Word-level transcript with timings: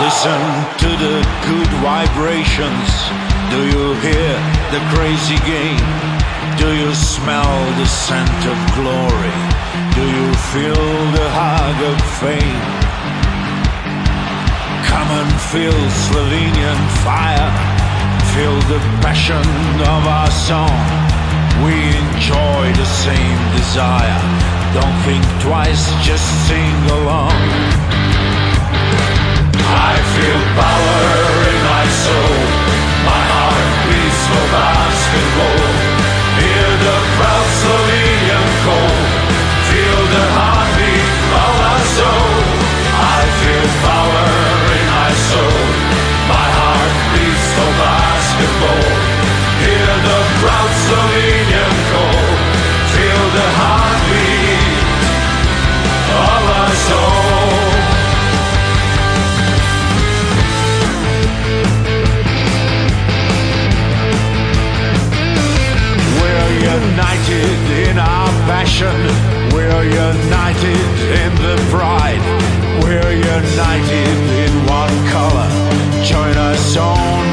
Listen 0.00 0.40
to 0.78 0.88
the 0.96 1.20
good 1.44 1.68
vibrations. 1.84 2.88
Do 3.50 3.60
you 3.66 3.92
hear 4.00 4.32
the 4.72 4.80
crazy 4.94 5.36
game? 5.44 5.76
Do 6.56 6.74
you 6.74 6.94
smell 6.94 7.60
the 7.76 7.84
scent 7.84 8.46
of 8.46 8.56
glory? 8.74 9.36
Do 9.94 10.02
you 10.02 10.32
feel 10.48 11.12
the 11.12 11.28
hug 11.28 11.82
of 11.92 12.00
fame? 12.20 12.85
Come 14.96 15.10
and 15.10 15.40
feel 15.52 15.78
Slovenian 16.08 16.80
fire. 17.04 17.50
Feel 18.32 18.56
the 18.72 18.80
passion 19.04 19.44
of 19.94 20.02
our 20.08 20.30
song. 20.30 20.72
We 21.62 21.76
enjoy 22.00 22.64
the 22.72 22.88
same 23.04 23.40
desire. 23.52 24.20
Don't 24.72 24.98
think 25.04 25.22
twice, 25.44 25.84
just 26.02 26.24
sing 26.48 26.78
along. 26.98 27.36
I 29.68 29.92
feel 30.16 30.42
power 30.64 31.04
in 31.52 31.58
my 31.74 31.86
soul. 32.04 32.40
My 33.04 33.24
heart 33.36 33.68
beats 33.84 34.22
for 34.32 34.46
basketball. 34.56 35.95
We're 68.78 69.84
united 69.84 70.76
in 71.08 71.34
the 71.36 71.56
pride. 71.70 72.20
We're 72.84 73.10
united 73.10 74.18
in 74.44 74.52
one 74.66 74.92
color. 75.08 75.48
Join 76.04 76.36
us 76.36 76.76
on 76.76 77.25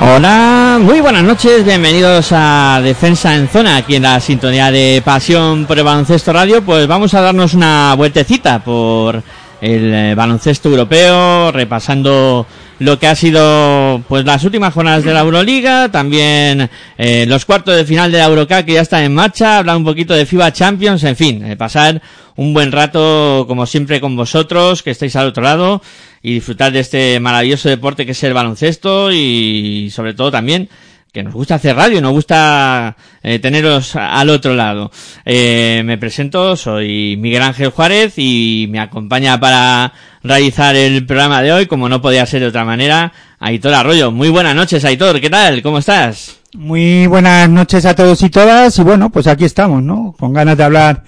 Hola, 0.00 0.78
muy 0.80 1.00
buenas 1.00 1.22
noches, 1.22 1.64
bienvenidos 1.64 2.28
a 2.32 2.80
Defensa 2.82 3.34
en 3.34 3.48
Zona, 3.48 3.76
aquí 3.76 3.96
en 3.96 4.02
la 4.02 4.20
sintonía 4.20 4.70
de 4.70 5.00
Pasión 5.04 5.64
por 5.66 5.78
el 5.78 5.84
Baloncesto 5.84 6.32
Radio, 6.32 6.62
pues 6.62 6.86
vamos 6.86 7.14
a 7.14 7.20
darnos 7.20 7.54
una 7.54 7.94
vueltecita 7.96 8.62
por 8.62 9.22
el 9.60 9.94
eh, 9.94 10.14
baloncesto 10.14 10.68
europeo, 10.68 11.50
repasando 11.52 12.46
lo 12.78 12.98
que 12.98 13.06
ha 13.06 13.14
sido 13.14 14.02
pues 14.08 14.24
las 14.24 14.44
últimas 14.44 14.74
jornadas 14.74 15.04
de 15.04 15.12
la 15.12 15.20
Euroliga, 15.20 15.90
también 15.90 16.70
eh, 16.98 17.24
los 17.26 17.44
cuartos 17.44 17.76
de 17.76 17.84
final 17.84 18.10
de 18.10 18.18
la 18.18 18.26
Eurocup 18.26 18.64
que 18.64 18.74
ya 18.74 18.80
están 18.80 19.04
en 19.04 19.14
marcha, 19.14 19.58
hablar 19.58 19.76
un 19.76 19.84
poquito 19.84 20.14
de 20.14 20.26
FIBA 20.26 20.52
Champions, 20.52 21.04
en 21.04 21.16
fin, 21.16 21.44
eh, 21.44 21.56
pasar 21.56 22.02
un 22.36 22.52
buen 22.52 22.72
rato 22.72 23.44
como 23.46 23.66
siempre 23.66 24.00
con 24.00 24.16
vosotros, 24.16 24.82
que 24.82 24.90
estáis 24.90 25.14
al 25.16 25.28
otro 25.28 25.42
lado 25.42 25.82
y 26.22 26.34
disfrutar 26.34 26.72
de 26.72 26.80
este 26.80 27.20
maravilloso 27.20 27.68
deporte 27.68 28.06
que 28.06 28.12
es 28.12 28.22
el 28.24 28.34
baloncesto 28.34 29.12
y 29.12 29.90
sobre 29.92 30.14
todo 30.14 30.30
también 30.30 30.68
que 31.14 31.22
nos 31.22 31.32
gusta 31.32 31.54
hacer 31.54 31.76
radio, 31.76 32.02
nos 32.02 32.12
gusta 32.12 32.96
eh, 33.22 33.38
teneros 33.38 33.94
al 33.94 34.30
otro 34.30 34.52
lado. 34.52 34.90
Eh, 35.24 35.80
me 35.84 35.96
presento, 35.96 36.56
soy 36.56 37.16
Miguel 37.20 37.42
Ángel 37.42 37.70
Juárez 37.70 38.14
y 38.16 38.66
me 38.68 38.80
acompaña 38.80 39.38
para 39.38 39.92
realizar 40.24 40.74
el 40.74 41.06
programa 41.06 41.40
de 41.40 41.52
hoy, 41.52 41.66
como 41.66 41.88
no 41.88 42.02
podía 42.02 42.26
ser 42.26 42.40
de 42.40 42.48
otra 42.48 42.64
manera, 42.64 43.12
Aitor 43.38 43.74
Arroyo. 43.74 44.10
Muy 44.10 44.28
buenas 44.28 44.56
noches, 44.56 44.84
Aitor, 44.84 45.20
¿qué 45.20 45.30
tal? 45.30 45.62
¿Cómo 45.62 45.78
estás? 45.78 46.40
Muy 46.52 47.06
buenas 47.06 47.48
noches 47.48 47.84
a 47.84 47.94
todos 47.94 48.20
y 48.22 48.28
todas 48.28 48.76
y 48.76 48.82
bueno, 48.82 49.10
pues 49.10 49.28
aquí 49.28 49.44
estamos, 49.44 49.84
¿no? 49.84 50.16
Con 50.18 50.32
ganas 50.32 50.56
de 50.56 50.64
hablar 50.64 51.04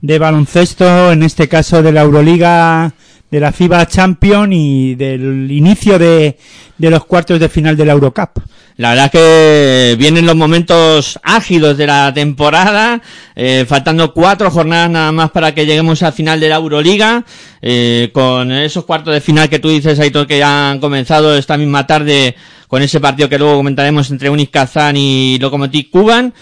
de 0.00 0.18
baloncesto, 0.18 1.12
en 1.12 1.22
este 1.22 1.48
caso 1.48 1.82
de 1.82 1.92
la 1.92 2.00
Euroliga, 2.00 2.94
de 3.30 3.40
la 3.40 3.52
FIBA 3.52 3.86
Champion 3.86 4.52
y 4.52 4.94
del 4.94 5.50
inicio 5.50 5.98
de, 5.98 6.36
de 6.78 6.90
los 6.90 7.04
cuartos 7.04 7.38
de 7.38 7.48
final 7.48 7.76
de 7.76 7.84
la 7.84 7.92
Eurocup. 7.92 8.40
La 8.80 8.90
verdad 8.90 9.10
que 9.10 9.94
vienen 9.98 10.24
los 10.24 10.34
momentos 10.34 11.20
ágidos 11.22 11.76
de 11.76 11.86
la 11.86 12.14
temporada, 12.14 13.02
eh, 13.36 13.66
faltando 13.68 14.14
cuatro 14.14 14.50
jornadas 14.50 14.88
nada 14.88 15.12
más 15.12 15.30
para 15.32 15.54
que 15.54 15.66
lleguemos 15.66 16.02
al 16.02 16.14
final 16.14 16.40
de 16.40 16.48
la 16.48 16.56
Euroliga, 16.56 17.22
eh, 17.60 18.08
con 18.14 18.50
esos 18.50 18.86
cuartos 18.86 19.12
de 19.12 19.20
final 19.20 19.50
que 19.50 19.58
tú 19.58 19.68
dices, 19.68 20.00
Aitor, 20.00 20.26
que 20.26 20.38
ya 20.38 20.70
han 20.70 20.80
comenzado 20.80 21.36
esta 21.36 21.58
misma 21.58 21.86
tarde 21.86 22.34
con 22.68 22.80
ese 22.80 23.00
partido 23.00 23.28
que 23.28 23.38
luego 23.38 23.56
comentaremos 23.56 24.10
entre 24.10 24.30
Unis 24.30 24.48
Kazán 24.48 24.96
y 24.96 25.38
Lokomotiv 25.38 25.90
Kuban. 25.90 26.32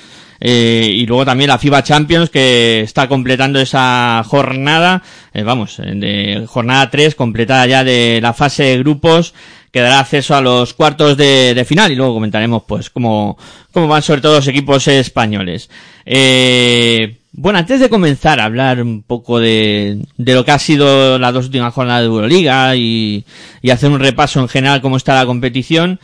Eh, 0.40 0.88
y 0.92 1.06
luego 1.06 1.24
también 1.24 1.48
la 1.48 1.58
FIBA 1.58 1.82
Champions 1.82 2.30
que 2.30 2.80
está 2.80 3.08
completando 3.08 3.60
esa 3.60 4.22
jornada, 4.24 5.02
eh, 5.34 5.42
vamos, 5.42 5.78
de 5.78 6.44
jornada 6.46 6.90
3 6.90 7.14
completada 7.14 7.66
ya 7.66 7.84
de 7.84 8.20
la 8.22 8.32
fase 8.32 8.64
de 8.64 8.78
grupos 8.78 9.34
que 9.72 9.80
dará 9.80 10.00
acceso 10.00 10.34
a 10.34 10.40
los 10.40 10.74
cuartos 10.74 11.16
de, 11.16 11.64
final 11.66 11.92
y 11.92 11.96
luego 11.96 12.14
comentaremos 12.14 12.62
pues 12.66 12.88
cómo, 12.88 13.36
cómo 13.72 13.88
van 13.88 14.02
sobre 14.02 14.20
todo 14.20 14.36
los 14.36 14.48
equipos 14.48 14.88
españoles. 14.88 15.68
Eh, 16.06 17.18
bueno, 17.32 17.58
antes 17.58 17.78
de 17.78 17.90
comenzar 17.90 18.40
a 18.40 18.44
hablar 18.44 18.82
un 18.82 19.02
poco 19.02 19.38
de, 19.38 19.98
de 20.16 20.34
lo 20.34 20.44
que 20.44 20.50
ha 20.52 20.58
sido 20.58 21.18
las 21.18 21.34
dos 21.34 21.46
últimas 21.46 21.74
jornadas 21.74 22.02
de 22.02 22.06
Euroliga 22.06 22.74
y, 22.76 23.24
y 23.60 23.70
hacer 23.70 23.90
un 23.90 24.00
repaso 24.00 24.40
en 24.40 24.48
general 24.48 24.80
cómo 24.80 24.96
está 24.96 25.14
la 25.14 25.26
competición, 25.26 26.00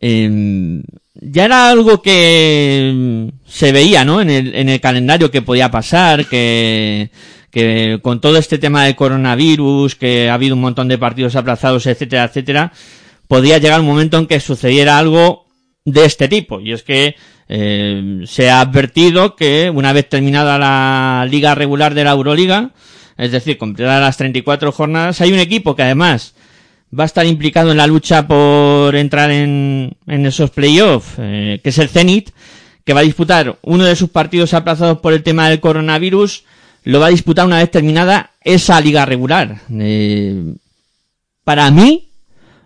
eh, 0.00 0.82
ya 1.20 1.44
era 1.44 1.70
algo 1.70 2.02
que 2.02 3.30
se 3.46 3.72
veía, 3.72 4.04
¿no? 4.04 4.20
En 4.20 4.30
el, 4.30 4.54
en 4.54 4.68
el 4.68 4.80
calendario 4.80 5.30
que 5.30 5.42
podía 5.42 5.70
pasar, 5.70 6.26
que, 6.26 7.10
que 7.50 7.98
con 8.02 8.20
todo 8.20 8.36
este 8.36 8.58
tema 8.58 8.84
del 8.84 8.96
coronavirus, 8.96 9.94
que 9.96 10.28
ha 10.28 10.34
habido 10.34 10.54
un 10.54 10.60
montón 10.60 10.88
de 10.88 10.98
partidos 10.98 11.36
aplazados, 11.36 11.86
etcétera, 11.86 12.24
etcétera, 12.24 12.72
podía 13.28 13.58
llegar 13.58 13.80
un 13.80 13.86
momento 13.86 14.18
en 14.18 14.26
que 14.26 14.40
sucediera 14.40 14.98
algo 14.98 15.46
de 15.84 16.04
este 16.04 16.28
tipo. 16.28 16.60
Y 16.60 16.72
es 16.72 16.82
que 16.82 17.16
eh, 17.48 18.24
se 18.26 18.50
ha 18.50 18.60
advertido 18.60 19.36
que 19.36 19.70
una 19.70 19.92
vez 19.92 20.08
terminada 20.08 20.58
la 20.58 21.26
liga 21.30 21.54
regular 21.54 21.94
de 21.94 22.04
la 22.04 22.12
Euroliga, 22.12 22.72
es 23.16 23.32
decir, 23.32 23.56
completadas 23.56 24.02
las 24.02 24.16
34 24.18 24.70
jornadas, 24.72 25.20
hay 25.22 25.32
un 25.32 25.38
equipo 25.38 25.74
que 25.74 25.82
además 25.82 26.34
va 26.98 27.04
a 27.04 27.06
estar 27.06 27.26
implicado 27.26 27.70
en 27.70 27.76
la 27.76 27.86
lucha 27.86 28.26
por 28.26 28.94
entrar 28.96 29.30
en, 29.30 29.96
en 30.06 30.26
esos 30.26 30.50
playoffs, 30.50 31.14
eh, 31.18 31.60
que 31.62 31.70
es 31.70 31.78
el 31.78 31.88
Zenit, 31.88 32.30
que 32.84 32.92
va 32.92 33.00
a 33.00 33.04
disputar 33.04 33.58
uno 33.62 33.84
de 33.84 33.96
sus 33.96 34.10
partidos 34.10 34.54
aplazados 34.54 34.98
por 34.98 35.12
el 35.12 35.22
tema 35.22 35.48
del 35.48 35.60
coronavirus, 35.60 36.44
lo 36.84 37.00
va 37.00 37.06
a 37.06 37.10
disputar 37.10 37.46
una 37.46 37.58
vez 37.58 37.70
terminada 37.70 38.30
esa 38.42 38.80
liga 38.80 39.04
regular. 39.04 39.60
Eh, 39.70 40.54
para 41.44 41.70
mí, 41.70 42.08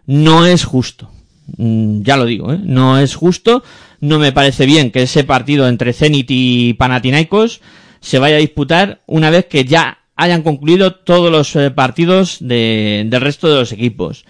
no 0.06 0.46
es 0.46 0.64
justo. 0.64 1.10
Mm, 1.56 2.02
Ya 2.02 2.16
lo 2.16 2.26
digo, 2.26 2.52
¿eh? 2.52 2.60
no 2.62 2.98
es 2.98 3.14
justo 3.14 3.62
no 4.00 4.18
me 4.18 4.32
parece 4.32 4.66
bien 4.66 4.90
que 4.90 5.02
ese 5.02 5.24
partido 5.24 5.68
entre 5.68 5.92
Zenit 5.92 6.26
y 6.30 6.74
Panathinaikos 6.74 7.60
se 8.00 8.18
vaya 8.18 8.36
a 8.36 8.40
disputar 8.40 9.00
una 9.06 9.30
vez 9.30 9.46
que 9.46 9.64
ya 9.64 9.98
hayan 10.20 10.42
concluido 10.42 10.94
todos 10.94 11.30
los 11.30 11.56
eh, 11.56 11.70
partidos 11.70 12.38
de, 12.40 13.04
del 13.06 13.20
resto 13.20 13.48
de 13.48 13.56
los 13.56 13.72
equipos. 13.72 14.24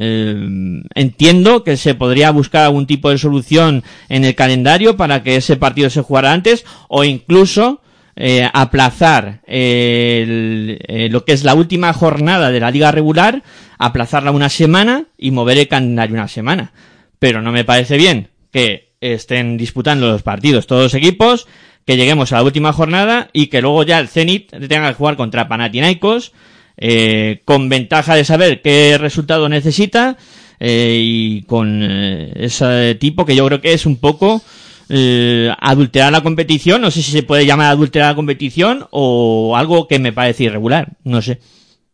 Eh, 0.00 0.82
entiendo 0.94 1.64
que 1.64 1.76
se 1.76 1.94
podría 1.94 2.30
buscar 2.30 2.64
algún 2.64 2.86
tipo 2.86 3.10
de 3.10 3.18
solución 3.18 3.82
en 4.08 4.24
el 4.24 4.36
calendario 4.36 4.96
para 4.96 5.24
que 5.24 5.36
ese 5.36 5.56
partido 5.56 5.90
se 5.90 6.02
jugara 6.02 6.32
antes 6.32 6.64
o 6.88 7.02
incluso 7.02 7.80
eh, 8.14 8.48
aplazar 8.52 9.40
eh, 9.46 11.08
lo 11.10 11.24
que 11.24 11.32
es 11.32 11.44
la 11.44 11.54
última 11.54 11.92
jornada 11.92 12.50
de 12.50 12.60
la 12.60 12.70
liga 12.70 12.92
regular, 12.92 13.42
aplazarla 13.78 14.30
una 14.30 14.48
semana 14.48 15.06
y 15.16 15.30
mover 15.30 15.58
el 15.58 15.68
calendario 15.68 16.14
una 16.14 16.28
semana. 16.28 16.72
Pero 17.18 17.42
no 17.42 17.50
me 17.50 17.64
parece 17.64 17.96
bien 17.96 18.28
que 18.52 18.94
estén 19.00 19.56
disputando 19.56 20.08
los 20.08 20.22
partidos 20.22 20.66
todos 20.66 20.82
los 20.84 20.94
equipos, 20.94 21.46
que 21.88 21.96
lleguemos 21.96 22.32
a 22.32 22.36
la 22.36 22.42
última 22.42 22.74
jornada 22.74 23.30
y 23.32 23.46
que 23.46 23.62
luego 23.62 23.82
ya 23.82 23.98
el 23.98 24.08
Zenit 24.08 24.50
tenga 24.50 24.88
que 24.88 24.94
jugar 24.94 25.16
contra 25.16 25.48
Panathinaikos 25.48 26.32
eh, 26.76 27.40
con 27.46 27.70
ventaja 27.70 28.14
de 28.14 28.26
saber 28.26 28.60
qué 28.60 28.98
resultado 28.98 29.48
necesita 29.48 30.18
eh, 30.60 31.00
y 31.02 31.42
con 31.44 31.82
eh, 31.82 32.30
ese 32.36 32.94
tipo 32.96 33.24
que 33.24 33.34
yo 33.34 33.46
creo 33.46 33.62
que 33.62 33.72
es 33.72 33.86
un 33.86 33.96
poco 33.96 34.42
eh, 34.90 35.50
adulterar 35.58 36.12
la 36.12 36.22
competición, 36.22 36.82
no 36.82 36.90
sé 36.90 37.00
si 37.00 37.10
se 37.10 37.22
puede 37.22 37.46
llamar 37.46 37.70
adulterar 37.70 38.10
la 38.10 38.16
competición 38.16 38.86
o 38.90 39.56
algo 39.56 39.88
que 39.88 39.98
me 39.98 40.12
parece 40.12 40.44
irregular, 40.44 40.92
no 41.04 41.22
sé, 41.22 41.40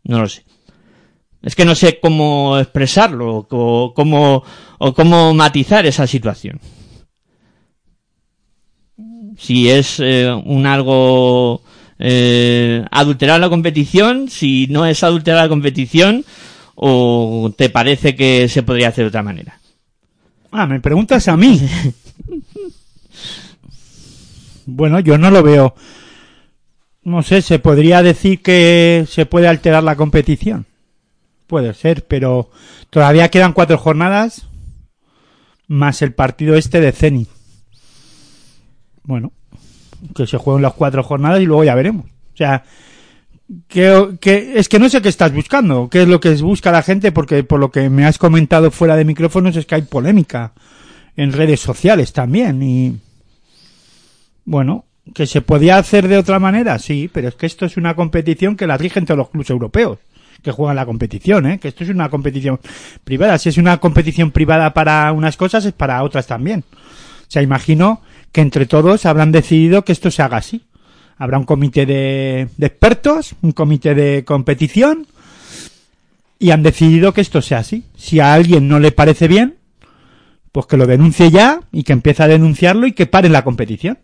no 0.03 0.23
lo 0.23 0.29
sé. 0.29 0.43
Es 1.41 1.55
que 1.55 1.65
no 1.65 1.77
sé 1.77 2.01
cómo 2.01 2.59
expresarlo 2.59 3.47
o 3.49 3.95
cómo, 3.95 4.43
o 4.79 4.93
cómo 4.93 5.35
matizar 5.35 5.87
esa 5.87 6.09
situación. 6.09 6.59
Si 9.37 9.69
es 9.69 10.01
eh, 10.01 10.33
un 10.45 10.67
algo 10.67 11.63
eh, 11.99 12.85
adulterar 12.91 13.41
la 13.41 13.49
competición, 13.49 14.29
si 14.29 14.67
no 14.69 14.87
es 14.87 15.03
adulterar 15.03 15.43
la 15.43 15.49
competición 15.49 16.25
o 16.75 17.53
te 17.57 17.71
parece 17.71 18.17
que 18.17 18.49
se 18.49 18.63
podría 18.63 18.89
hacer 18.89 19.05
de 19.05 19.09
otra 19.09 19.23
manera. 19.23 19.61
Ah, 20.51 20.67
me 20.67 20.81
preguntas 20.81 21.27
a 21.29 21.37
mí. 21.37 21.61
bueno, 24.67 25.01
yo 25.01 25.19
no 25.19 25.31
lo 25.31 25.43
veo. 25.43 25.75
No 27.03 27.23
sé, 27.23 27.43
se 27.43 27.59
podría 27.59 28.03
decir 28.03 28.41
que 28.41 29.05
se 29.09 29.27
puede 29.27 29.49
alterar 29.49 29.83
la 29.83 29.97
competición. 29.97 30.67
Puede 31.47 31.75
ser, 31.75 32.07
pero 32.07 32.51
todavía 32.91 33.31
quedan 33.31 33.53
cuatro 33.53 33.77
jornadas 33.79 34.47
más 35.67 36.03
el 36.03 36.15
partido 36.15 36.55
este 36.57 36.81
de 36.81 36.93
Zenit. 36.93 37.29
Bueno, 39.05 39.33
que 40.15 40.27
se 40.27 40.39
jueguen 40.39 40.63
las 40.63 40.75
cuatro 40.75 41.03
jornadas 41.03 41.41
y 41.41 41.47
luego 41.47 41.65
ya 41.65 41.75
veremos. 41.75 42.07
O 42.07 42.37
sea, 42.37 42.65
que, 43.69 44.53
es 44.55 44.69
que 44.69 44.79
no 44.79 44.89
sé 44.89 45.03
qué 45.03 45.09
estás 45.09 45.33
buscando, 45.33 45.89
qué 45.89 46.03
es 46.03 46.09
lo 46.09 46.21
que 46.21 46.35
busca 46.37 46.73
la 46.73 46.83
gente, 46.83 47.13
porque 47.13 47.45
por 47.45 47.61
lo 47.61 47.71
que 47.71 47.91
me 47.91 48.07
has 48.07 48.19
comentado 48.19 48.71
fuera 48.71 48.97
de 48.97 49.05
micrófonos 49.05 49.57
es 49.57 49.67
que 49.67 49.77
hay 49.77 49.83
polémica 49.83 50.53
en 51.17 51.33
redes 51.33 51.61
sociales 51.61 52.13
también 52.13 52.63
y 52.63 52.99
bueno, 54.45 54.87
que 55.15 55.27
se 55.27 55.43
podía 55.43 55.77
hacer 55.77 56.09
de 56.09 56.19
otra 56.19 56.39
manera, 56.39 56.79
sí, 56.79 57.09
pero 57.13 57.29
es 57.29 57.35
que 57.35 57.47
esto 57.47 57.67
es 57.67 57.77
una 57.77 57.95
competición 57.95 58.57
que 58.57 58.67
la 58.67 58.77
rigen 58.77 59.05
todos 59.05 59.19
los 59.19 59.31
clubes 59.31 59.51
europeos 59.51 59.99
que 60.43 60.53
juegan 60.53 60.77
la 60.77 60.85
competición, 60.85 61.47
¿eh? 61.47 61.59
que 61.59 61.69
esto 61.69 61.85
es 61.85 61.91
una 61.91 62.11
competición 62.11 62.61
privada. 63.03 63.39
Si 63.39 63.49
es 63.49 63.57
una 63.57 63.79
competición 63.79 64.31
privada 64.31 64.75
para 64.75 65.11
unas 65.13 65.39
cosas, 65.39 65.65
es 65.65 65.73
para 65.73 66.03
otras 66.03 66.27
también. 66.27 66.65
O 66.71 67.31
sea, 67.31 67.41
imagino 67.41 68.03
que 68.35 68.41
entre 68.41 68.67
todos 68.67 69.07
habrán 69.07 69.31
decidido 69.31 69.85
que 69.85 69.93
esto 69.93 70.11
se 70.11 70.21
haga 70.21 70.39
así. 70.39 70.65
Habrá 71.17 71.39
un 71.39 71.45
comité 71.45 71.87
de, 71.87 72.49
expertos, 72.59 73.37
un 73.43 73.53
comité 73.53 73.95
de 73.95 74.25
competición, 74.25 75.07
y 76.41 76.51
han 76.51 76.65
decidido 76.65 77.15
que 77.15 77.21
esto 77.21 77.41
sea 77.41 77.61
así. 77.61 77.85
Si 77.97 78.19
a 78.19 78.35
alguien 78.35 78.67
no 78.67 78.81
le 78.81 78.91
parece 78.91 79.29
bien, 79.29 79.55
pues 80.51 80.67
que 80.67 80.77
lo 80.77 80.89
denuncie 80.89 81.31
ya 81.31 81.61
y 81.71 81.85
que 81.85 81.93
empiece 81.93 82.25
a 82.25 82.27
denunciarlo 82.27 82.89
y 82.89 82.93
que 82.93 83.07
pare 83.07 83.29
la 83.29 83.45
competición. 83.45 83.99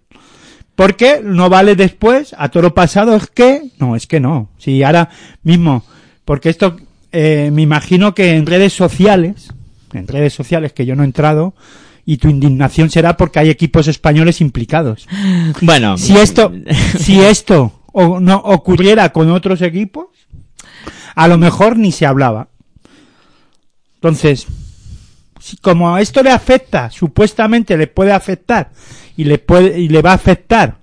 Porque 0.77 1.21
no 1.25 1.51
vale 1.51 1.75
después, 1.75 2.33
a 2.39 2.51
todo 2.51 2.63
lo 2.63 2.73
pasado 2.75 3.17
es 3.17 3.27
que, 3.27 3.73
no, 3.81 3.97
es 3.97 4.07
que 4.07 4.21
no. 4.21 4.51
Si 4.59 4.85
ahora 4.85 5.09
mismo, 5.43 5.83
porque 6.25 6.51
esto, 6.51 6.77
eh, 7.11 7.51
me 7.53 7.63
imagino 7.63 8.15
que 8.15 8.37
en 8.37 8.47
redes 8.47 8.75
sociales, 8.75 9.53
en 9.93 10.07
redes 10.07 10.33
sociales 10.35 10.73
que 10.73 10.87
yo 10.87 10.95
no 10.95 11.03
he 11.03 11.07
entrado, 11.07 11.53
y 12.11 12.17
tu 12.17 12.29
indignación 12.29 12.91
será 12.91 13.17
porque 13.17 13.39
hay 13.39 13.51
equipos 13.51 13.87
españoles 13.87 14.41
implicados. 14.41 15.07
Bueno, 15.63 15.97
Si 15.97 16.17
esto, 16.17 16.53
si 16.99 17.21
esto 17.21 17.85
o 17.93 18.19
no 18.19 18.35
ocurriera 18.35 19.13
con 19.13 19.31
otros 19.31 19.63
equipos, 19.63 20.07
a 21.15 21.29
lo 21.29 21.39
mejor 21.39 21.77
ni 21.77 21.93
se 21.93 22.07
hablaba. 22.07 22.49
Entonces, 23.95 24.49
si 25.39 25.57
como 25.59 25.95
a 25.95 26.01
esto 26.01 26.21
le 26.25 26.33
afecta, 26.33 26.91
supuestamente 26.91 27.77
le 27.77 27.87
puede 27.87 28.11
afectar 28.11 28.73
y 29.17 29.23
le 29.23 29.39
puede 29.39 29.79
y 29.79 29.89
le 29.89 30.03
va 30.03 30.11
a 30.11 30.15
afectar 30.15 30.79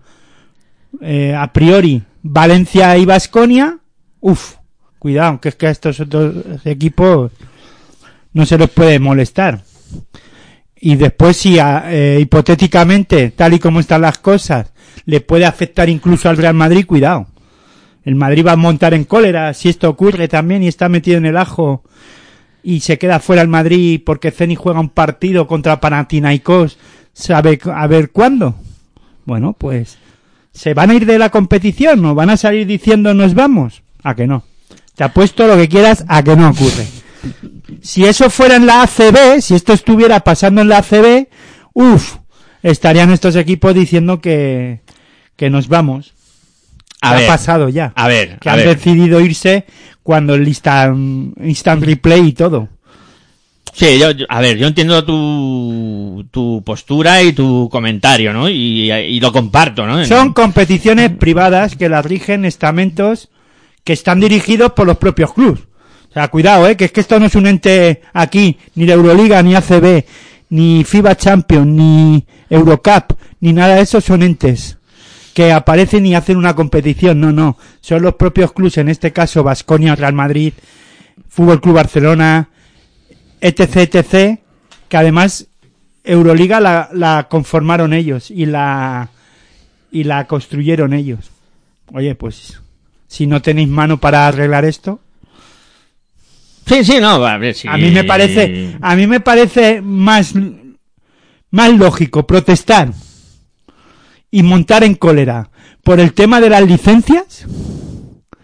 eh, 1.01 1.35
a 1.35 1.51
priori 1.51 2.03
Valencia 2.23 2.97
y 2.97 3.03
Vasconia, 3.03 3.79
uff, 4.21 4.55
cuidado, 4.97 5.41
que 5.41 5.49
es 5.49 5.55
que 5.55 5.67
a 5.67 5.71
estos 5.71 5.99
otros 5.99 6.65
equipos 6.65 7.33
no 8.31 8.45
se 8.45 8.57
les 8.57 8.69
puede 8.69 8.97
molestar. 8.99 9.61
Y 10.79 10.95
después 10.95 11.37
si 11.37 11.59
a- 11.59 11.85
eh, 11.87 12.19
hipotéticamente, 12.21 13.31
tal 13.31 13.53
y 13.53 13.59
como 13.59 13.79
están 13.79 14.01
las 14.01 14.17
cosas, 14.19 14.71
le 15.05 15.21
puede 15.21 15.45
afectar 15.45 15.89
incluso 15.89 16.29
al 16.29 16.37
Real 16.37 16.53
Madrid, 16.53 16.85
cuidado. 16.85 17.27
El 18.03 18.15
Madrid 18.15 18.45
va 18.45 18.53
a 18.53 18.57
montar 18.57 18.93
en 18.93 19.03
cólera 19.03 19.53
si 19.53 19.69
esto 19.69 19.89
ocurre 19.89 20.27
también 20.27 20.63
y 20.63 20.67
está 20.67 20.87
metido 20.87 21.17
en 21.17 21.25
el 21.25 21.35
ajo 21.37 21.83
y 22.63 22.79
se 22.79 22.97
queda 22.97 23.19
fuera 23.19 23.41
el 23.41 23.47
Madrid 23.47 24.01
porque 24.05 24.31
Ceni 24.31 24.55
juega 24.55 24.79
un 24.79 24.89
partido 24.89 25.45
contra 25.47 25.79
Panathinaikos, 25.79 26.77
sabe 27.13 27.59
a 27.73 27.87
ver 27.87 28.11
cuándo. 28.11 28.55
Bueno, 29.25 29.53
pues 29.57 29.97
se 30.53 30.73
van 30.73 30.89
a 30.91 30.93
ir 30.95 31.05
de 31.05 31.19
la 31.19 31.29
competición 31.29 32.03
o 32.05 32.15
van 32.15 32.29
a 32.29 32.37
salir 32.37 32.65
diciendo 32.65 33.13
nos 33.13 33.33
vamos. 33.33 33.81
A 34.03 34.15
que 34.15 34.25
no. 34.27 34.43
Te 34.95 35.03
apuesto 35.03 35.45
lo 35.47 35.57
que 35.57 35.67
quieras 35.67 36.05
a 36.07 36.23
que 36.23 36.35
no 36.35 36.49
ocurre. 36.49 36.87
Si 37.81 38.05
eso 38.05 38.29
fuera 38.29 38.55
en 38.55 38.65
la 38.65 38.83
ACB, 38.83 39.41
si 39.41 39.55
esto 39.55 39.73
estuviera 39.73 40.19
pasando 40.21 40.61
en 40.61 40.69
la 40.69 40.77
ACB, 40.79 41.27
uff, 41.73 42.15
estarían 42.63 43.11
estos 43.11 43.35
equipos 43.35 43.73
diciendo 43.75 44.21
que, 44.21 44.81
que 45.35 45.49
nos 45.49 45.67
vamos. 45.67 46.13
a 47.01 47.17
ha 47.17 47.27
pasado 47.27 47.69
ya. 47.69 47.93
a 47.95 48.07
ver, 48.07 48.39
que 48.39 48.49
a 48.49 48.53
han 48.53 48.59
ver. 48.59 48.75
decidido 48.77 49.19
irse 49.19 49.65
cuando 50.03 50.35
el 50.35 50.47
instant, 50.47 51.37
instant 51.43 51.83
replay 51.83 52.27
y 52.27 52.33
todo. 52.33 52.69
Sí, 53.73 53.99
yo, 53.99 54.09
yo- 54.11 54.25
a 54.29 54.41
ver, 54.41 54.57
yo 54.57 54.65
entiendo 54.65 55.03
tu, 55.05 56.25
tu 56.31 56.63
postura 56.65 57.21
y 57.21 57.33
tu 57.33 57.69
comentario, 57.69 58.33
¿no? 58.33 58.49
Y, 58.49 58.91
y 58.91 59.19
lo 59.19 59.31
comparto, 59.31 59.85
¿no? 59.85 60.03
Son 60.05 60.33
competiciones 60.33 61.11
privadas 61.11 61.75
que 61.75 61.87
las 61.89 62.03
rigen 62.03 62.43
estamentos 62.45 63.29
que 63.83 63.93
están 63.93 64.19
dirigidos 64.19 64.71
por 64.71 64.87
los 64.87 64.97
propios 64.97 65.33
clubes. 65.33 65.59
Sea, 66.17 66.29
cuidado, 66.29 66.67
eh, 66.67 66.75
que 66.75 66.85
es 66.85 66.91
que 66.91 67.01
esto 67.01 67.19
no 67.19 67.27
es 67.27 67.35
un 67.35 67.45
ente 67.45 68.01
aquí, 68.11 68.57
ni 68.73 68.87
de 68.87 68.93
Euroliga, 68.93 69.43
ni 69.43 69.53
ACB, 69.53 70.03
ni 70.49 70.83
FIBA 70.83 71.15
Champions, 71.15 71.67
ni 71.67 72.25
Eurocup, 72.49 73.13
ni 73.39 73.53
nada 73.53 73.75
de 73.75 73.81
eso 73.81 74.01
son 74.01 74.23
entes 74.23 74.79
que 75.35 75.51
aparecen 75.51 76.07
y 76.07 76.15
hacen 76.15 76.37
una 76.37 76.55
competición. 76.55 77.19
No, 77.19 77.31
no. 77.31 77.55
Son 77.81 78.01
los 78.01 78.15
propios 78.15 78.51
clubes, 78.51 78.79
en 78.79 78.89
este 78.89 79.13
caso 79.13 79.43
Vasconia, 79.43 79.95
Real 79.95 80.13
Madrid, 80.13 80.53
Fútbol 81.29 81.61
Club 81.61 81.75
Barcelona, 81.75 82.49
etc, 83.39 83.75
etc, 83.75 84.39
que 84.89 84.97
además 84.97 85.45
Euroliga 86.03 86.59
la, 86.59 86.89
la 86.93 87.27
conformaron 87.29 87.93
ellos 87.93 88.31
y 88.31 88.47
la 88.47 89.09
y 89.91 90.03
la 90.05 90.25
construyeron 90.25 90.93
ellos. 90.93 91.29
Oye, 91.93 92.15
pues 92.15 92.59
si 93.07 93.27
no 93.27 93.43
tenéis 93.43 93.69
mano 93.69 93.99
para 93.99 94.27
arreglar 94.27 94.65
esto, 94.65 94.99
Sí, 96.67 96.83
sí, 96.83 96.97
no, 96.99 97.25
a 97.25 97.37
ver, 97.37 97.55
mí 97.77 97.83
me 97.91 98.03
parece 98.07 98.75
a 98.81 98.95
mí 98.95 99.07
me 99.07 99.19
parece 99.19 99.81
más 99.81 100.33
más 101.51 101.73
lógico 101.73 102.27
protestar 102.27 102.91
y 104.29 104.43
montar 104.43 104.83
en 104.83 104.95
cólera 104.95 105.49
por 105.83 105.99
el 105.99 106.13
tema 106.13 106.41
de 106.41 106.49
las 106.49 106.67
licencias 106.67 107.45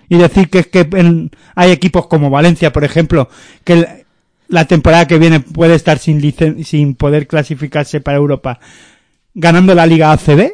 y 0.09 0.15
decir 0.17 0.49
que 0.49 0.63
que 0.63 0.87
en- 0.93 1.31
hay 1.55 1.71
equipos 1.71 2.07
como 2.07 2.29
Valencia, 2.29 2.71
por 2.71 2.83
ejemplo, 2.85 3.29
que 3.65 4.05
la 4.47 4.65
temporada 4.65 5.07
que 5.07 5.17
viene 5.19 5.39
puede 5.41 5.75
estar 5.75 5.99
sin 5.99 6.21
licen- 6.21 6.63
sin 6.63 6.95
poder 6.95 7.27
clasificarse 7.27 7.99
para 8.01 8.17
Europa 8.17 8.59
ganando 9.33 9.73
la 9.75 9.85
Liga 9.85 10.11
ACB 10.11 10.53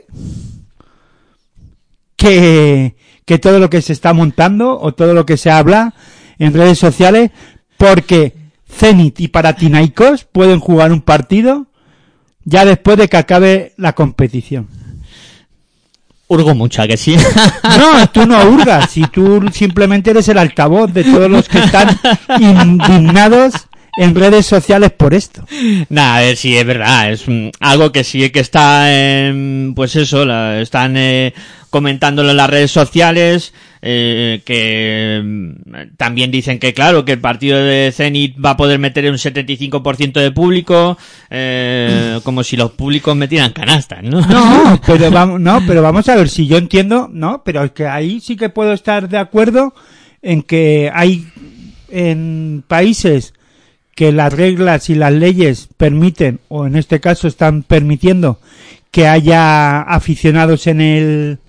que 2.16 2.96
que 3.26 3.38
todo 3.38 3.60
lo 3.60 3.70
que 3.70 3.82
se 3.84 3.94
está 3.94 4.14
montando 4.14 4.80
o 4.80 4.94
todo 4.96 5.14
lo 5.14 5.26
que 5.26 5.38
se 5.38 5.52
habla 5.52 5.94
en 6.40 6.54
redes 6.54 6.80
sociales 6.80 7.30
porque 7.80 8.34
Zenit 8.70 9.20
y 9.22 9.30
Panathinaikos 9.30 10.26
pueden 10.26 10.60
jugar 10.60 10.92
un 10.92 11.02
partido 11.02 11.66
ya 12.44 12.66
después 12.66 12.98
de 12.98 13.08
que 13.08 13.18
acabe 13.18 13.74
la 13.78 13.94
competición. 13.94 14.68
Urgo 16.28 16.54
mucho, 16.54 16.82
¿a 16.84 16.88
que 16.88 16.98
sí. 16.98 17.16
No, 17.64 18.08
tú 18.12 18.26
no 18.28 18.44
hurgas, 18.50 18.92
si 18.92 19.02
tú 19.04 19.44
simplemente 19.52 20.12
eres 20.12 20.28
el 20.28 20.38
altavoz 20.38 20.94
de 20.94 21.04
todos 21.06 21.32
los 21.32 21.48
que 21.50 21.60
están 21.60 21.98
indignados 22.40 23.54
en 23.98 24.14
redes 24.14 24.46
sociales 24.46 24.92
por 24.92 25.14
esto. 25.14 25.44
Nah, 25.90 26.18
a 26.18 26.20
ver, 26.20 26.38
sí, 26.38 26.56
es 26.56 26.66
verdad, 26.66 27.12
es 27.12 27.26
algo 27.60 27.92
que 27.92 28.04
sí 28.04 28.30
que 28.30 28.40
está, 28.42 28.94
en, 28.94 29.74
pues 29.76 29.96
eso, 29.96 30.26
la- 30.26 30.60
están 30.62 30.96
eh, 30.98 31.34
comentándolo 31.70 32.32
en 32.32 32.38
las 32.38 32.50
redes 32.50 32.72
sociales, 32.72 33.54
eh, 33.82 34.42
que 34.44 35.22
mm, 35.24 35.96
también 35.98 36.32
dicen 36.32 36.60
que 36.60 36.74
claro, 36.74 37.06
que 37.06 37.14
el 37.14 37.20
partido 37.20 37.58
de 37.58 37.92
Zenit 37.94 38.36
va 38.44 38.52
a 38.52 38.58
poder 38.58 38.80
meter 38.80 39.10
un 39.10 39.18
75% 39.18 40.20
de 40.20 40.32
público, 40.32 40.98
eh, 41.30 42.20
como 42.24 42.44
si 42.44 42.58
los 42.58 42.72
públicos 42.72 43.16
metieran 43.16 43.54
canastas, 43.54 44.04
¿no? 44.04 44.22
No, 44.22 44.82
pero 44.86 45.12
vamos, 45.12 45.40
no, 45.40 45.62
pero 45.66 45.82
vamos 45.82 46.10
a 46.10 46.16
ver 46.16 46.30
si 46.30 46.48
yo 46.48 46.58
entiendo, 46.58 47.10
no, 47.12 47.44
pero 47.44 47.64
es 47.64 47.72
que 47.72 47.88
ahí 47.88 48.20
sí 48.20 48.36
que 48.36 48.50
puedo 48.50 48.74
estar 48.74 49.08
de 49.08 49.18
acuerdo 49.18 49.74
en 50.22 50.42
que 50.42 50.92
hay 50.94 51.28
en 51.90 52.64
países 52.68 53.34
que 53.96 54.12
las 54.12 54.32
reglas 54.32 54.90
y 54.90 54.96
las 54.96 55.12
leyes 55.12 55.68
permiten, 55.78 56.40
o 56.48 56.66
en 56.66 56.76
este 56.76 57.00
caso 57.00 57.28
están 57.28 57.64
permitiendo, 57.64 58.40
que 58.92 59.08
haya 59.08 59.82
aficionados 59.82 60.68
en 60.68 60.82
el, 60.82 61.40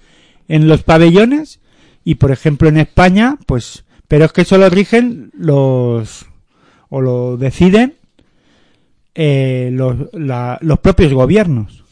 en 0.51 0.69
los 0.69 0.83
pabellones, 0.83 1.61
y 2.05 2.17
por 2.17 2.31
ejemplo 2.33 2.69
en 2.69 2.79
España, 2.79 3.39
pues, 3.47 3.85
pero 4.09 4.25
es 4.25 4.33
que 4.33 4.43
eso 4.43 4.59
lo 4.59 4.69
rigen 4.69 5.31
los, 5.35 6.27
o 6.89 7.01
lo 7.01 7.37
deciden, 7.37 7.95
eh, 9.15 9.71
los, 9.73 9.97
la- 10.13 10.59
los 10.61 10.79
propios 10.81 11.13
gobiernos. 11.13 11.85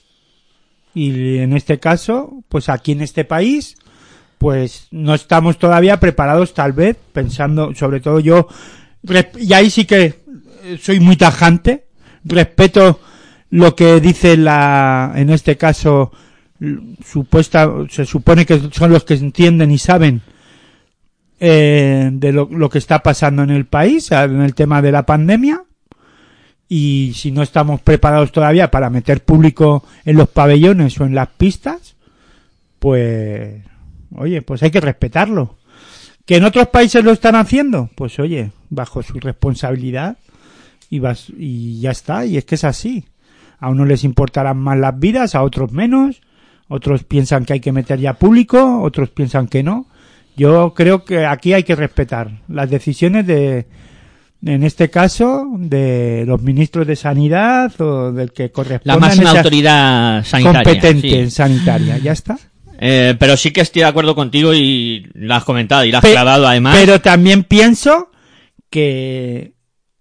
Y 0.94 1.38
en 1.38 1.52
este 1.52 1.78
caso, 1.78 2.42
pues 2.48 2.68
aquí 2.68 2.92
en 2.92 3.02
este 3.02 3.24
país, 3.24 3.76
pues 4.38 4.88
no 4.90 5.14
estamos 5.14 5.58
todavía 5.58 6.00
preparados 6.00 6.54
tal 6.54 6.72
vez, 6.72 6.96
pensando, 7.12 7.74
sobre 7.74 8.00
todo 8.00 8.20
yo, 8.20 8.48
y 9.38 9.52
ahí 9.52 9.70
sí 9.70 9.84
que 9.84 10.04
eh, 10.64 10.78
soy 10.80 11.00
muy 11.00 11.16
tajante, 11.16 11.86
respeto 12.24 13.00
lo 13.50 13.74
que 13.76 14.00
dice 14.00 14.36
la, 14.36 15.12
en 15.16 15.30
este 15.30 15.56
caso, 15.56 16.12
supuesta, 17.04 17.70
se 17.88 18.04
supone 18.04 18.44
que 18.44 18.60
son 18.72 18.92
los 18.92 19.04
que 19.04 19.14
entienden 19.14 19.70
y 19.70 19.78
saben 19.78 20.22
eh, 21.40 22.10
de 22.12 22.32
lo, 22.32 22.48
lo 22.50 22.68
que 22.68 22.78
está 22.78 23.02
pasando 23.02 23.42
en 23.42 23.50
el 23.50 23.66
país, 23.66 24.10
en 24.10 24.40
el 24.40 24.54
tema 24.54 24.82
de 24.82 24.92
la 24.92 25.06
pandemia, 25.06 25.62
y 26.68 27.12
si 27.14 27.32
no 27.32 27.42
estamos 27.42 27.80
preparados 27.80 28.30
todavía 28.30 28.70
para 28.70 28.90
meter 28.90 29.24
público 29.24 29.84
en 30.04 30.16
los 30.16 30.28
pabellones 30.28 31.00
o 31.00 31.04
en 31.04 31.14
las 31.14 31.28
pistas, 31.28 31.96
pues, 32.78 33.62
oye, 34.14 34.42
pues 34.42 34.62
hay 34.62 34.70
que 34.70 34.80
respetarlo. 34.80 35.56
¿Que 36.26 36.36
en 36.36 36.44
otros 36.44 36.68
países 36.68 37.02
lo 37.02 37.12
están 37.12 37.36
haciendo? 37.36 37.88
Pues 37.94 38.18
oye, 38.18 38.52
bajo 38.68 39.02
su 39.02 39.14
responsabilidad 39.18 40.18
y, 40.90 40.98
vas, 40.98 41.32
y 41.36 41.80
ya 41.80 41.90
está, 41.90 42.26
y 42.26 42.36
es 42.36 42.44
que 42.44 42.56
es 42.56 42.64
así. 42.64 43.06
A 43.58 43.70
unos 43.70 43.88
les 43.88 44.04
importarán 44.04 44.58
más 44.58 44.78
las 44.78 44.98
vidas, 44.98 45.34
a 45.34 45.42
otros 45.42 45.72
menos, 45.72 46.20
otros 46.68 47.04
piensan 47.04 47.44
que 47.44 47.54
hay 47.54 47.60
que 47.60 47.72
meter 47.72 47.98
ya 47.98 48.14
público, 48.14 48.80
otros 48.82 49.10
piensan 49.10 49.48
que 49.48 49.62
no. 49.62 49.87
Yo 50.37 50.72
creo 50.75 51.04
que 51.04 51.26
aquí 51.26 51.52
hay 51.52 51.64
que 51.64 51.75
respetar 51.75 52.30
las 52.48 52.70
decisiones 52.70 53.26
de, 53.26 53.66
en 54.44 54.62
este 54.62 54.88
caso, 54.88 55.46
de 55.58 56.25
los 56.26 56.40
ministros 56.42 56.87
de 56.87 56.94
Sanidad 56.94 57.72
o 57.80 58.12
del 58.12 58.32
que 58.32 58.50
corresponda. 58.52 58.94
La 58.94 59.00
máxima 59.00 59.30
autoridad 59.30 60.25
sanitaria. 60.25 60.62
competente 60.62 61.08
sí. 61.08 61.14
en 61.16 61.30
sanitaria. 61.30 61.98
Ya 61.98 62.12
está. 62.12 62.38
Eh, 62.80 63.16
pero 63.18 63.37
sí 63.37 63.50
que 63.50 63.62
estoy 63.62 63.80
de 63.82 63.88
acuerdo 63.88 64.14
contigo 64.14 64.54
y 64.54 65.10
lo 65.14 65.34
has 65.34 65.42
comentado 65.42 65.84
y 65.84 65.90
lo 65.90 65.98
has 65.98 66.04
Pe- 66.04 66.12
clavado 66.12 66.46
además. 66.46 66.76
Pero 66.78 67.00
también 67.00 67.42
pienso 67.42 68.10
que 68.70 69.54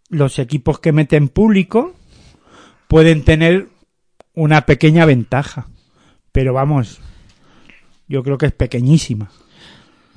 los 0.10 0.38
equipos 0.38 0.80
que 0.80 0.92
meten 0.92 1.30
público 1.30 1.96
pueden 2.88 3.24
tener 3.24 3.70
una 4.36 4.68
pequeña 4.68 5.06
ventaja. 5.06 5.68
Pero 6.38 6.54
vamos, 6.54 7.00
yo 8.08 8.22
creo 8.22 8.38
que 8.38 8.46
es 8.46 8.52
pequeñísima. 8.52 9.32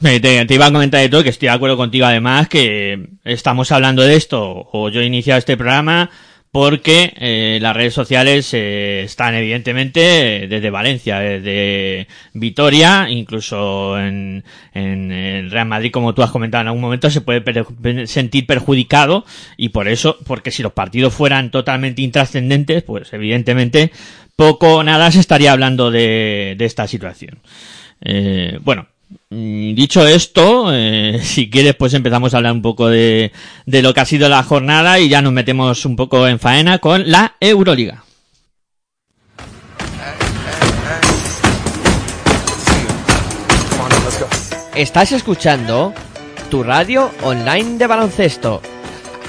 Eh, 0.04 0.20
Te, 0.20 0.54
iba 0.54 0.66
a 0.66 0.70
comentar 0.70 1.00
de 1.00 1.08
todo, 1.08 1.22
que 1.22 1.30
estoy 1.30 1.48
de 1.48 1.54
acuerdo 1.54 1.78
contigo 1.78 2.04
además, 2.04 2.46
que 2.46 3.08
estamos 3.24 3.72
hablando 3.72 4.02
de 4.02 4.16
esto, 4.16 4.68
o 4.70 4.90
yo 4.90 5.00
he 5.00 5.06
iniciado 5.06 5.38
este 5.38 5.56
programa, 5.56 6.10
porque 6.52 7.14
eh, 7.16 7.58
las 7.62 7.74
redes 7.74 7.94
sociales 7.94 8.52
eh, 8.52 9.04
están 9.04 9.34
evidentemente 9.34 10.46
desde 10.46 10.68
Valencia, 10.68 11.20
desde 11.20 12.06
Vitoria, 12.34 13.08
incluso 13.08 13.98
en, 13.98 14.44
en 14.74 15.50
Real 15.50 15.68
Madrid, 15.68 15.90
como 15.90 16.12
tú 16.12 16.22
has 16.22 16.30
comentado 16.30 16.60
en 16.60 16.68
algún 16.68 16.82
momento, 16.82 17.08
se 17.08 17.22
puede 17.22 18.06
sentir 18.06 18.46
perjudicado, 18.46 19.24
y 19.56 19.70
por 19.70 19.88
eso, 19.88 20.18
porque 20.26 20.50
si 20.50 20.62
los 20.62 20.74
partidos 20.74 21.14
fueran 21.14 21.50
totalmente 21.50 22.02
intrascendentes, 22.02 22.82
pues 22.82 23.10
evidentemente 23.14 23.90
poco 24.36 24.76
o 24.76 24.84
nada 24.84 25.10
se 25.10 25.20
estaría 25.20 25.52
hablando 25.52 25.90
de, 25.90 26.54
de 26.56 26.64
esta 26.64 26.86
situación. 26.86 27.40
Eh, 28.02 28.58
bueno, 28.62 28.86
mm, 29.30 29.74
dicho 29.74 30.06
esto, 30.06 30.70
eh, 30.72 31.20
si 31.22 31.50
quieres, 31.50 31.74
pues 31.74 31.94
empezamos 31.94 32.34
a 32.34 32.38
hablar 32.38 32.52
un 32.52 32.62
poco 32.62 32.88
de, 32.88 33.32
de 33.66 33.82
lo 33.82 33.94
que 33.94 34.00
ha 34.00 34.04
sido 34.04 34.28
la 34.28 34.42
jornada 34.42 34.98
y 34.98 35.08
ya 35.08 35.22
nos 35.22 35.32
metemos 35.32 35.84
un 35.84 35.96
poco 35.96 36.26
en 36.26 36.38
faena 36.38 36.78
con 36.78 37.10
la 37.10 37.36
Euroliga. 37.40 38.04
Estás 44.74 45.12
escuchando 45.12 45.92
tu 46.48 46.62
radio 46.62 47.10
online 47.22 47.76
de 47.76 47.86
baloncesto. 47.86 48.62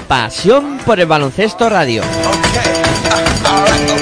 Pasión 0.08 0.78
por 0.86 1.00
el 1.00 1.06
baloncesto 1.06 1.68
radio. 1.68 2.02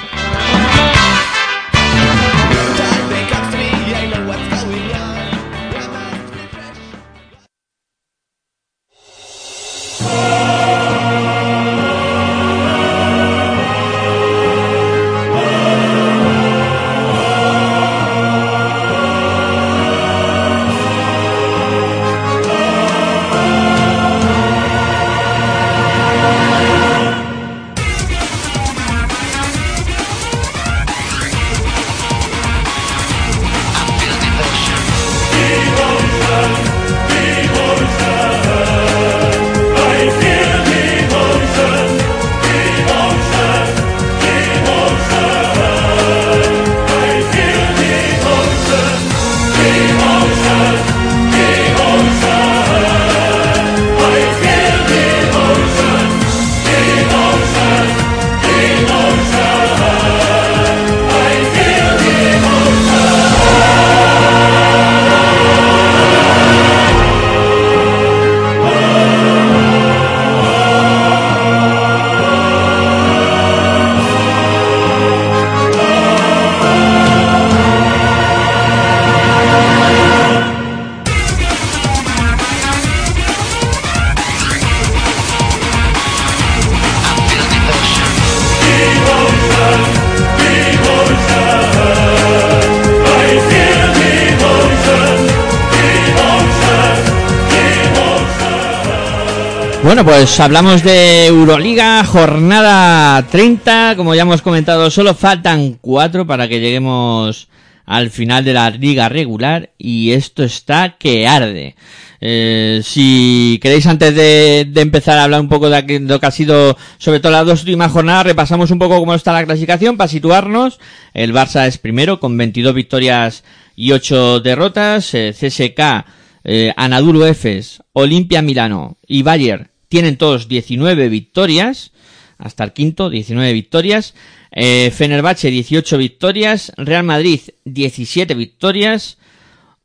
pues 100.21 100.39
hablamos 100.39 100.83
de 100.83 101.25
Euroliga, 101.25 102.03
jornada 102.03 103.25
30, 103.25 103.95
como 103.97 104.13
ya 104.13 104.21
hemos 104.21 104.43
comentado, 104.43 104.91
solo 104.91 105.15
faltan 105.15 105.79
cuatro 105.81 106.27
para 106.27 106.47
que 106.47 106.59
lleguemos 106.59 107.47
al 107.87 108.11
final 108.11 108.45
de 108.45 108.53
la 108.53 108.69
liga 108.69 109.09
regular 109.09 109.71
y 109.79 110.11
esto 110.11 110.43
está 110.43 110.97
que 110.99 111.27
arde. 111.27 111.75
Eh, 112.19 112.81
si 112.83 113.57
queréis 113.63 113.87
antes 113.87 114.13
de, 114.13 114.67
de 114.69 114.81
empezar 114.81 115.17
a 115.17 115.23
hablar 115.23 115.41
un 115.41 115.49
poco 115.49 115.71
de 115.71 115.99
lo 116.01 116.19
que 116.19 116.27
ha 116.27 116.31
sido 116.31 116.77
sobre 116.99 117.19
todo 117.19 117.31
las 117.31 117.47
dos 117.47 117.61
últimas 117.61 117.91
jornadas, 117.91 118.27
repasamos 118.27 118.69
un 118.69 118.77
poco 118.77 118.99
cómo 118.99 119.15
está 119.15 119.33
la 119.33 119.43
clasificación 119.43 119.97
para 119.97 120.07
situarnos. 120.07 120.79
El 121.15 121.33
Barça 121.33 121.65
es 121.65 121.79
primero 121.79 122.19
con 122.19 122.37
22 122.37 122.75
victorias 122.75 123.43
y 123.75 123.91
8 123.91 124.41
derrotas. 124.41 125.15
Eh, 125.15 125.33
CSK, 125.33 126.05
eh, 126.43 126.71
Anadolu 126.77 127.25
Efes, 127.25 127.81
Olimpia 127.93 128.43
Milano 128.43 128.99
y 129.07 129.23
Bayern 129.23 129.70
tienen 129.91 130.15
todos 130.15 130.47
19 130.47 131.09
victorias, 131.09 131.91
hasta 132.37 132.63
el 132.63 132.71
quinto, 132.71 133.09
19 133.09 133.51
victorias. 133.51 134.13
Eh, 134.53 134.89
Fenerbahce, 134.95 135.51
18 135.51 135.97
victorias. 135.97 136.71
Real 136.77 137.03
Madrid, 137.03 137.41
17 137.65 138.33
victorias. 138.33 139.17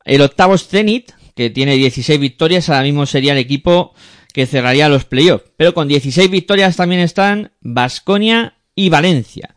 El 0.04 0.20
octavo 0.20 0.56
Zenit, 0.56 1.10
que 1.34 1.50
tiene 1.50 1.75
16 1.75 2.20
victorias, 2.20 2.68
ahora 2.68 2.84
mismo 2.84 3.04
sería 3.04 3.32
el 3.32 3.38
equipo 3.38 3.94
que 4.32 4.46
cerraría 4.46 4.88
los 4.88 5.04
playoffs. 5.04 5.50
Pero 5.56 5.75
con 5.75 5.88
16 5.88 6.30
victorias 6.30 6.76
también 6.76 7.00
están 7.00 7.50
Basconia 7.60 8.54
y 8.76 8.90
Valencia. 8.90 9.56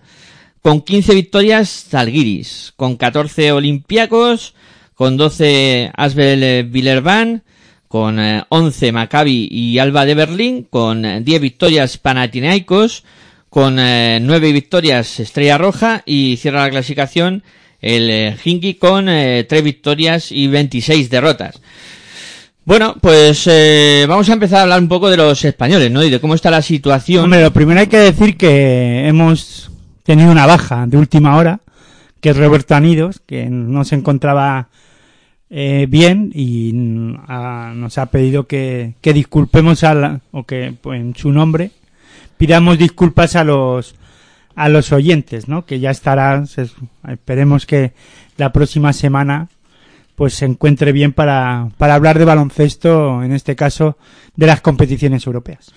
Con 0.63 0.81
15 0.81 1.13
victorias, 1.13 1.85
Zalgiris. 1.89 2.73
Con 2.75 2.97
14 2.97 3.51
Olympiacos. 3.51 4.55
Con 4.95 5.15
12 5.15 5.91
Asbel 5.95 6.63
Villerban 6.63 7.43
con 7.89 8.19
11 8.49 8.87
eh, 8.87 8.91
Maccabi 8.91 9.49
y 9.51 9.79
Alba 9.79 10.05
de 10.05 10.13
Berlín, 10.13 10.67
con 10.69 11.01
10 11.01 11.27
eh, 11.27 11.39
victorias 11.39 11.97
Panathinaikos, 11.97 13.03
con 13.49 13.75
9 13.75 14.21
eh, 14.27 14.51
victorias 14.53 15.19
Estrella 15.19 15.57
Roja 15.57 16.03
y 16.05 16.37
cierra 16.37 16.61
la 16.61 16.69
clasificación 16.69 17.43
el 17.81 18.35
Hinky 18.43 18.75
con 18.75 19.05
3 19.05 19.63
victorias 19.63 20.31
y 20.31 20.47
26 20.47 21.09
derrotas. 21.09 21.59
Bueno, 22.65 22.95
pues 23.01 23.49
vamos 24.05 24.29
a 24.29 24.33
empezar 24.33 24.59
a 24.59 24.63
hablar 24.63 24.81
un 24.81 24.89
poco 24.89 25.09
de 25.09 25.17
los 25.17 25.43
españoles, 25.43 25.89
¿no? 25.89 26.03
Y 26.03 26.09
de 26.09 26.19
cómo 26.19 26.35
está 26.35 26.51
la 26.51 26.61
situación. 26.61 27.23
Hombre, 27.23 27.41
lo 27.41 27.53
primero 27.53 27.79
hay 27.79 27.87
que 27.87 27.97
decir 27.97 28.37
que 28.37 29.07
hemos 29.07 29.71
tenido 30.03 30.29
una 30.29 30.45
baja 30.45 30.85
de 30.85 30.97
última 30.97 31.37
hora, 31.37 31.61
que 32.19 32.31
es 32.31 32.37
Roberto 32.37 32.75
Anidos, 32.75 33.21
que 33.25 33.45
no 33.49 33.85
se 33.85 33.95
encontraba 33.95 34.67
eh, 35.49 35.87
bien 35.89 36.31
y 36.33 36.71
nos 36.73 37.97
ha 37.97 38.05
pedido 38.07 38.45
que, 38.47 38.93
que 39.01 39.13
disculpemos 39.13 39.83
a 39.83 40.21
o 40.31 40.43
que 40.43 40.73
pues, 40.79 41.01
en 41.01 41.15
su 41.15 41.31
nombre 41.31 41.71
pidamos 42.37 42.77
disculpas 42.77 43.35
a 43.35 43.43
los 43.43 43.95
a 44.55 44.67
los 44.67 44.91
oyentes, 44.91 45.47
¿no? 45.47 45.65
Que 45.65 45.79
ya 45.79 45.89
estará, 45.89 46.43
esperemos 47.07 47.65
que 47.65 47.93
la 48.35 48.51
próxima 48.51 48.91
semana 48.91 49.47
pues 50.15 50.33
se 50.33 50.43
encuentre 50.43 50.91
bien 50.91 51.13
para, 51.13 51.69
para 51.77 51.95
hablar 51.95 52.19
de 52.19 52.25
baloncesto, 52.25 53.23
en 53.23 53.31
este 53.31 53.55
caso 53.55 53.97
de 54.35 54.47
las 54.47 54.59
competiciones 54.59 55.25
europeas. 55.25 55.71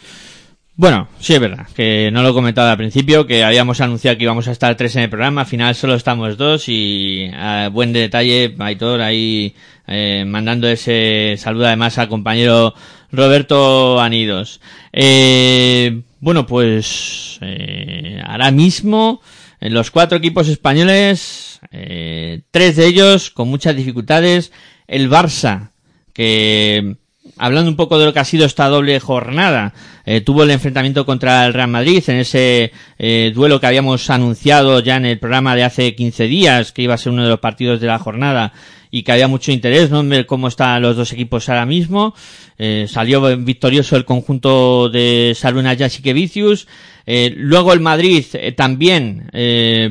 Bueno, 0.74 1.06
sí 1.20 1.34
es 1.34 1.40
verdad, 1.40 1.66
que 1.74 2.10
no 2.10 2.22
lo 2.22 2.30
he 2.30 2.32
comentado 2.32 2.70
al 2.70 2.78
principio, 2.78 3.26
que 3.26 3.44
habíamos 3.44 3.82
anunciado 3.82 4.16
que 4.16 4.24
íbamos 4.24 4.48
a 4.48 4.52
estar 4.52 4.74
tres 4.74 4.96
en 4.96 5.02
el 5.02 5.10
programa, 5.10 5.42
al 5.42 5.46
final 5.46 5.74
solo 5.74 5.94
estamos 5.94 6.38
dos 6.38 6.66
y 6.66 7.30
a 7.34 7.68
buen 7.68 7.92
detalle, 7.92 8.56
Aitor 8.58 9.02
ahí 9.02 9.54
eh, 9.86 10.24
mandando 10.26 10.66
ese 10.68 11.34
saludo 11.36 11.66
además 11.66 11.98
al 11.98 12.08
compañero 12.08 12.74
Roberto 13.10 14.00
Anidos. 14.00 14.62
Eh, 14.94 16.02
bueno, 16.20 16.46
pues 16.46 17.38
eh, 17.42 18.22
ahora 18.24 18.50
mismo 18.50 19.20
en 19.60 19.74
los 19.74 19.90
cuatro 19.90 20.16
equipos 20.16 20.48
españoles, 20.48 21.60
eh, 21.70 22.44
tres 22.50 22.76
de 22.76 22.86
ellos 22.86 23.30
con 23.30 23.48
muchas 23.48 23.76
dificultades, 23.76 24.52
el 24.88 25.10
Barça, 25.10 25.70
que 26.14 26.96
hablando 27.36 27.70
un 27.70 27.76
poco 27.76 27.98
de 27.98 28.06
lo 28.06 28.12
que 28.12 28.20
ha 28.20 28.24
sido 28.24 28.46
esta 28.46 28.68
doble 28.68 28.98
jornada, 29.00 29.72
eh, 30.04 30.20
tuvo 30.20 30.42
el 30.42 30.50
enfrentamiento 30.50 31.06
contra 31.06 31.46
el 31.46 31.54
Real 31.54 31.68
Madrid 31.68 32.02
en 32.08 32.16
ese 32.16 32.72
eh, 32.98 33.32
duelo 33.34 33.60
que 33.60 33.66
habíamos 33.66 34.10
anunciado 34.10 34.80
ya 34.80 34.96
en 34.96 35.06
el 35.06 35.18
programa 35.18 35.56
de 35.56 35.64
hace 35.64 35.94
15 35.94 36.24
días, 36.24 36.72
que 36.72 36.82
iba 36.82 36.94
a 36.94 36.98
ser 36.98 37.12
uno 37.12 37.22
de 37.24 37.30
los 37.30 37.40
partidos 37.40 37.80
de 37.80 37.86
la 37.86 37.98
jornada 37.98 38.52
y 38.90 39.02
que 39.02 39.12
había 39.12 39.28
mucho 39.28 39.52
interés 39.52 39.90
¿no? 39.90 40.00
en 40.00 40.24
cómo 40.24 40.48
están 40.48 40.82
los 40.82 40.96
dos 40.96 41.12
equipos 41.12 41.48
ahora 41.48 41.64
mismo. 41.64 42.14
Eh, 42.58 42.86
salió 42.88 43.36
victorioso 43.38 43.96
el 43.96 44.04
conjunto 44.04 44.90
de 44.90 45.32
Saluna 45.34 45.76
Jasikevicius. 45.76 46.68
Eh, 47.06 47.32
luego 47.34 47.72
el 47.72 47.80
Madrid 47.80 48.24
también 48.54 49.30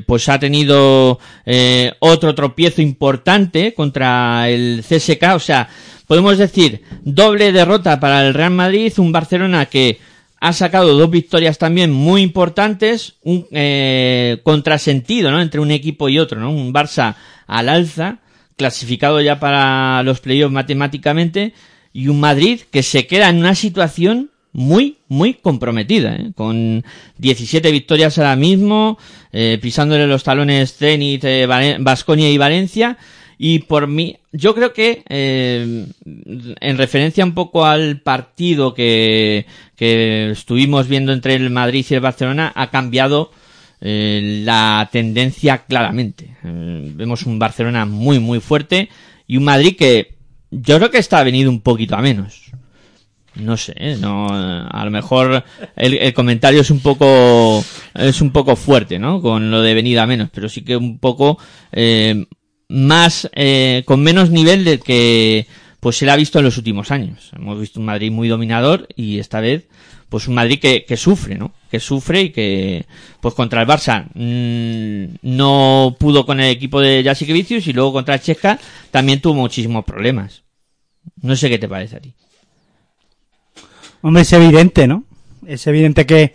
pues 0.05 0.29
ha 0.29 0.39
tenido 0.39 1.19
otro 1.99 2.35
tropiezo 2.35 2.81
importante 2.81 3.73
contra 3.73 4.49
el 4.49 4.83
CSK, 4.87 5.35
o 5.35 5.39
sea, 5.39 5.67
podemos 6.11 6.37
decir 6.37 6.81
doble 7.05 7.53
derrota 7.53 8.01
para 8.01 8.27
el 8.27 8.33
Real 8.33 8.51
Madrid, 8.51 8.91
un 8.97 9.13
Barcelona 9.13 9.67
que 9.67 9.99
ha 10.41 10.51
sacado 10.51 10.93
dos 10.93 11.09
victorias 11.09 11.57
también 11.57 11.89
muy 11.89 12.21
importantes, 12.21 13.13
un 13.23 13.47
eh, 13.51 14.41
contrasentido 14.43 15.31
¿no? 15.31 15.41
entre 15.41 15.61
un 15.61 15.71
equipo 15.71 16.09
y 16.09 16.19
otro, 16.19 16.37
¿no? 16.37 16.51
un 16.51 16.73
Barça 16.73 17.15
al 17.47 17.69
alza, 17.69 18.17
clasificado 18.57 19.21
ya 19.21 19.39
para 19.39 20.03
los 20.03 20.19
playoffs 20.19 20.51
matemáticamente, 20.51 21.53
y 21.93 22.09
un 22.09 22.19
Madrid 22.19 22.59
que 22.69 22.83
se 22.83 23.07
queda 23.07 23.29
en 23.29 23.37
una 23.37 23.55
situación 23.55 24.31
muy, 24.51 24.97
muy 25.07 25.35
comprometida, 25.35 26.13
¿eh? 26.17 26.31
con 26.35 26.83
17 27.19 27.71
victorias 27.71 28.17
ahora 28.17 28.35
mismo, 28.35 28.97
eh, 29.31 29.59
pisándole 29.61 30.07
los 30.07 30.25
talones 30.25 30.75
Zenit, 30.75 31.23
eh, 31.23 31.47
Basconia 31.79 32.29
y 32.29 32.37
Valencia, 32.37 32.97
y 33.43 33.57
por 33.57 33.87
mí, 33.87 34.17
yo 34.31 34.53
creo 34.53 34.71
que, 34.71 35.01
eh, 35.09 35.87
en 36.05 36.77
referencia 36.77 37.25
un 37.25 37.33
poco 37.33 37.65
al 37.65 37.99
partido 37.99 38.75
que, 38.75 39.47
que 39.75 40.29
estuvimos 40.29 40.87
viendo 40.87 41.11
entre 41.11 41.33
el 41.33 41.49
Madrid 41.49 41.83
y 41.89 41.95
el 41.95 42.01
Barcelona, 42.01 42.53
ha 42.55 42.69
cambiado 42.69 43.31
eh, 43.81 44.43
la 44.45 44.87
tendencia 44.91 45.65
claramente. 45.65 46.35
Eh, 46.43 46.91
vemos 46.93 47.25
un 47.25 47.39
Barcelona 47.39 47.87
muy, 47.87 48.19
muy 48.19 48.41
fuerte 48.41 48.89
y 49.25 49.37
un 49.37 49.45
Madrid 49.45 49.75
que 49.75 50.17
yo 50.51 50.77
creo 50.77 50.91
que 50.91 50.99
está 50.99 51.23
venido 51.23 51.49
un 51.49 51.61
poquito 51.61 51.95
a 51.95 52.01
menos. 52.03 52.51
No 53.33 53.57
sé, 53.57 53.73
¿eh? 53.75 53.97
no, 53.99 54.27
a 54.29 54.85
lo 54.85 54.91
mejor 54.91 55.43
el, 55.75 56.13
comentario 56.13 56.61
es 56.61 56.69
un 56.69 56.81
poco, 56.81 57.65
es 57.95 58.21
un 58.21 58.29
poco 58.29 58.55
fuerte, 58.55 58.99
¿no? 58.99 59.19
Con 59.19 59.49
lo 59.49 59.63
de 59.63 59.73
venida 59.73 60.05
menos, 60.05 60.29
pero 60.31 60.47
sí 60.47 60.61
que 60.61 60.77
un 60.77 60.99
poco, 60.99 61.39
más, 62.71 63.29
eh, 63.33 63.83
con 63.85 64.01
menos 64.01 64.29
nivel 64.29 64.63
del 64.63 64.79
que, 64.79 65.45
pues 65.79 65.97
se 65.97 66.05
le 66.05 66.11
ha 66.11 66.15
visto 66.15 66.39
en 66.39 66.45
los 66.45 66.57
últimos 66.57 66.91
años. 66.91 67.31
Hemos 67.35 67.59
visto 67.59 67.79
un 67.79 67.85
Madrid 67.85 68.11
muy 68.11 68.27
dominador 68.27 68.87
y 68.95 69.19
esta 69.19 69.41
vez, 69.41 69.67
pues 70.09 70.27
un 70.27 70.35
Madrid 70.35 70.59
que, 70.59 70.85
que 70.85 70.97
sufre, 70.97 71.35
¿no? 71.35 71.53
Que 71.69 71.79
sufre 71.79 72.21
y 72.21 72.29
que, 72.31 72.85
pues 73.19 73.33
contra 73.33 73.61
el 73.61 73.67
Barça 73.67 74.05
mmm, 74.13 75.15
no 75.21 75.95
pudo 75.99 76.25
con 76.25 76.39
el 76.39 76.49
equipo 76.49 76.79
de 76.79 77.03
Jasic 77.03 77.31
Vicius 77.31 77.67
y 77.67 77.73
luego 77.73 77.93
contra 77.93 78.15
el 78.15 78.21
Chesca 78.21 78.59
también 78.89 79.21
tuvo 79.21 79.35
muchísimos 79.35 79.83
problemas. 79.83 80.43
No 81.21 81.35
sé 81.35 81.49
qué 81.49 81.57
te 81.57 81.67
parece 81.67 81.97
a 81.97 81.99
ti. 81.99 82.13
Hombre, 84.01 84.23
es 84.23 84.33
evidente, 84.33 84.87
¿no? 84.87 85.03
Es 85.45 85.65
evidente 85.67 86.05
que, 86.05 86.33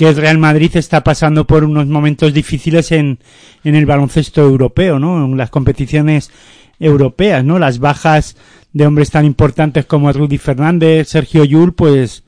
que 0.00 0.08
el 0.08 0.16
Real 0.16 0.38
Madrid 0.38 0.70
está 0.76 1.04
pasando 1.04 1.46
por 1.46 1.62
unos 1.62 1.86
momentos 1.86 2.32
difíciles 2.32 2.90
en, 2.90 3.18
en 3.64 3.74
el 3.74 3.84
baloncesto 3.84 4.40
europeo, 4.40 4.98
¿no? 4.98 5.26
En 5.26 5.36
las 5.36 5.50
competiciones 5.50 6.30
europeas, 6.78 7.44
¿no? 7.44 7.58
Las 7.58 7.80
bajas 7.80 8.34
de 8.72 8.86
hombres 8.86 9.10
tan 9.10 9.26
importantes 9.26 9.84
como 9.84 10.10
Rudy 10.10 10.38
Fernández, 10.38 11.08
Sergio 11.08 11.44
Yul, 11.44 11.74
pues 11.74 12.24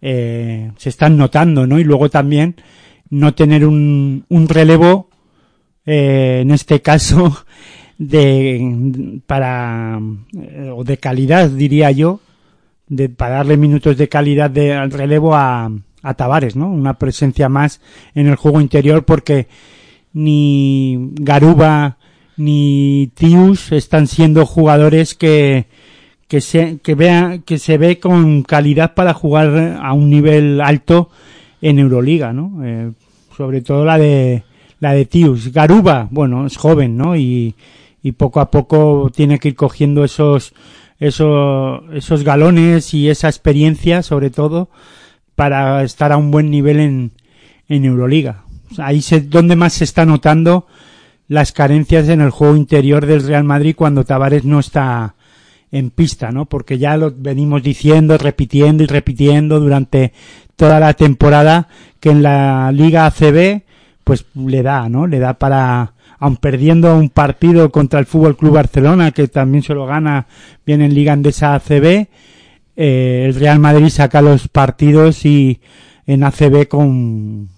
eh, 0.00 0.72
se 0.76 0.88
están 0.88 1.16
notando, 1.16 1.64
¿no? 1.64 1.78
Y 1.78 1.84
luego 1.84 2.10
también 2.10 2.56
no 3.08 3.34
tener 3.34 3.66
un, 3.66 4.24
un 4.28 4.48
relevo, 4.48 5.08
eh, 5.86 6.40
en 6.42 6.50
este 6.50 6.82
caso, 6.82 7.44
de 7.98 9.20
para 9.28 10.00
o 10.74 10.82
de 10.82 10.96
calidad, 10.96 11.50
diría 11.50 11.92
yo, 11.92 12.18
de, 12.88 13.08
para 13.08 13.36
darle 13.36 13.56
minutos 13.56 13.96
de 13.96 14.08
calidad 14.08 14.50
de, 14.50 14.72
al 14.72 14.90
relevo 14.90 15.36
a, 15.36 15.70
a 16.02 16.14
Tavares, 16.14 16.56
¿no? 16.56 16.70
Una 16.70 16.94
presencia 16.94 17.48
más 17.48 17.80
en 18.14 18.26
el 18.26 18.36
juego 18.36 18.60
interior 18.60 19.04
porque 19.04 19.48
ni 20.12 21.10
Garuba 21.14 21.98
ni 22.36 23.10
Tius 23.14 23.72
están 23.72 24.06
siendo 24.06 24.46
jugadores 24.46 25.14
que 25.14 25.66
que 26.28 26.40
se 26.40 26.78
que 26.82 26.94
vean 26.94 27.42
que 27.42 27.58
se 27.58 27.78
ve 27.78 28.00
con 28.00 28.42
calidad 28.42 28.94
para 28.94 29.14
jugar 29.14 29.78
a 29.80 29.92
un 29.92 30.10
nivel 30.10 30.60
alto 30.60 31.10
en 31.60 31.78
Euroliga, 31.78 32.32
¿no? 32.32 32.64
Eh, 32.64 32.90
sobre 33.36 33.60
todo 33.60 33.84
la 33.84 33.98
de 33.98 34.42
la 34.80 34.94
de 34.94 35.04
Tius. 35.04 35.52
Garuba, 35.52 36.08
bueno, 36.10 36.46
es 36.46 36.56
joven, 36.56 36.96
¿no? 36.96 37.16
Y, 37.16 37.54
y 38.02 38.12
poco 38.12 38.40
a 38.40 38.50
poco 38.50 39.10
tiene 39.14 39.38
que 39.38 39.48
ir 39.48 39.54
cogiendo 39.54 40.02
esos 40.02 40.52
eso, 41.02 41.82
esos 41.92 42.22
galones 42.22 42.94
y 42.94 43.10
esa 43.10 43.28
experiencia, 43.28 44.02
sobre 44.02 44.30
todo, 44.30 44.68
para 45.34 45.82
estar 45.82 46.12
a 46.12 46.16
un 46.16 46.30
buen 46.30 46.50
nivel 46.50 46.80
en, 46.80 47.12
en 47.68 47.84
Euroliga. 47.84 48.44
Ahí 48.78 48.98
es 48.98 49.30
donde 49.30 49.56
más 49.56 49.74
se 49.74 49.84
está 49.84 50.04
notando 50.04 50.66
las 51.28 51.52
carencias 51.52 52.08
en 52.08 52.20
el 52.20 52.30
juego 52.30 52.56
interior 52.56 53.06
del 53.06 53.26
Real 53.26 53.44
Madrid 53.44 53.74
cuando 53.76 54.04
Tavares 54.04 54.44
no 54.44 54.60
está 54.60 55.14
en 55.70 55.90
pista, 55.90 56.30
¿no? 56.30 56.44
Porque 56.44 56.78
ya 56.78 56.96
lo 56.96 57.12
venimos 57.16 57.62
diciendo, 57.62 58.18
repitiendo 58.18 58.82
y 58.82 58.86
repitiendo 58.86 59.58
durante 59.58 60.12
toda 60.56 60.78
la 60.78 60.92
temporada 60.92 61.68
que 61.98 62.10
en 62.10 62.22
la 62.22 62.70
Liga 62.72 63.06
ACB 63.06 63.62
pues 64.04 64.26
le 64.34 64.62
da, 64.62 64.88
¿no? 64.88 65.06
Le 65.06 65.18
da 65.18 65.34
para 65.34 65.94
aun 66.18 66.36
perdiendo 66.36 66.96
un 66.96 67.08
partido 67.08 67.72
contra 67.72 67.98
el 67.98 68.06
Fútbol 68.06 68.36
Club 68.36 68.54
Barcelona 68.54 69.10
que 69.10 69.26
también 69.26 69.64
se 69.64 69.74
lo 69.74 69.86
gana 69.86 70.26
bien 70.64 70.82
en 70.82 70.94
Liga 70.94 71.14
Andesa 71.14 71.54
ACB, 71.54 72.06
eh, 72.76 73.24
el 73.26 73.34
Real 73.34 73.58
Madrid 73.58 73.88
saca 73.88 74.22
los 74.22 74.48
partidos 74.48 75.24
y 75.26 75.60
en 76.06 76.24
ACB 76.24 76.68
con 76.68 77.48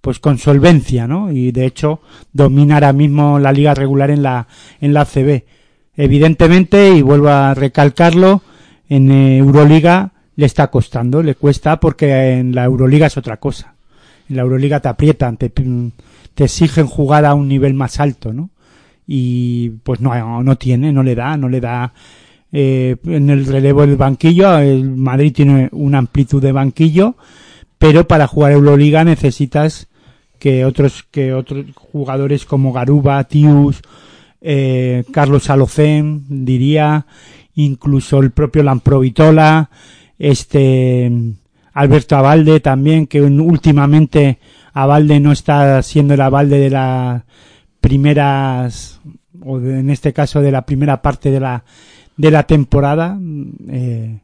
pues 0.00 0.20
con 0.20 0.38
solvencia, 0.38 1.06
¿no? 1.06 1.30
Y 1.32 1.52
de 1.52 1.66
hecho 1.66 2.00
domina 2.32 2.74
ahora 2.74 2.92
mismo 2.92 3.38
la 3.38 3.52
liga 3.52 3.74
regular 3.74 4.10
en 4.10 4.22
la 4.22 4.46
en 4.80 4.94
la 4.94 5.02
ACB. 5.02 5.42
Evidentemente, 5.96 6.90
y 6.96 7.02
vuelvo 7.02 7.28
a 7.28 7.54
recalcarlo, 7.54 8.42
en 8.88 9.10
Euroliga 9.10 10.12
le 10.36 10.46
está 10.46 10.68
costando, 10.68 11.22
le 11.22 11.34
cuesta 11.34 11.80
porque 11.80 12.34
en 12.34 12.54
la 12.54 12.64
Euroliga 12.64 13.08
es 13.08 13.16
otra 13.16 13.38
cosa. 13.38 13.74
En 14.30 14.36
la 14.36 14.42
Euroliga 14.42 14.78
te 14.78 14.88
aprietan, 14.88 15.36
te, 15.36 15.50
te 15.50 16.44
exigen 16.44 16.86
jugar 16.86 17.24
a 17.24 17.34
un 17.34 17.48
nivel 17.48 17.74
más 17.74 17.98
alto, 17.98 18.32
¿no? 18.32 18.50
Y 19.06 19.70
pues 19.82 20.00
no, 20.00 20.42
no 20.42 20.56
tiene, 20.56 20.92
no 20.92 21.02
le 21.02 21.16
da, 21.16 21.36
no 21.36 21.48
le 21.48 21.60
da 21.60 21.92
eh, 22.52 22.96
en 23.04 23.30
el 23.30 23.46
relevo 23.46 23.82
del 23.82 23.96
banquillo. 23.96 24.58
El 24.58 24.96
Madrid 24.96 25.32
tiene 25.34 25.68
una 25.72 25.98
amplitud 25.98 26.42
de 26.42 26.52
banquillo, 26.52 27.16
pero 27.78 28.08
para 28.08 28.26
jugar 28.26 28.52
Euroliga 28.52 29.04
necesitas 29.04 29.88
que 30.38 30.64
otros 30.64 31.04
que 31.10 31.34
otros 31.34 31.66
jugadores 31.74 32.44
como 32.44 32.72
Garuba, 32.72 33.24
Tius, 33.24 33.82
eh, 34.40 35.04
Carlos 35.12 35.50
Alocén, 35.50 36.24
diría, 36.28 37.06
incluso 37.54 38.20
el 38.20 38.30
propio 38.30 38.62
Lamprovitola, 38.62 39.70
este 40.18 41.10
Alberto 41.74 42.16
Avalde 42.16 42.60
también, 42.60 43.06
que 43.06 43.20
últimamente 43.20 44.38
Avalde 44.72 45.20
no 45.20 45.32
está 45.32 45.82
siendo 45.82 46.14
el 46.14 46.20
Avalde 46.20 46.58
de 46.58 46.70
las 46.70 47.22
primeras, 47.80 49.00
o 49.44 49.58
en 49.58 49.90
este 49.90 50.12
caso 50.12 50.40
de 50.40 50.52
la 50.52 50.62
primera 50.62 51.02
parte 51.02 51.30
de 51.30 51.40
la, 51.40 51.64
de 52.18 52.30
la 52.30 52.42
temporada, 52.42 53.18
eh, 53.68 54.20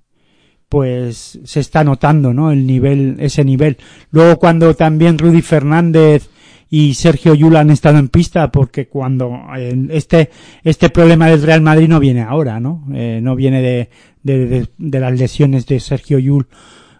pues 0.68 1.38
se 1.44 1.60
está 1.60 1.84
notando, 1.84 2.34
¿no? 2.34 2.50
El 2.50 2.66
nivel, 2.66 3.16
ese 3.20 3.44
nivel. 3.44 3.78
Luego 4.10 4.38
cuando 4.38 4.74
también 4.74 5.16
Rudy 5.16 5.40
Fernández 5.40 6.28
y 6.68 6.94
Sergio 6.94 7.34
Yul 7.34 7.56
han 7.56 7.70
estado 7.70 7.98
en 7.98 8.08
pista 8.08 8.50
porque 8.50 8.88
cuando 8.88 9.42
este 9.90 10.30
este 10.64 10.90
problema 10.90 11.28
del 11.28 11.42
Real 11.42 11.60
Madrid 11.60 11.88
no 11.88 12.00
viene 12.00 12.22
ahora 12.22 12.58
no 12.58 12.84
eh, 12.92 13.20
no 13.22 13.36
viene 13.36 13.62
de, 13.62 13.90
de, 14.24 14.66
de, 14.76 15.00
las 15.00 15.16
lesiones 15.16 15.66
de 15.66 15.78
Sergio 15.78 16.18
Yul 16.18 16.48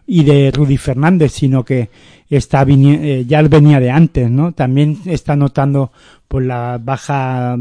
y 0.06 0.24
de 0.24 0.50
Rudy 0.50 0.76
Fernández 0.76 1.32
sino 1.32 1.64
que 1.64 1.88
está 2.28 2.64
eh, 2.68 3.24
ya 3.26 3.42
venía 3.42 3.80
de 3.80 3.90
antes 3.90 4.30
no 4.30 4.52
también 4.52 4.98
está 5.06 5.36
notando 5.36 5.92
por 6.28 6.42
la 6.42 6.80
baja 6.82 7.56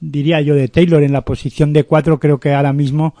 diría 0.00 0.42
yo 0.42 0.54
de 0.54 0.68
Taylor 0.68 1.02
en 1.02 1.12
la 1.12 1.22
posición 1.22 1.72
de 1.72 1.84
cuatro. 1.84 2.20
Creo 2.20 2.38
que 2.38 2.52
ahora 2.52 2.74
mismo 2.74 3.14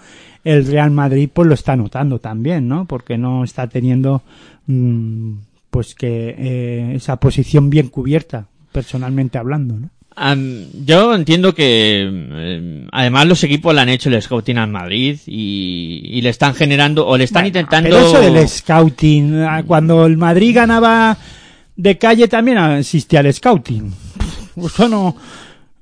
el 0.44 0.66
Real 0.66 0.90
Madrid 0.90 1.30
pues 1.32 1.48
lo 1.48 1.54
está 1.54 1.76
notando 1.76 2.18
también 2.18 2.68
no 2.68 2.84
porque 2.84 3.16
no 3.16 3.42
está 3.42 3.68
teniendo 3.68 4.22
mmm, 4.66 5.32
pues 5.70 5.94
que 5.94 6.34
eh, 6.36 6.92
esa 6.96 7.16
posición 7.16 7.70
bien 7.70 7.88
cubierta, 7.88 8.48
personalmente 8.70 9.38
hablando, 9.38 9.78
¿no? 9.78 9.88
Um, 10.20 10.64
yo 10.84 11.14
entiendo 11.14 11.54
que 11.54 12.08
eh, 12.10 12.86
además 12.90 13.26
los 13.26 13.44
equipos 13.44 13.74
le 13.74 13.80
han 13.82 13.88
hecho 13.88 14.08
el 14.08 14.20
scouting 14.20 14.58
al 14.58 14.70
Madrid 14.70 15.18
y, 15.26 16.00
y 16.04 16.20
le 16.22 16.30
están 16.30 16.54
generando 16.54 17.06
o 17.06 17.16
le 17.16 17.24
están 17.24 17.42
bueno, 17.44 17.58
intentando. 17.58 17.90
Pero 17.90 18.06
eso 18.06 18.20
del 18.20 18.48
scouting, 18.48 19.46
cuando 19.66 20.06
el 20.06 20.16
Madrid 20.16 20.56
ganaba 20.56 21.16
de 21.76 21.98
calle 21.98 22.26
también 22.26 22.58
existía 22.58 23.20
el 23.20 23.32
scouting. 23.32 23.92
Eso 24.56 24.88
no, 24.88 25.14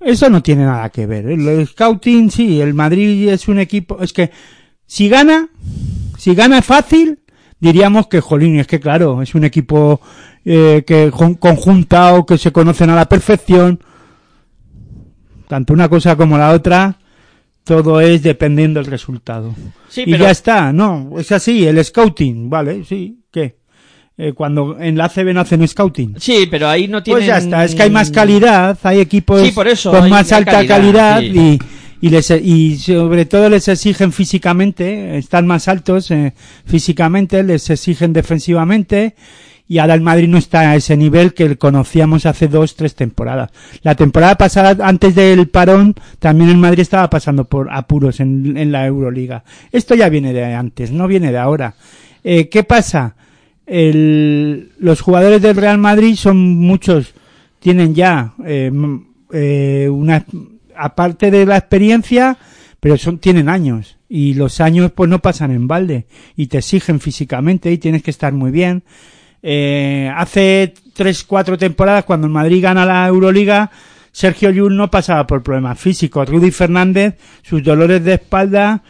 eso 0.01 0.29
no 0.29 0.43
tiene 0.43 0.67
nada 0.67 0.91
que 0.91 1.07
ver. 1.07 1.27
El 1.27 1.67
scouting 1.67 2.31
sí, 2.31 2.61
el 2.61 2.75
Madrid 2.75 3.31
es 3.31 3.49
un 3.49 3.59
equipo, 3.59 3.97
es 4.03 4.13
que 4.13 4.31
si 4.87 5.09
gana, 5.09 5.49
si 6.19 6.35
gana 6.35 6.61
fácil, 6.61 7.21
diríamos 7.59 8.07
que 8.09 8.21
Jolín, 8.21 8.61
es 8.61 8.67
que 8.67 8.79
claro, 8.79 9.23
es 9.23 9.35
un 9.35 9.45
equipo 9.45 10.03
eh, 10.45 10.85
que 10.87 11.11
conjuntado, 11.11 12.27
que 12.27 12.37
se 12.37 12.53
conocen 12.53 12.91
a 12.91 12.97
la 12.97 13.09
perfección. 13.09 13.81
Tanto 15.49 15.73
una 15.73 15.89
cosa 15.89 16.17
como 16.17 16.37
la 16.39 16.51
otra, 16.51 16.97
todo 17.65 18.01
es 18.01 18.23
dependiendo 18.23 18.81
del 18.81 18.91
resultado. 18.91 19.55
Sí, 19.89 20.03
y 20.07 20.13
pero- 20.13 20.25
ya 20.25 20.31
está, 20.31 20.73
no, 20.73 21.11
es 21.19 21.31
así, 21.33 21.67
el 21.67 21.85
scouting, 21.85 22.49
vale, 22.51 22.85
sí, 22.85 23.21
¿qué? 23.31 23.57
Eh, 24.19 24.33
cuando 24.33 24.79
en 24.81 24.97
la 24.97 25.05
ACB 25.07 25.35
no 25.35 25.41
hacen 25.43 25.67
scouting. 25.69 26.15
Sí, 26.19 26.49
pero 26.51 26.69
ahí 26.69 26.89
no 26.89 27.03
tienen... 27.03 27.19
Pues 27.19 27.27
ya 27.27 27.37
está, 27.39 27.65
es 27.65 27.75
que 27.75 27.83
hay 27.83 27.91
más 27.91 28.11
calidad, 28.11 28.79
hay 28.83 29.01
equipos 29.01 29.43
Sí, 29.43 29.53
por 29.53 29.69
eso, 29.69 29.91
con 29.91 30.01
más 30.03 30.11
más 30.11 30.33
alta 30.33 30.67
calidad, 30.67 31.17
calidad, 31.17 31.21
sí. 31.21 31.59
y, 32.01 32.07
y, 32.07 32.11
les, 32.11 32.31
y 32.31 32.77
sobre 32.79 33.27
todo 33.27 33.51
les 33.51 33.69
exigen 33.69 34.13
físicamente, 34.13 35.19
están 35.19 35.47
más 35.47 35.69
altos 35.69 36.11
eh, 36.11 36.33
físicamente, 36.65 37.43
les 37.43 37.69
exigen 37.69 38.15
defensivamente 38.15 39.15
y 39.69 39.79
ahora 39.79 39.95
el 39.95 40.01
Madrid 40.01 40.29
no 40.29 40.39
está 40.39 40.71
a 40.71 40.77
ese 40.77 40.97
nivel 40.97 41.35
que 41.35 41.57
conocíamos 41.57 42.27
hace 42.27 42.49
dos, 42.49 42.77
tres 42.77 42.95
temporadas. 42.95 43.51
La 43.83 43.95
temporada 43.95 44.37
pasada, 44.37 44.77
antes 44.87 45.15
del 45.15 45.49
parón, 45.49 45.95
también 46.19 46.51
el 46.51 46.57
Madrid 46.57 46.81
estaba 46.81 47.11
pasando 47.11 47.45
por 47.45 47.69
apuros 47.73 48.21
en, 48.21 48.57
en 48.57 48.71
la 48.71 48.87
Euroliga. 48.87 49.45
Esto 49.73 49.95
ya 49.95 50.09
viene 50.09 50.33
de 50.33 50.55
antes, 50.55 50.93
no 50.93 51.09
viene 51.09 51.33
de 51.33 51.39
ahora. 51.39 51.75
Eh, 52.23 52.49
¿Qué 52.49 52.63
pasa? 52.63 53.17
El, 53.67 54.71
los 54.79 55.01
jugadores 55.01 55.43
del 55.43 55.57
Real 55.57 55.79
Madrid 55.79 56.15
son 56.15 56.37
muchos, 56.39 57.15
tienen 57.59 57.95
ya 57.95 58.35
eh, 58.45 58.71
eh, 59.33 59.89
una, 59.91 60.25
aparte 60.77 61.33
de 61.33 61.45
la 61.47 61.57
experiencia, 61.57 62.39
pero 62.79 62.97
son, 62.97 63.19
tienen 63.19 63.49
años 63.49 63.97
y 64.09 64.35
los 64.35 64.61
años 64.61 64.93
pues 64.93 65.11
no 65.11 65.21
pasan 65.21 65.51
en 65.51 65.67
balde 65.67 66.07
y 66.37 66.47
te 66.47 66.59
exigen 66.59 67.01
físicamente 67.01 67.73
y 67.73 67.79
tienes 67.79 68.05
que 68.05 68.13
estar 68.13 68.33
muy 68.33 68.53
bien. 68.53 68.85
Eh, 69.49 70.11
hace 70.13 70.75
tres, 70.93 71.23
cuatro 71.23 71.57
temporadas 71.57 72.03
cuando 72.03 72.27
el 72.27 72.33
Madrid 72.33 72.65
gana 72.65 72.85
la 72.85 73.07
Euroliga, 73.07 73.71
Sergio 74.11 74.51
Llull 74.51 74.77
no 74.77 74.91
pasaba 74.91 75.25
por 75.25 75.45
problemas 75.45 75.79
físicos. 75.79 76.29
Rudy 76.29 76.51
Fernández, 76.51 77.15
sus 77.43 77.63
dolores 77.63 78.03
de 78.03 78.15
espalda 78.15 78.83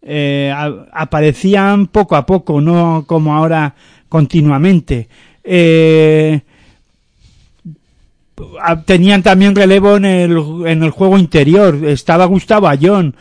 eh, 0.00 0.54
aparecían 0.92 1.88
poco 1.88 2.14
a 2.14 2.24
poco, 2.24 2.60
no 2.60 3.02
como 3.08 3.34
ahora 3.34 3.74
continuamente. 4.08 5.08
Eh, 5.42 6.42
tenían 8.84 9.24
también 9.24 9.56
relevo 9.56 9.96
en 9.96 10.04
el, 10.04 10.36
en 10.64 10.84
el 10.84 10.90
juego 10.90 11.18
interior. 11.18 11.84
Estaba 11.84 12.26
Gustavo 12.26 12.68
Ayón. 12.68 13.16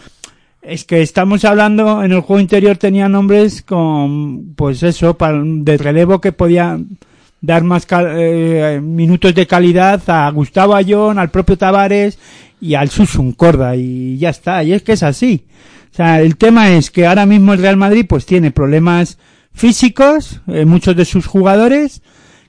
Es 0.64 0.86
que 0.86 1.02
estamos 1.02 1.44
hablando, 1.44 2.04
en 2.04 2.14
el 2.14 2.22
juego 2.22 2.40
interior 2.40 2.78
tenían 2.78 3.12
nombres 3.12 3.62
con, 3.64 4.54
pues 4.56 4.82
eso, 4.84 5.18
pa- 5.18 5.34
de 5.44 5.78
relevo 5.78 6.22
que 6.22 6.32
podían 6.32 6.98
dar 7.42 7.64
más 7.64 7.86
eh, 7.92 8.80
minutos 8.82 9.36
de 9.36 9.46
calidad 9.46 10.02
a 10.08 10.30
Gustavo 10.32 10.74
Ayón, 10.74 11.20
al 11.20 11.30
propio 11.32 11.58
Tavares 11.58 12.18
y 12.62 12.76
al 12.76 12.90
Susun 12.90 13.34
Corda 13.34 13.76
y 13.76 14.18
ya 14.18 14.30
está. 14.30 14.64
Y 14.64 14.72
es 14.72 14.84
que 14.84 14.94
es 14.94 15.04
así. 15.04 15.44
O 15.92 15.96
sea, 15.96 16.22
el 16.22 16.38
tema 16.38 16.72
es 16.72 16.90
que 16.92 17.06
ahora 17.08 17.26
mismo 17.26 17.52
el 17.54 17.60
Real 17.60 17.76
Madrid 17.76 18.06
pues 18.08 18.26
tiene 18.26 18.52
problemas 18.52 19.18
físicos, 19.54 20.42
muchos 20.66 20.96
de 20.96 21.04
sus 21.06 21.28
jugadores, 21.28 22.02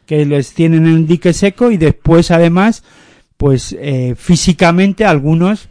que 0.06 0.24
les 0.24 0.54
tienen 0.54 0.86
en 0.86 0.94
el 0.94 1.06
dique 1.08 1.32
seco 1.32 1.72
y 1.72 1.78
después 1.78 2.30
además 2.30 2.84
pues 3.36 3.74
eh, 3.78 4.14
físicamente 4.16 5.04
algunos 5.04 5.68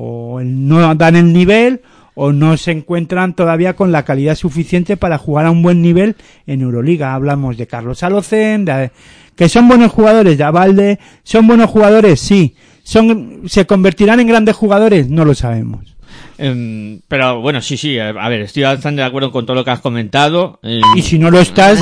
o 0.00 0.40
no 0.44 0.94
dan 0.94 1.16
el 1.16 1.32
nivel 1.32 1.80
o 2.14 2.32
no 2.32 2.56
se 2.56 2.72
encuentran 2.72 3.34
todavía 3.34 3.74
con 3.74 3.90
la 3.92 4.04
calidad 4.04 4.34
suficiente 4.34 4.96
para 4.96 5.18
jugar 5.18 5.46
a 5.46 5.50
un 5.50 5.62
buen 5.62 5.82
nivel 5.82 6.16
en 6.46 6.60
Euroliga. 6.62 7.14
Hablamos 7.14 7.56
de 7.56 7.66
Carlos 7.66 8.02
Alocen, 8.02 8.64
de- 8.64 8.90
que 9.36 9.48
son 9.48 9.68
buenos 9.68 9.92
jugadores, 9.92 10.36
de 10.38 10.44
Avalde, 10.44 10.98
son 11.22 11.46
buenos 11.46 11.70
jugadores, 11.70 12.20
sí. 12.20 12.54
Son, 12.82 13.42
¿Se 13.46 13.66
convertirán 13.66 14.18
en 14.20 14.26
grandes 14.28 14.56
jugadores? 14.56 15.08
No 15.10 15.24
lo 15.24 15.34
sabemos. 15.34 15.96
Em, 16.38 17.00
pero 17.08 17.40
bueno, 17.40 17.60
sí, 17.60 17.76
sí, 17.76 17.98
a 17.98 18.12
ver, 18.12 18.42
estoy 18.42 18.62
bastante 18.62 19.00
de 19.02 19.06
acuerdo 19.06 19.32
con 19.32 19.44
todo 19.44 19.56
lo 19.56 19.64
que 19.64 19.72
has 19.72 19.80
comentado. 19.80 20.60
Em, 20.62 20.80
Y 20.96 21.02
si 21.02 21.18
no 21.18 21.30
lo 21.30 21.40
estás, 21.40 21.78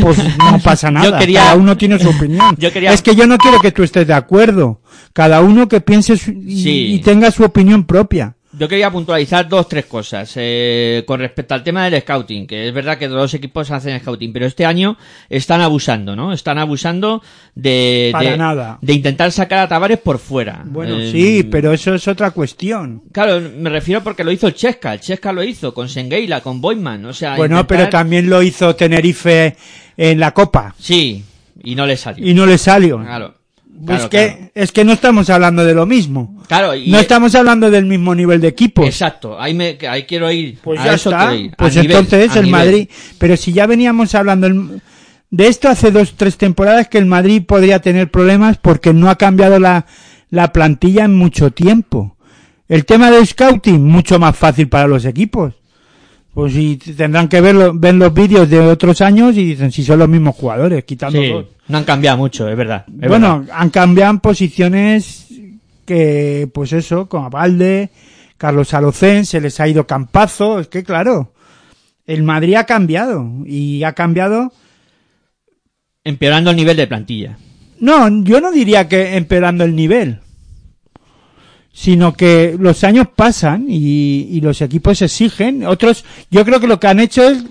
pues 0.00 0.18
no 0.38 0.58
pasa 0.64 0.90
nada. 0.90 1.10
Yo 1.10 1.18
quería- 1.18 1.40
Cada 1.42 1.56
uno 1.56 1.76
tiene 1.76 1.98
su 1.98 2.08
opinión. 2.08 2.54
Yo 2.58 2.72
quería- 2.72 2.92
Es 2.92 3.02
que 3.02 3.14
yo 3.16 3.26
no 3.26 3.36
quiero 3.38 3.58
que 3.60 3.72
tú 3.72 3.82
estés 3.82 4.06
de 4.06 4.14
acuerdo. 4.14 4.80
Cada 5.12 5.40
uno 5.42 5.66
que 5.68 5.80
piense 5.80 6.16
su- 6.16 6.30
y, 6.30 6.62
Sí. 6.62 6.92
y 6.94 6.98
tenga 7.00 7.30
su 7.30 7.42
opinión 7.44 7.84
propia. 7.84 8.36
Yo 8.58 8.68
quería 8.68 8.90
puntualizar 8.90 9.48
dos, 9.48 9.68
tres 9.68 9.86
cosas. 9.86 10.32
Eh, 10.36 11.04
con 11.06 11.20
respecto 11.20 11.54
al 11.54 11.62
tema 11.62 11.88
del 11.88 12.00
scouting, 12.02 12.46
que 12.46 12.68
es 12.68 12.74
verdad 12.74 12.98
que 12.98 13.06
los 13.08 13.16
dos 13.16 13.34
equipos 13.34 13.70
hacen 13.70 13.98
scouting, 14.00 14.32
pero 14.32 14.46
este 14.46 14.64
año 14.66 14.96
están 15.28 15.60
abusando, 15.60 16.16
¿no? 16.16 16.32
Están 16.32 16.58
abusando 16.58 17.22
de, 17.54 18.10
Para 18.12 18.30
de, 18.30 18.36
nada. 18.36 18.78
de 18.82 18.92
intentar 18.94 19.30
sacar 19.32 19.60
a 19.60 19.68
Tavares 19.68 19.98
por 19.98 20.18
fuera. 20.18 20.62
Bueno, 20.64 20.98
Eh, 20.98 21.10
sí, 21.12 21.42
pero 21.44 21.72
eso 21.72 21.94
es 21.94 22.08
otra 22.08 22.32
cuestión. 22.32 23.02
Claro, 23.12 23.40
me 23.56 23.70
refiero 23.70 24.02
porque 24.02 24.24
lo 24.24 24.32
hizo 24.32 24.46
el 24.48 24.54
Chesca. 24.54 24.94
El 24.94 25.00
Chesca 25.00 25.32
lo 25.32 25.42
hizo 25.42 25.72
con 25.72 25.88
Sengeila, 25.88 26.40
con 26.40 26.60
Boyman. 26.60 27.04
O 27.06 27.12
sea, 27.12 27.36
Bueno, 27.36 27.56
intentar- 27.60 27.78
pero 27.78 27.88
también 27.90 28.28
lo 28.28 28.42
hizo 28.42 28.74
Tenerife 28.74 29.56
en 29.96 30.18
la 30.20 30.32
Copa 30.32 30.74
Sí, 30.78 31.24
y 31.62 31.74
no 31.74 31.86
le 31.86 31.96
salió. 31.96 32.26
y 32.26 32.34
no 32.34 32.44
le 32.46 32.58
salió. 32.58 32.98
Claro. 32.98 33.34
Es, 33.80 33.86
claro, 33.86 34.10
que, 34.10 34.26
claro. 34.28 34.50
es 34.54 34.72
que 34.72 34.84
no 34.84 34.92
estamos 34.92 35.30
hablando 35.30 35.64
de 35.64 35.74
lo 35.74 35.86
mismo. 35.86 36.42
Claro, 36.48 36.74
y- 36.74 36.90
no 36.90 36.98
estamos 36.98 37.34
hablando 37.34 37.70
del 37.70 37.84
mismo 37.86 38.14
nivel 38.14 38.40
de 38.40 38.48
equipos. 38.48 38.86
Exacto, 38.86 39.40
ahí, 39.40 39.54
me, 39.54 39.78
ahí 39.88 40.04
quiero 40.04 40.30
ir. 40.30 40.58
Pues 40.62 40.80
a 40.80 40.84
ya 40.86 40.94
eso 40.94 41.10
está. 41.10 41.34
ir. 41.34 41.52
Pues 41.56 41.74
nivel, 41.76 41.90
entonces 41.90 42.36
el 42.36 42.44
nivel. 42.46 42.50
Madrid. 42.50 42.88
Pero 43.18 43.36
si 43.36 43.52
ya 43.52 43.66
veníamos 43.66 44.14
hablando 44.14 44.46
el- 44.46 44.82
de 45.30 45.46
esto 45.46 45.68
hace 45.68 45.90
dos, 45.90 46.14
tres 46.16 46.36
temporadas 46.38 46.88
que 46.88 46.98
el 46.98 47.06
Madrid 47.06 47.42
podría 47.46 47.80
tener 47.80 48.10
problemas 48.10 48.56
porque 48.56 48.92
no 48.94 49.10
ha 49.10 49.16
cambiado 49.16 49.58
la, 49.58 49.84
la 50.30 50.52
plantilla 50.52 51.04
en 51.04 51.14
mucho 51.14 51.50
tiempo. 51.50 52.16
El 52.68 52.84
tema 52.84 53.10
del 53.10 53.26
scouting, 53.26 53.82
mucho 53.84 54.18
más 54.18 54.36
fácil 54.36 54.68
para 54.68 54.86
los 54.88 55.04
equipos. 55.04 55.54
Pues 56.34 56.52
si 56.52 56.76
tendrán 56.76 57.28
que 57.28 57.40
verlo, 57.40 57.72
ver 57.74 57.94
los 57.94 58.12
vídeos 58.14 58.48
de 58.48 58.60
otros 58.60 59.00
años 59.00 59.36
y 59.36 59.44
dicen 59.44 59.72
si 59.72 59.82
son 59.84 59.98
los 59.98 60.08
mismos 60.08 60.36
jugadores, 60.36 60.84
quitando 60.84 61.20
Sí, 61.20 61.28
dos. 61.30 61.46
No 61.68 61.78
han 61.78 61.84
cambiado 61.84 62.18
mucho, 62.18 62.48
es 62.48 62.56
verdad. 62.56 62.84
es 63.00 63.08
Bueno, 63.08 63.40
verdad. 63.40 63.54
han 63.58 63.70
cambiado 63.70 64.10
en 64.12 64.20
posiciones 64.20 65.26
que, 65.84 66.48
pues 66.52 66.72
eso, 66.72 67.08
como 67.08 67.30
Valde, 67.30 67.90
Carlos 68.36 68.74
Alocén, 68.74 69.24
se 69.26 69.40
les 69.40 69.58
ha 69.60 69.68
ido 69.68 69.86
Campazo, 69.86 70.58
es 70.60 70.68
que 70.68 70.82
claro, 70.84 71.32
el 72.06 72.22
Madrid 72.22 72.54
ha 72.54 72.64
cambiado 72.64 73.26
y 73.46 73.82
ha 73.84 73.92
cambiado, 73.92 74.52
empeorando 76.04 76.50
el 76.50 76.56
nivel 76.56 76.76
de 76.76 76.86
plantilla. 76.86 77.38
no, 77.80 78.08
yo 78.24 78.40
no 78.40 78.50
diría 78.52 78.88
que 78.88 79.16
empeorando 79.16 79.64
el 79.64 79.74
nivel, 79.76 80.20
sino 81.72 82.14
que 82.14 82.56
los 82.58 82.82
años 82.84 83.08
pasan 83.14 83.66
y, 83.68 84.26
y 84.30 84.40
los 84.40 84.60
equipos 84.62 85.00
exigen, 85.02 85.64
otros, 85.66 86.04
yo 86.30 86.44
creo 86.44 86.60
que 86.60 86.66
lo 86.66 86.80
que 86.80 86.86
han 86.88 87.00
hecho 87.00 87.28
es, 87.28 87.44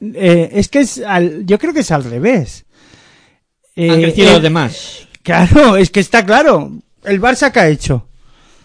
eh, 0.00 0.50
es 0.54 0.68
que 0.68 0.80
es 0.80 0.98
al, 1.00 1.44
yo 1.46 1.58
creo 1.58 1.72
que 1.72 1.80
es 1.80 1.90
al 1.90 2.04
revés. 2.04 2.64
Han 3.88 3.98
Eh, 3.98 4.02
crecido 4.02 4.28
el- 4.28 4.32
los 4.34 4.42
demás. 4.42 5.06
Claro, 5.22 5.76
es 5.76 5.90
que 5.90 6.00
está 6.00 6.24
claro. 6.24 6.70
El 7.04 7.20
Barça 7.20 7.50
que 7.52 7.60
ha 7.60 7.68
hecho. 7.68 8.06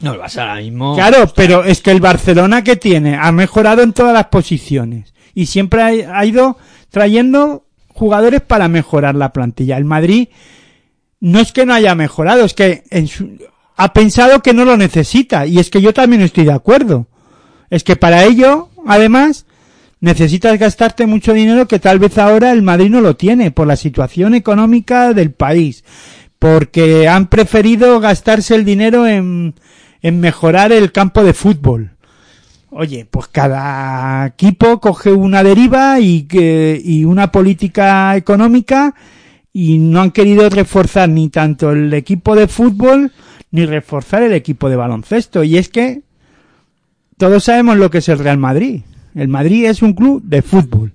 No, 0.01 0.13
el 0.13 0.19
Barça 0.19 0.39
ahora 0.41 0.55
mismo. 0.61 0.95
Claro, 0.95 1.31
pero 1.35 1.63
es 1.63 1.81
que 1.81 1.91
el 1.91 2.01
Barcelona 2.01 2.63
que 2.63 2.75
tiene 2.75 3.17
ha 3.19 3.31
mejorado 3.31 3.81
en 3.83 3.93
todas 3.93 4.13
las 4.13 4.27
posiciones 4.27 5.13
y 5.33 5.45
siempre 5.45 5.81
ha, 6.05 6.17
ha 6.19 6.25
ido 6.25 6.57
trayendo 6.89 7.65
jugadores 7.89 8.41
para 8.41 8.67
mejorar 8.67 9.15
la 9.15 9.31
plantilla. 9.31 9.77
El 9.77 9.85
Madrid 9.85 10.27
no 11.21 11.39
es 11.39 11.51
que 11.51 11.65
no 11.65 11.73
haya 11.73 11.95
mejorado, 11.95 12.43
es 12.45 12.53
que 12.53 12.83
en 12.89 13.07
su- 13.07 13.37
ha 13.77 13.93
pensado 13.93 14.41
que 14.41 14.53
no 14.53 14.63
lo 14.65 14.77
necesita 14.77 15.45
y 15.45 15.59
es 15.59 15.69
que 15.69 15.81
yo 15.81 15.93
también 15.93 16.21
estoy 16.21 16.45
de 16.45 16.53
acuerdo. 16.53 17.07
Es 17.69 17.83
que 17.83 17.95
para 17.95 18.23
ello, 18.25 18.69
además, 18.85 19.44
necesitas 20.05 20.59
gastarte 20.59 21.07
mucho 21.07 21.33
dinero 21.33 21.67
que 21.67 21.79
tal 21.79 21.97
vez 21.97 22.19
ahora 22.19 22.51
el 22.51 22.61
Madrid 22.61 22.91
no 22.91 23.01
lo 23.01 23.15
tiene 23.15 23.49
por 23.49 23.65
la 23.65 23.75
situación 23.75 24.35
económica 24.35 25.15
del 25.15 25.31
país, 25.31 25.83
porque 26.37 27.07
han 27.07 27.25
preferido 27.25 27.99
gastarse 27.99 28.53
el 28.53 28.65
dinero 28.65 29.07
en, 29.07 29.55
en 30.03 30.19
mejorar 30.19 30.71
el 30.71 30.91
campo 30.91 31.23
de 31.23 31.33
fútbol. 31.33 31.89
Oye, 32.69 33.07
pues 33.09 33.29
cada 33.29 34.27
equipo 34.27 34.79
coge 34.79 35.11
una 35.11 35.43
deriva 35.43 35.99
y, 35.99 36.23
que, 36.23 36.79
y 36.83 37.03
una 37.03 37.31
política 37.31 38.15
económica 38.15 38.93
y 39.51 39.79
no 39.79 40.01
han 40.01 40.11
querido 40.11 40.47
reforzar 40.51 41.09
ni 41.09 41.29
tanto 41.29 41.71
el 41.71 41.91
equipo 41.95 42.35
de 42.35 42.47
fútbol 42.47 43.11
ni 43.49 43.65
reforzar 43.65 44.21
el 44.21 44.33
equipo 44.33 44.69
de 44.69 44.75
baloncesto. 44.75 45.43
Y 45.43 45.57
es 45.57 45.69
que 45.69 46.03
todos 47.17 47.45
sabemos 47.45 47.77
lo 47.77 47.89
que 47.89 47.99
es 47.99 48.09
el 48.09 48.19
Real 48.19 48.37
Madrid. 48.37 48.81
El 49.15 49.29
Madrid 49.29 49.65
es 49.65 49.81
un 49.81 49.93
club 49.93 50.21
de 50.23 50.41
fútbol. 50.41 50.93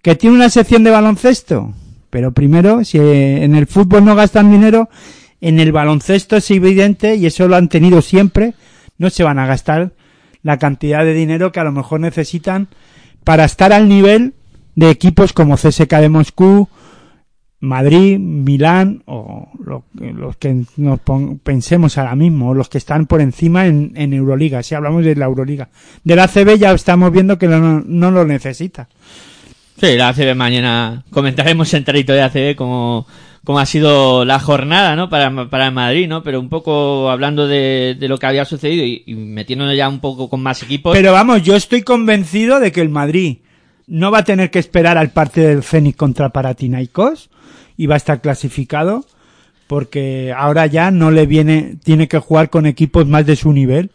¿Que 0.00 0.14
tiene 0.14 0.36
una 0.36 0.48
sección 0.48 0.84
de 0.84 0.90
baloncesto? 0.90 1.74
Pero 2.08 2.32
primero, 2.32 2.84
si 2.84 2.98
en 2.98 3.54
el 3.56 3.66
fútbol 3.66 4.04
no 4.04 4.14
gastan 4.14 4.50
dinero, 4.50 4.88
en 5.40 5.58
el 5.58 5.72
baloncesto 5.72 6.36
es 6.36 6.50
evidente, 6.52 7.16
y 7.16 7.26
eso 7.26 7.48
lo 7.48 7.56
han 7.56 7.68
tenido 7.68 8.00
siempre, 8.00 8.54
no 8.96 9.10
se 9.10 9.24
van 9.24 9.40
a 9.40 9.46
gastar 9.46 9.92
la 10.42 10.58
cantidad 10.58 11.04
de 11.04 11.14
dinero 11.14 11.50
que 11.50 11.60
a 11.60 11.64
lo 11.64 11.72
mejor 11.72 12.00
necesitan 12.00 12.68
para 13.24 13.44
estar 13.44 13.72
al 13.72 13.88
nivel 13.88 14.34
de 14.76 14.90
equipos 14.90 15.32
como 15.32 15.56
CSK 15.56 15.92
de 15.96 16.08
Moscú, 16.08 16.68
Madrid, 17.60 18.18
Milán 18.18 19.02
o 19.06 19.48
lo- 19.64 19.84
los 19.94 20.36
que 20.36 20.62
nos 20.76 21.00
pon- 21.00 21.38
pensemos 21.40 21.98
ahora 21.98 22.14
mismo, 22.14 22.50
o 22.50 22.54
los 22.54 22.68
que 22.68 22.78
están 22.78 23.06
por 23.06 23.20
encima 23.20 23.66
en, 23.66 23.92
en 23.96 24.12
Euroliga, 24.12 24.62
si 24.62 24.74
hablamos 24.76 25.04
de 25.04 25.16
la 25.16 25.24
Euroliga. 25.26 25.68
Del 26.04 26.20
ACB 26.20 26.56
ya 26.56 26.72
estamos 26.72 27.10
viendo 27.10 27.36
que 27.38 27.48
no, 27.48 27.80
no 27.84 28.10
lo 28.10 28.24
necesita. 28.24 28.88
Sí, 29.80 29.96
la 29.96 30.08
ACB 30.08 30.34
mañana 30.34 31.04
comentaremos 31.10 31.72
enterito 31.74 32.12
de 32.12 32.22
ACB 32.22 32.56
como, 32.56 33.06
como 33.44 33.58
ha 33.60 33.66
sido 33.66 34.24
la 34.24 34.38
jornada, 34.40 34.94
¿no? 34.96 35.08
Para, 35.08 35.48
para 35.48 35.66
el 35.66 35.72
Madrid, 35.74 36.08
¿no? 36.08 36.22
Pero 36.22 36.40
un 36.40 36.48
poco 36.48 37.10
hablando 37.10 37.46
de, 37.48 37.96
de 37.98 38.08
lo 38.08 38.18
que 38.18 38.26
había 38.26 38.44
sucedido 38.44 38.84
y, 38.84 39.02
y 39.06 39.14
metiéndonos 39.14 39.76
ya 39.76 39.88
un 39.88 40.00
poco 40.00 40.28
con 40.28 40.42
más 40.42 40.62
equipos. 40.62 40.96
Pero 40.96 41.12
vamos, 41.12 41.42
yo 41.42 41.54
estoy 41.56 41.82
convencido 41.82 42.60
de 42.60 42.70
que 42.72 42.80
el 42.80 42.88
Madrid 42.88 43.38
no 43.86 44.10
va 44.10 44.18
a 44.18 44.24
tener 44.24 44.50
que 44.50 44.58
esperar 44.58 44.98
al 44.98 45.10
partido 45.10 45.48
del 45.48 45.62
Fénix 45.62 45.96
contra 45.96 46.28
Paratinaikos 46.30 47.30
y 47.78 47.86
va 47.86 47.94
a 47.94 47.96
estar 47.96 48.20
clasificado 48.20 49.06
porque 49.66 50.34
ahora 50.36 50.66
ya 50.66 50.90
no 50.90 51.10
le 51.10 51.26
viene, 51.26 51.76
tiene 51.82 52.08
que 52.08 52.18
jugar 52.18 52.50
con 52.50 52.66
equipos 52.66 53.06
más 53.06 53.24
de 53.24 53.36
su 53.36 53.52
nivel 53.52 53.90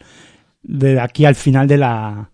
de 0.64 1.00
aquí 1.00 1.26
al 1.26 1.36
final 1.36 1.68
de 1.68 1.78
la 1.78 2.30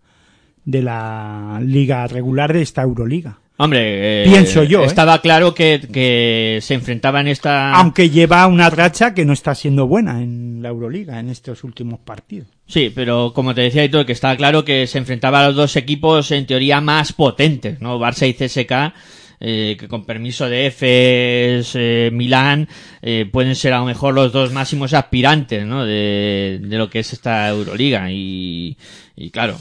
de 0.63 0.83
la 0.83 1.59
liga 1.63 2.05
regular 2.07 2.53
de 2.53 2.61
esta 2.61 2.83
Euroliga. 2.83 3.39
Hombre, 3.61 4.23
eh, 4.23 4.25
Pienso 4.25 4.63
yo, 4.63 4.83
¿eh? 4.83 4.85
Estaba 4.85 5.19
claro 5.19 5.53
que, 5.53 5.81
que 5.91 6.59
se 6.61 6.75
enfrentaban 6.75 7.27
esta. 7.27 7.73
Aunque 7.73 8.09
lleva 8.09 8.47
una 8.47 8.69
racha 8.69 9.13
que 9.13 9.25
no 9.25 9.33
está 9.33 9.53
siendo 9.53 9.85
buena 9.85 10.21
en 10.21 10.61
la 10.61 10.69
Euroliga 10.69 11.19
en 11.19 11.27
estos 11.27 11.65
últimos 11.65 11.99
partidos. 11.99 12.47
Sí, 12.67 12.89
pero 12.93 13.33
como 13.33 13.53
te 13.53 13.61
decía 13.61 13.89
todo, 13.91 14.05
que 14.05 14.13
estaba 14.13 14.37
claro 14.37 14.63
que 14.63 14.87
se 14.87 14.99
enfrentaba 14.99 15.41
a 15.41 15.47
los 15.47 15.55
dos 15.57 15.75
equipos 15.75 16.31
en 16.31 16.45
teoría 16.45 16.79
más 16.79 17.11
potentes, 17.11 17.81
¿no? 17.81 17.99
Barça 17.99 18.29
y 18.29 18.33
CSK, 18.33 18.95
eh, 19.39 19.77
que 19.79 19.87
con 19.87 20.05
permiso 20.05 20.49
de 20.49 20.67
EFES, 20.67 21.71
eh, 21.75 22.09
Milán, 22.13 22.67
eh, 23.01 23.27
pueden 23.31 23.55
ser 23.55 23.73
a 23.73 23.79
lo 23.79 23.85
mejor 23.85 24.13
los 24.13 24.31
dos 24.31 24.51
máximos 24.51 24.93
aspirantes, 24.93 25.65
¿no? 25.65 25.85
De, 25.85 26.59
de 26.61 26.77
lo 26.77 26.89
que 26.89 26.99
es 26.99 27.13
esta 27.13 27.49
Euroliga. 27.49 28.11
Y, 28.11 28.77
y 29.15 29.31
claro, 29.31 29.57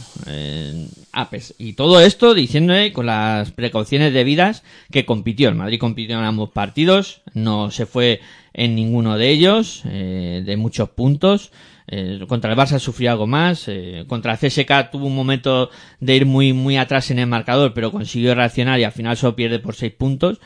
ah, 1.12 1.28
y 1.58 1.72
todo 1.72 2.00
esto 2.00 2.34
diciéndole 2.34 2.92
con 2.92 3.06
las 3.06 3.50
precauciones 3.50 4.12
debidas 4.12 4.62
que 4.92 5.04
compitió. 5.04 5.48
El 5.48 5.56
Madrid 5.56 5.80
compitió 5.80 6.18
en 6.18 6.24
ambos 6.24 6.50
partidos, 6.50 7.22
no 7.34 7.70
se 7.70 7.86
fue 7.86 8.20
en 8.58 8.74
ninguno 8.74 9.16
de 9.16 9.30
ellos, 9.30 9.82
eh, 9.86 10.42
de 10.44 10.56
muchos 10.56 10.90
puntos. 10.90 11.52
Eh, 11.90 12.20
contra 12.28 12.52
el 12.52 12.58
Barça 12.58 12.78
sufrió 12.78 13.10
algo 13.10 13.26
más. 13.26 13.64
eh, 13.68 14.04
contra 14.06 14.32
el 14.32 14.38
CSK 14.38 14.90
tuvo 14.92 15.06
un 15.06 15.16
momento 15.16 15.70
de 16.00 16.16
ir 16.16 16.26
muy, 16.26 16.52
muy 16.52 16.76
atrás 16.76 17.10
en 17.10 17.18
el 17.18 17.26
marcador, 17.26 17.72
pero 17.74 17.90
consiguió 17.90 18.34
reaccionar 18.34 18.78
y 18.78 18.84
al 18.84 18.92
final 18.92 19.16
solo 19.16 19.34
pierde 19.34 19.58
por 19.58 19.74
seis 19.74 19.92
puntos. 19.92 20.38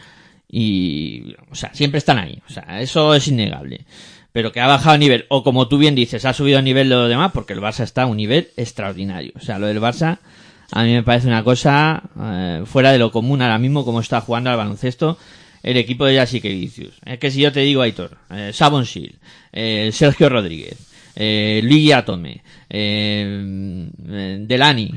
Y, 0.49 1.35
o 1.51 1.55
sea, 1.55 1.75
siempre 1.75 1.99
están 1.99 2.19
ahí. 2.19 2.41
O 2.49 2.53
sea, 2.53 2.81
eso 2.81 3.15
es 3.15 3.27
innegable. 3.29 3.87
Pero 4.33 4.53
que 4.53 4.61
ha 4.61 4.67
bajado 4.67 4.95
a 4.95 4.99
nivel, 4.99 5.27
o 5.29 5.43
como 5.43 5.69
tú 5.69 5.79
bien 5.79 5.95
dices, 5.95 6.25
ha 6.25 6.33
subido 6.33 6.59
a 6.59 6.63
nivel 6.63 6.89
de 6.89 6.95
lo 6.95 7.09
demás, 7.09 7.33
porque 7.33 7.53
el 7.53 7.61
Barça 7.61 7.85
está 7.85 8.03
a 8.03 8.07
un 8.07 8.17
nivel 8.17 8.49
extraordinario. 8.57 9.33
O 9.37 9.41
sea, 9.41 9.59
lo 9.59 9.67
del 9.67 9.81
Barça, 9.81 10.19
a 10.71 10.85
mí 10.85 10.93
me 10.93 11.03
parece 11.03 11.27
una 11.29 11.45
cosa 11.45 12.03
eh, 12.21 12.63
fuera 12.65 12.93
de 12.93 12.99
lo 12.99 13.11
común 13.13 13.43
ahora 13.43 13.59
mismo, 13.59 13.85
como 13.85 14.01
está 14.01 14.21
jugando 14.21 14.51
al 14.51 14.57
baloncesto 14.57 15.19
el 15.63 15.77
equipo 15.77 16.05
de 16.05 16.17
Jasique 16.17 16.49
Vicius. 16.49 16.95
Es 17.05 17.19
que 17.19 17.31
si 17.31 17.41
yo 17.41 17.53
te 17.53 17.61
digo, 17.61 17.83
Aitor, 17.83 18.17
eh, 18.31 18.51
Sabon 18.53 18.87
Sil, 18.87 19.15
eh, 19.53 19.91
Sergio 19.93 20.29
Rodríguez, 20.29 20.77
eh, 21.17 21.61
Luigi 21.63 21.93
Atome, 21.93 22.43
eh, 22.69 23.89
eh, 24.09 24.39
Delani. 24.47 24.91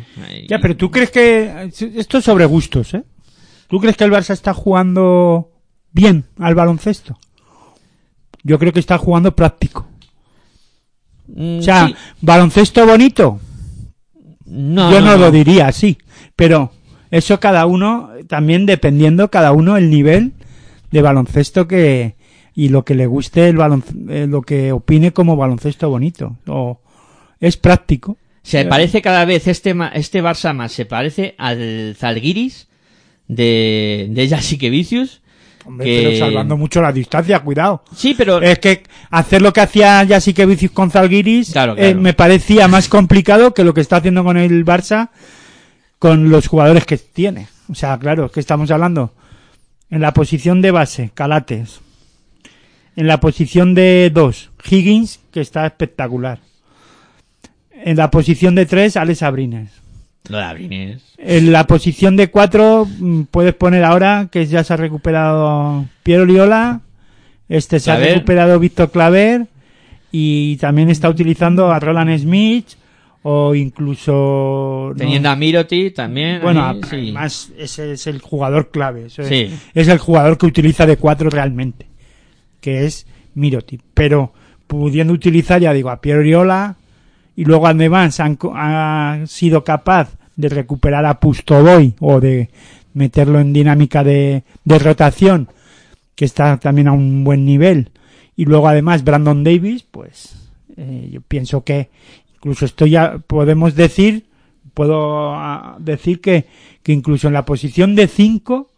Ya, 0.48 0.60
pero 0.60 0.76
tú 0.76 0.90
crees 0.92 1.12
que 1.12 1.70
esto 1.96 2.18
es 2.18 2.24
sobre 2.24 2.46
gustos, 2.46 2.94
¿eh? 2.94 3.04
¿Tú 3.68 3.80
crees 3.80 3.98
que 3.98 4.04
el 4.04 4.12
Barça 4.12 4.32
está 4.32 4.54
jugando 4.54 5.52
bien 5.92 6.26
al 6.40 6.56
baloncesto? 6.56 7.18
Yo 8.44 8.60
creo 8.60 8.72
que 8.72 8.80
está 8.80 8.98
jugando 8.98 9.36
práctico. 9.36 9.88
mm, 11.28 11.60
O 11.60 11.62
sea, 11.62 11.88
sí. 11.88 11.96
baloncesto 12.22 12.86
bonito, 12.86 13.40
no, 14.46 14.92
yo 14.92 15.02
no, 15.02 15.08
no, 15.08 15.18
lo 15.18 15.26
no. 15.26 15.32
diría 15.32 15.68
así, 15.68 15.98
pero 16.36 16.72
eso 17.10 17.40
cada 17.40 17.66
uno, 17.66 18.12
también 18.28 18.66
dependiendo 18.66 19.32
cada 19.32 19.52
uno 19.52 19.78
el 19.78 19.90
nivel 19.90 20.34
de 20.92 21.02
baloncesto 21.02 21.68
que 21.68 22.15
y 22.56 22.70
lo 22.70 22.86
que 22.86 22.96
le 22.96 23.06
guste 23.06 23.50
el 23.50 23.58
balon- 23.58 23.84
eh, 24.10 24.28
lo 24.28 24.42
que 24.42 24.72
opine 24.72 25.12
como 25.12 25.36
baloncesto 25.36 25.90
bonito 25.90 26.38
o 26.48 26.80
es 27.40 27.58
práctico. 27.58 28.18
Se 28.44 28.64
parece 28.66 29.02
cada 29.02 29.26
vez 29.26 29.48
este 29.48 29.74
ma- 29.74 29.90
este 29.90 30.24
Barça 30.24 30.54
más 30.54 30.72
se 30.72 30.86
parece 30.86 31.36
al 31.38 31.96
Zalgiris 31.98 32.68
de 33.28 34.08
de 34.10 34.30
Jasikevicius. 34.30 35.22
Hombre, 35.66 35.86
que- 35.88 36.04
pero 36.04 36.18
salvando 36.20 36.56
mucho 36.58 36.80
la 36.80 36.92
distancia, 36.92 37.40
cuidado. 37.40 37.84
Sí, 37.96 38.14
pero 38.16 38.40
Es 38.40 38.60
que 38.60 38.84
hacer 39.10 39.42
lo 39.42 39.52
que 39.52 39.62
hacía 39.62 40.06
Jasikevicius 40.08 40.72
con 40.72 40.92
Zalgiris 40.92 41.52
Claro, 41.54 41.74
eh, 41.74 41.76
claro. 41.78 42.02
me 42.02 42.14
parecía 42.14 42.68
más 42.68 42.88
complicado 42.88 43.54
que 43.56 43.64
lo 43.64 43.74
que 43.74 43.82
está 43.82 43.98
haciendo 43.98 44.24
con 44.24 44.38
el 44.38 44.64
Barça 44.64 45.10
con 45.98 46.30
los 46.30 46.48
jugadores 46.48 46.86
que 46.86 46.98
tiene. 47.00 47.48
O 47.68 47.74
sea, 47.74 47.98
claro, 47.98 48.30
que 48.30 48.40
estamos 48.40 48.70
hablando 48.70 49.12
en 49.90 50.02
la 50.02 50.14
posición 50.14 50.62
de 50.62 50.70
base, 50.70 51.10
Calates. 51.16 51.82
En 52.96 53.08
la 53.08 53.20
posición 53.20 53.76
de 53.76 54.10
dos, 54.14 54.52
Higgins, 54.70 55.20
que 55.32 55.42
está 55.42 55.66
espectacular. 55.66 56.40
En 57.72 57.98
la 57.98 58.10
posición 58.10 58.56
de 58.56 58.66
tres, 58.66 58.96
Alex 58.98 59.22
Abrines. 59.22 59.70
lo 60.30 60.38
de 60.38 60.44
Abrines. 60.44 61.04
En 61.18 61.52
la 61.52 61.68
posición 61.68 62.16
de 62.16 62.30
cuatro 62.32 62.88
mm, 63.00 63.24
puedes 63.32 63.54
poner 63.54 63.84
ahora 63.84 64.30
que 64.32 64.46
ya 64.46 64.64
se 64.64 64.74
ha 64.74 64.78
recuperado 64.78 65.86
Piero 66.04 66.26
Liola, 66.26 66.82
este 67.50 67.80
se 67.80 67.86
Claver. 67.92 68.10
ha 68.10 68.14
recuperado 68.16 68.60
Víctor 68.60 68.92
Claver 68.92 69.46
y 70.12 70.56
también 70.58 70.90
está 70.90 71.10
utilizando 71.10 71.72
a 71.72 71.80
Roland 71.80 72.18
Smith 72.18 72.70
o 73.22 73.54
incluso 73.56 74.90
no, 74.92 74.96
Teniendo 74.98 75.30
a 75.30 75.36
Miroti 75.36 75.92
también. 75.92 76.42
bueno, 76.42 76.66
ahí, 76.66 76.82
sí. 76.90 76.96
además 76.96 77.52
ese 77.58 77.92
es 77.92 78.08
el 78.08 78.20
jugador 78.22 78.70
clave, 78.72 79.08
es- 79.08 79.14
Sí. 79.14 79.50
es 79.74 79.88
el 79.90 79.98
jugador 80.00 80.38
que 80.38 80.46
utiliza 80.46 80.86
de 80.86 80.98
cuatro 80.98 81.30
realmente, 81.30 81.86
que 82.66 82.84
es 82.88 83.06
Miroti, 83.36 83.80
pero 83.94 84.34
pudiendo 84.66 85.14
utilizar 85.14 85.62
ya 85.62 85.72
digo 85.72 85.92
a 85.92 86.02
Piero 86.02 86.24
Liola 86.24 86.78
y 87.36 87.46
luego 87.46 87.68
además 87.68 88.20
han 88.20 88.40
ha 88.56 89.20
sido 89.28 89.64
capaz 89.64 90.18
de 90.36 90.50
recuperar 90.50 91.06
a 91.06 91.20
Pustoboy 91.20 91.94
o 92.00 92.20
de 92.20 92.50
meterlo 92.96 93.40
en 93.40 93.54
dinámica 93.54 94.04
de, 94.04 94.42
de 94.64 94.80
rotación 94.80 95.48
que 96.16 96.26
está 96.26 96.58
también 96.58 96.88
a 96.88 96.94
un 96.94 97.24
buen 97.24 97.46
nivel. 97.46 97.92
Y 98.36 98.46
luego 98.46 98.68
además 98.68 99.04
Brandon 99.04 99.44
Davis 99.44 99.84
pues 99.84 100.36
eh, 100.76 101.10
yo 101.12 101.22
pienso 101.22 101.64
que 101.64 101.92
incluso 102.34 102.66
esto 102.66 102.88
ya 102.88 103.20
podemos 103.28 103.76
decir 103.76 104.26
puedo 104.74 105.36
ah, 105.36 105.78
decir 105.80 106.20
que, 106.20 106.46
que 106.82 106.94
incluso 106.94 107.28
en 107.28 107.36
la 107.36 107.46
posición 107.46 107.94
de 107.94 108.08
5 108.08 108.72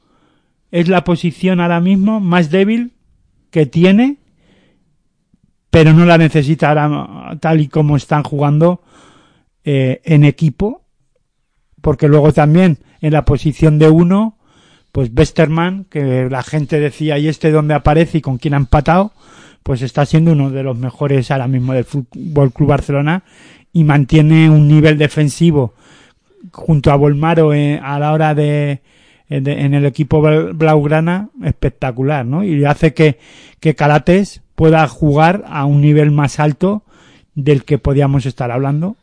es 0.71 0.89
la 0.89 1.06
posición 1.06 1.62
ahora 1.62 1.80
mismo 1.80 2.19
más 2.19 2.52
débil 2.52 2.91
que 3.51 3.65
tiene 3.65 4.17
pero 5.69 5.93
no 5.93 6.05
la 6.05 6.17
necesita 6.17 6.73
tal 7.39 7.62
y 7.62 7.67
como 7.67 7.97
están 7.97 8.23
jugando 8.23 8.81
eh, 9.63 10.01
en 10.05 10.23
equipo 10.23 10.81
porque 11.81 12.07
luego 12.07 12.31
también 12.33 12.79
en 13.01 13.13
la 13.13 13.25
posición 13.25 13.77
de 13.79 13.89
uno 13.89 14.38
pues 14.91 15.12
Westerman 15.15 15.86
que 15.89 16.29
la 16.29 16.41
gente 16.43 16.79
decía 16.79 17.17
y 17.19 17.27
este 17.27 17.51
dónde 17.51 17.73
aparece 17.75 18.19
y 18.19 18.21
con 18.21 18.38
quién 18.38 18.53
ha 18.53 18.57
empatado 18.57 19.12
pues 19.63 19.81
está 19.81 20.05
siendo 20.05 20.31
uno 20.31 20.49
de 20.49 20.63
los 20.63 20.77
mejores 20.77 21.29
ahora 21.29 21.47
mismo 21.47 21.73
del 21.73 21.83
Fútbol 21.83 22.53
Club 22.53 22.69
Barcelona 22.69 23.23
y 23.73 23.83
mantiene 23.83 24.49
un 24.49 24.67
nivel 24.67 24.97
defensivo 24.97 25.73
junto 26.53 26.91
a 26.91 26.95
Volmaro 26.95 27.53
eh, 27.53 27.79
a 27.83 27.99
la 27.99 28.13
hora 28.13 28.33
de- 28.33 28.81
en 29.29 29.73
el 29.73 29.85
equipo 29.85 30.21
bla- 30.21 30.51
blaugrana 30.53 31.29
espectacular, 31.43 32.25
¿no? 32.25 32.43
Y 32.43 32.63
hace 32.65 32.93
que 32.93 33.19
que 33.59 33.75
Calates 33.75 34.41
pueda 34.55 34.87
jugar 34.87 35.43
a 35.47 35.65
un 35.65 35.81
nivel 35.81 36.11
más 36.11 36.39
alto 36.39 36.83
del 37.35 37.63
que 37.65 37.77
podíamos 37.77 38.25
estar 38.25 38.51
hablando 38.51 38.95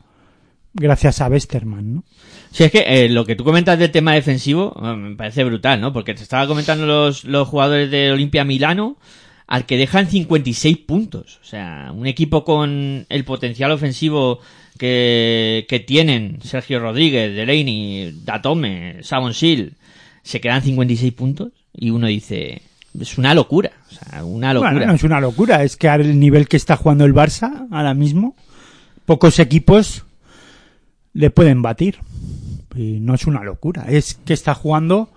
gracias 0.73 1.21
a 1.21 1.29
Westerman, 1.29 1.95
¿no? 1.97 2.05
Si 2.51 2.65
es 2.65 2.71
que 2.73 2.85
eh, 2.87 3.09
lo 3.09 3.25
que 3.27 3.35
tú 3.37 3.45
comentas 3.45 3.79
del 3.79 3.91
tema 3.91 4.15
defensivo 4.15 4.75
eh, 4.83 4.97
me 4.97 5.17
parece 5.17 5.45
brutal, 5.45 5.81
¿no? 5.81 5.93
Porque 5.93 6.15
te 6.15 6.23
estaba 6.23 6.47
comentando 6.47 6.87
los, 6.87 7.25
los 7.25 7.49
jugadores 7.49 7.91
de 7.91 8.13
Olimpia 8.13 8.45
Milano 8.45 8.97
al 9.47 9.67
que 9.67 9.77
dejan 9.77 10.07
56 10.09 10.79
puntos. 10.79 11.39
O 11.43 11.45
sea, 11.45 11.93
un 11.95 12.07
equipo 12.07 12.45
con 12.45 13.07
el 13.09 13.25
potencial 13.25 13.73
ofensivo 13.73 14.39
que, 14.79 15.67
que 15.69 15.81
tienen 15.81 16.39
Sergio 16.43 16.81
Rodríguez, 16.81 17.35
Delaney, 17.35 18.13
Datome, 18.25 19.03
Savon 19.03 19.33
se 20.25 20.41
quedan 20.41 20.63
56 20.63 21.13
puntos 21.13 21.53
y 21.73 21.91
uno 21.91 22.09
dice, 22.09 22.63
es 22.99 23.19
una 23.19 23.35
locura. 23.35 23.71
O 23.91 23.95
sea, 23.95 24.25
una 24.25 24.53
locura. 24.53 24.73
Bueno, 24.73 24.87
no 24.87 24.95
es 24.95 25.05
una 25.05 25.21
locura, 25.21 25.63
es 25.63 25.77
que 25.77 25.89
al 25.89 26.19
nivel 26.19 26.49
que 26.49 26.57
está 26.57 26.77
jugando 26.77 27.05
el 27.05 27.15
Barça 27.15 27.69
ahora 27.71 27.95
mismo, 27.95 28.35
pocos 29.05 29.39
equipos 29.39 30.05
le 31.13 31.31
pueden 31.31 31.63
batir. 31.63 31.99
Y 32.75 32.99
no 33.01 33.15
es 33.15 33.27
una 33.27 33.45
locura, 33.45 33.85
es 33.89 34.15
que 34.25 34.33
está 34.33 34.55
jugando 34.55 35.11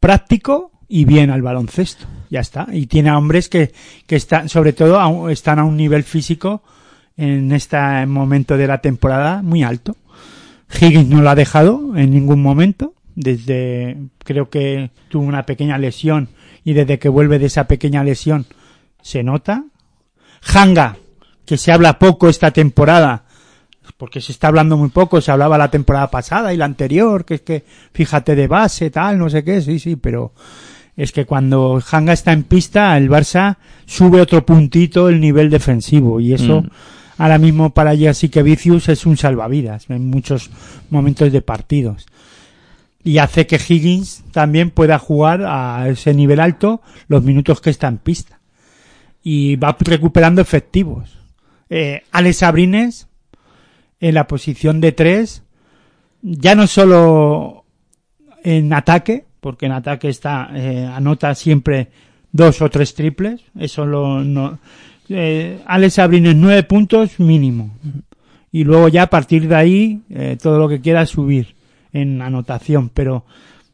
práctico 0.00 0.72
y 0.88 1.04
bien 1.04 1.30
al 1.30 1.40
baloncesto. 1.40 2.06
Ya 2.28 2.40
está. 2.40 2.66
Y 2.72 2.86
tiene 2.86 3.10
a 3.10 3.16
hombres 3.16 3.48
que, 3.48 3.72
que 4.06 4.16
están, 4.16 4.48
sobre 4.48 4.72
todo, 4.72 5.00
a 5.00 5.32
están 5.32 5.58
a 5.58 5.64
un 5.64 5.76
nivel 5.76 6.02
físico 6.02 6.62
en 7.16 7.52
este 7.52 8.06
momento 8.06 8.56
de 8.56 8.66
la 8.66 8.80
temporada 8.80 9.40
muy 9.42 9.62
alto. 9.62 9.96
Higgins 10.80 11.08
no 11.08 11.22
lo 11.22 11.30
ha 11.30 11.34
dejado 11.34 11.96
en 11.96 12.10
ningún 12.10 12.42
momento. 12.42 12.94
Desde, 13.20 13.96
creo 14.22 14.48
que 14.48 14.92
tuvo 15.08 15.24
una 15.24 15.44
pequeña 15.44 15.76
lesión 15.76 16.28
y 16.62 16.72
desde 16.74 17.00
que 17.00 17.08
vuelve 17.08 17.40
de 17.40 17.46
esa 17.46 17.66
pequeña 17.66 18.04
lesión 18.04 18.46
se 19.02 19.24
nota. 19.24 19.64
Hanga, 20.54 20.96
que 21.44 21.56
se 21.56 21.72
habla 21.72 21.98
poco 21.98 22.28
esta 22.28 22.52
temporada, 22.52 23.24
porque 23.96 24.20
se 24.20 24.30
está 24.30 24.46
hablando 24.46 24.76
muy 24.76 24.90
poco, 24.90 25.20
se 25.20 25.32
hablaba 25.32 25.58
la 25.58 25.68
temporada 25.68 26.08
pasada 26.12 26.54
y 26.54 26.56
la 26.56 26.66
anterior, 26.66 27.24
que 27.24 27.34
es 27.34 27.40
que 27.40 27.64
fíjate 27.92 28.36
de 28.36 28.46
base, 28.46 28.90
tal, 28.90 29.18
no 29.18 29.28
sé 29.28 29.42
qué, 29.42 29.60
sí, 29.62 29.80
sí, 29.80 29.96
pero 29.96 30.32
es 30.96 31.10
que 31.10 31.26
cuando 31.26 31.82
Hanga 31.90 32.12
está 32.12 32.32
en 32.32 32.44
pista, 32.44 32.96
el 32.96 33.10
Barça 33.10 33.56
sube 33.84 34.20
otro 34.20 34.46
puntito 34.46 35.08
el 35.08 35.20
nivel 35.20 35.50
defensivo 35.50 36.20
y 36.20 36.34
eso 36.34 36.62
Mm. 36.62 36.68
ahora 37.18 37.38
mismo 37.38 37.70
para 37.70 37.96
Jessica 37.96 38.42
Vicius 38.42 38.88
es 38.88 39.06
un 39.06 39.16
salvavidas 39.16 39.90
en 39.90 40.06
muchos 40.08 40.50
momentos 40.90 41.32
de 41.32 41.42
partidos. 41.42 42.06
Y 43.04 43.18
hace 43.18 43.46
que 43.46 43.56
Higgins 43.56 44.24
también 44.32 44.70
pueda 44.70 44.98
jugar 44.98 45.44
a 45.46 45.88
ese 45.88 46.14
nivel 46.14 46.40
alto 46.40 46.82
los 47.06 47.22
minutos 47.22 47.60
que 47.60 47.70
está 47.70 47.88
en 47.88 47.98
pista. 47.98 48.40
Y 49.22 49.56
va 49.56 49.76
recuperando 49.78 50.40
efectivos. 50.40 51.18
Eh, 51.70 52.02
Alex 52.12 52.42
Abrines 52.42 53.08
en 54.00 54.14
la 54.14 54.26
posición 54.26 54.80
de 54.80 54.92
tres, 54.92 55.42
ya 56.22 56.54
no 56.54 56.66
solo 56.66 57.64
en 58.44 58.72
ataque, 58.72 59.24
porque 59.40 59.66
en 59.66 59.72
ataque 59.72 60.08
está 60.08 60.50
eh, 60.54 60.84
anota 60.84 61.34
siempre 61.34 61.88
dos 62.32 62.60
o 62.62 62.70
tres 62.70 62.94
triples, 62.94 63.40
eso 63.58 63.86
lo 63.86 64.22
no 64.22 64.58
eh, 65.08 65.60
Alex 65.66 65.98
Abrines 65.98 66.36
nueve 66.36 66.62
puntos 66.64 67.18
mínimo 67.18 67.70
y 68.52 68.64
luego 68.64 68.88
ya 68.88 69.04
a 69.04 69.10
partir 69.10 69.48
de 69.48 69.54
ahí 69.54 70.00
eh, 70.10 70.36
todo 70.40 70.58
lo 70.58 70.68
que 70.68 70.80
quiera 70.80 71.06
subir 71.06 71.54
en 71.92 72.22
anotación, 72.22 72.90
pero 72.92 73.24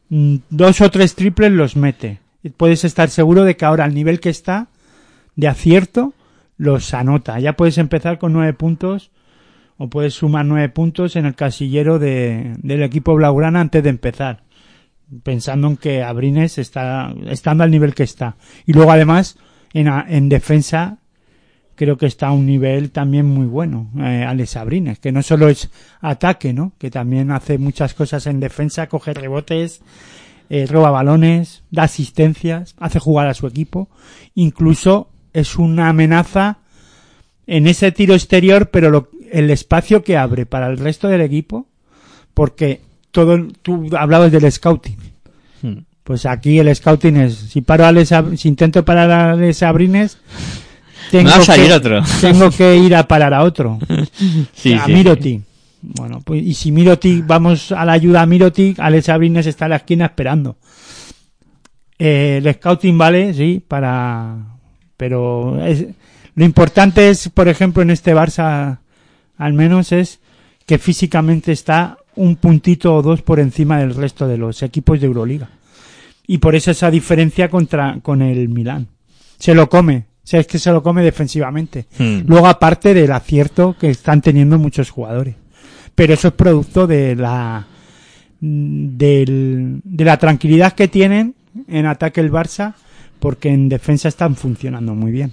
mm, 0.08 0.36
dos 0.50 0.80
o 0.80 0.90
tres 0.90 1.14
triples 1.14 1.52
los 1.52 1.76
mete. 1.76 2.20
Puedes 2.56 2.84
estar 2.84 3.08
seguro 3.08 3.44
de 3.44 3.56
que 3.56 3.64
ahora 3.64 3.84
al 3.84 3.94
nivel 3.94 4.20
que 4.20 4.30
está 4.30 4.68
de 5.36 5.48
acierto 5.48 6.12
los 6.56 6.94
anota. 6.94 7.38
Ya 7.40 7.54
puedes 7.54 7.78
empezar 7.78 8.18
con 8.18 8.32
nueve 8.32 8.52
puntos 8.52 9.10
o 9.76 9.88
puedes 9.88 10.14
sumar 10.14 10.44
nueve 10.44 10.68
puntos 10.68 11.16
en 11.16 11.26
el 11.26 11.34
casillero 11.34 11.98
de, 11.98 12.54
del 12.58 12.82
equipo 12.82 13.14
blaugrana 13.14 13.60
antes 13.60 13.82
de 13.82 13.90
empezar 13.90 14.44
pensando 15.22 15.68
en 15.68 15.76
que 15.76 16.02
Abrines 16.02 16.58
está 16.58 17.12
estando 17.28 17.64
al 17.64 17.70
nivel 17.70 17.94
que 17.94 18.04
está 18.04 18.36
y 18.66 18.72
luego 18.72 18.92
además 18.92 19.36
en, 19.72 19.88
en 19.88 20.28
defensa 20.28 20.98
creo 21.76 21.96
que 21.96 22.06
está 22.06 22.28
a 22.28 22.32
un 22.32 22.46
nivel 22.46 22.90
también 22.90 23.26
muy 23.26 23.46
bueno 23.46 23.90
eh, 23.98 24.24
Alex 24.26 24.56
Abrines 24.56 24.98
que 24.98 25.12
no 25.12 25.22
solo 25.22 25.48
es 25.48 25.70
ataque 26.00 26.52
no 26.52 26.72
que 26.78 26.90
también 26.90 27.30
hace 27.30 27.58
muchas 27.58 27.94
cosas 27.94 28.26
en 28.26 28.40
defensa 28.40 28.88
coge 28.88 29.12
rebotes 29.14 29.80
eh, 30.50 30.66
roba 30.66 30.90
balones 30.90 31.62
da 31.70 31.84
asistencias 31.84 32.74
hace 32.78 32.98
jugar 32.98 33.26
a 33.28 33.34
su 33.34 33.46
equipo. 33.46 33.88
Incluso 34.34 35.08
es 35.32 35.56
una 35.56 35.88
amenaza 35.88 36.58
en 37.46 37.66
ese 37.66 37.92
tiro 37.92 38.14
exterior 38.14 38.68
pero 38.70 38.90
lo- 38.90 39.08
el 39.32 39.50
espacio 39.50 40.04
que 40.04 40.16
abre 40.18 40.44
para 40.46 40.66
el 40.66 40.76
resto 40.78 41.08
del 41.08 41.22
equipo 41.22 41.66
porque 42.34 42.82
todo 43.10 43.48
tú 43.62 43.88
hablabas 43.96 44.30
del 44.32 44.50
scouting. 44.52 44.96
Hmm. 45.62 45.78
pues 46.02 46.26
aquí 46.26 46.58
el 46.58 46.74
scouting 46.76 47.16
es 47.16 47.34
si 47.34 47.62
paro 47.62 47.84
a 47.86 47.88
Alex 47.88 48.12
si 48.36 48.48
intento 48.48 48.84
parar 48.84 49.10
a 49.10 49.30
Alex 49.32 49.62
Abrines 49.62 50.18
tengo 51.18 51.30
va 51.30 51.36
a 51.36 51.42
salir 51.44 51.66
que, 51.68 51.72
otro. 51.72 52.02
tengo 52.20 52.50
que 52.50 52.76
ir 52.76 52.94
a 52.94 53.06
parar 53.08 53.32
a 53.34 53.42
otro 53.42 53.78
Sí, 54.54 54.72
a 54.74 54.84
sí. 54.86 54.92
Miroti 54.92 55.40
bueno 55.82 56.20
pues 56.24 56.42
y 56.42 56.54
si 56.54 56.72
Miroti 56.72 57.22
vamos 57.22 57.70
a 57.72 57.84
la 57.84 57.92
ayuda 57.92 58.22
a 58.22 58.26
Miroti 58.26 58.74
Alex 58.78 59.08
Abrines 59.08 59.46
está 59.46 59.66
en 59.66 59.70
la 59.70 59.76
esquina 59.76 60.06
esperando 60.06 60.56
Eh, 61.98 62.40
el 62.42 62.54
scouting 62.54 62.98
vale 62.98 63.32
sí 63.34 63.62
para 63.66 64.36
pero 64.96 65.64
es- 65.64 65.86
lo 66.34 66.44
importante 66.44 67.08
es 67.10 67.28
por 67.28 67.46
ejemplo 67.48 67.82
en 67.82 67.90
este 67.90 68.14
Barça 68.14 68.78
al 69.38 69.52
menos 69.52 69.92
es 69.92 70.20
que 70.66 70.78
físicamente 70.78 71.52
está 71.52 71.98
un 72.16 72.36
puntito 72.36 72.94
o 72.96 73.02
dos 73.02 73.22
por 73.22 73.38
encima 73.38 73.78
del 73.78 73.94
resto 73.94 74.26
de 74.26 74.38
los 74.38 74.62
equipos 74.62 75.00
de 75.00 75.06
Euroliga. 75.06 75.48
Y 76.26 76.38
por 76.38 76.54
eso 76.54 76.70
esa 76.70 76.90
diferencia 76.90 77.50
contra 77.50 77.98
con 78.02 78.22
el 78.22 78.48
Milán. 78.48 78.86
Se 79.38 79.52
lo 79.54 79.68
come, 79.68 80.06
o 80.24 80.26
sea, 80.26 80.40
es 80.40 80.46
que 80.46 80.58
se 80.58 80.72
lo 80.72 80.82
come 80.82 81.02
defensivamente. 81.02 81.86
Hmm. 81.98 82.20
Luego 82.26 82.46
aparte 82.46 82.94
del 82.94 83.12
acierto 83.12 83.76
que 83.78 83.90
están 83.90 84.22
teniendo 84.22 84.58
muchos 84.58 84.88
jugadores. 84.90 85.34
Pero 85.94 86.14
eso 86.14 86.28
es 86.28 86.34
producto 86.34 86.86
de 86.86 87.14
la 87.14 87.66
del- 88.40 89.80
de 89.84 90.04
la 90.04 90.16
tranquilidad 90.18 90.72
que 90.72 90.88
tienen 90.88 91.34
en 91.68 91.86
ataque 91.86 92.20
el 92.20 92.30
Barça 92.32 92.74
porque 93.20 93.48
en 93.48 93.68
defensa 93.68 94.08
están 94.08 94.34
funcionando 94.36 94.94
muy 94.94 95.12
bien. 95.12 95.32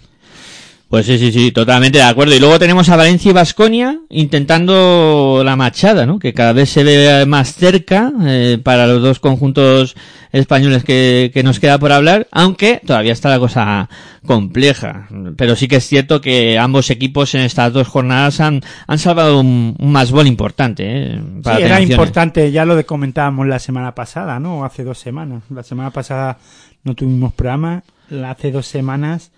Pues 0.92 1.06
sí, 1.06 1.18
sí, 1.18 1.32
sí, 1.32 1.54
totalmente 1.54 2.00
de 2.00 2.04
acuerdo. 2.04 2.36
Y 2.36 2.40
luego 2.42 2.60
tenemos 2.60 2.90
a 2.90 2.98
Valencia 2.98 3.30
y 3.30 3.34
Vasconia 3.34 3.98
intentando 4.10 5.42
la 5.42 5.56
machada, 5.56 6.06
¿no? 6.06 6.20
Que 6.20 6.34
cada 6.34 6.52
vez 6.52 6.70
se 6.70 6.84
ve 6.84 7.26
más 7.26 7.56
cerca 7.56 8.12
eh, 8.26 8.60
para 8.62 8.86
los 8.88 9.02
dos 9.02 9.22
conjuntos 9.22 9.96
españoles 10.34 10.84
que, 10.84 11.32
que 11.34 11.44
nos 11.44 11.62
queda 11.62 11.80
por 11.80 11.94
hablar, 11.94 12.28
aunque 12.32 12.82
todavía 12.86 13.14
está 13.14 13.30
la 13.30 13.40
cosa 13.40 13.88
compleja. 14.26 15.08
Pero 15.38 15.56
sí 15.56 15.70
que 15.70 15.78
es 15.78 15.88
cierto 15.88 16.20
que 16.20 16.60
ambos 16.60 16.90
equipos 16.90 17.36
en 17.36 17.42
estas 17.42 17.72
dos 17.72 17.88
jornadas 17.88 18.42
han, 18.42 18.62
han 18.86 19.00
salvado 19.00 19.40
un, 19.40 19.78
un 19.80 19.92
más 19.94 20.12
bol 20.12 20.28
importante. 20.28 20.84
¿eh? 20.86 21.22
para 21.42 21.56
Sí, 21.56 21.64
era 21.64 21.76
opciones. 21.76 21.92
importante, 21.92 22.52
ya 22.52 22.66
lo 22.66 22.86
comentábamos 22.86 23.48
la 23.48 23.60
semana 23.60 23.96
pasada, 23.96 24.42
¿no? 24.42 24.66
Hace 24.66 24.84
dos 24.84 25.00
semanas. 25.00 25.44
La 25.50 25.64
semana 25.64 25.92
pasada 25.92 26.38
no 26.84 26.96
tuvimos 26.96 27.32
programa, 27.32 27.82
hace 28.28 28.52
dos 28.52 28.66
semanas 28.68 29.32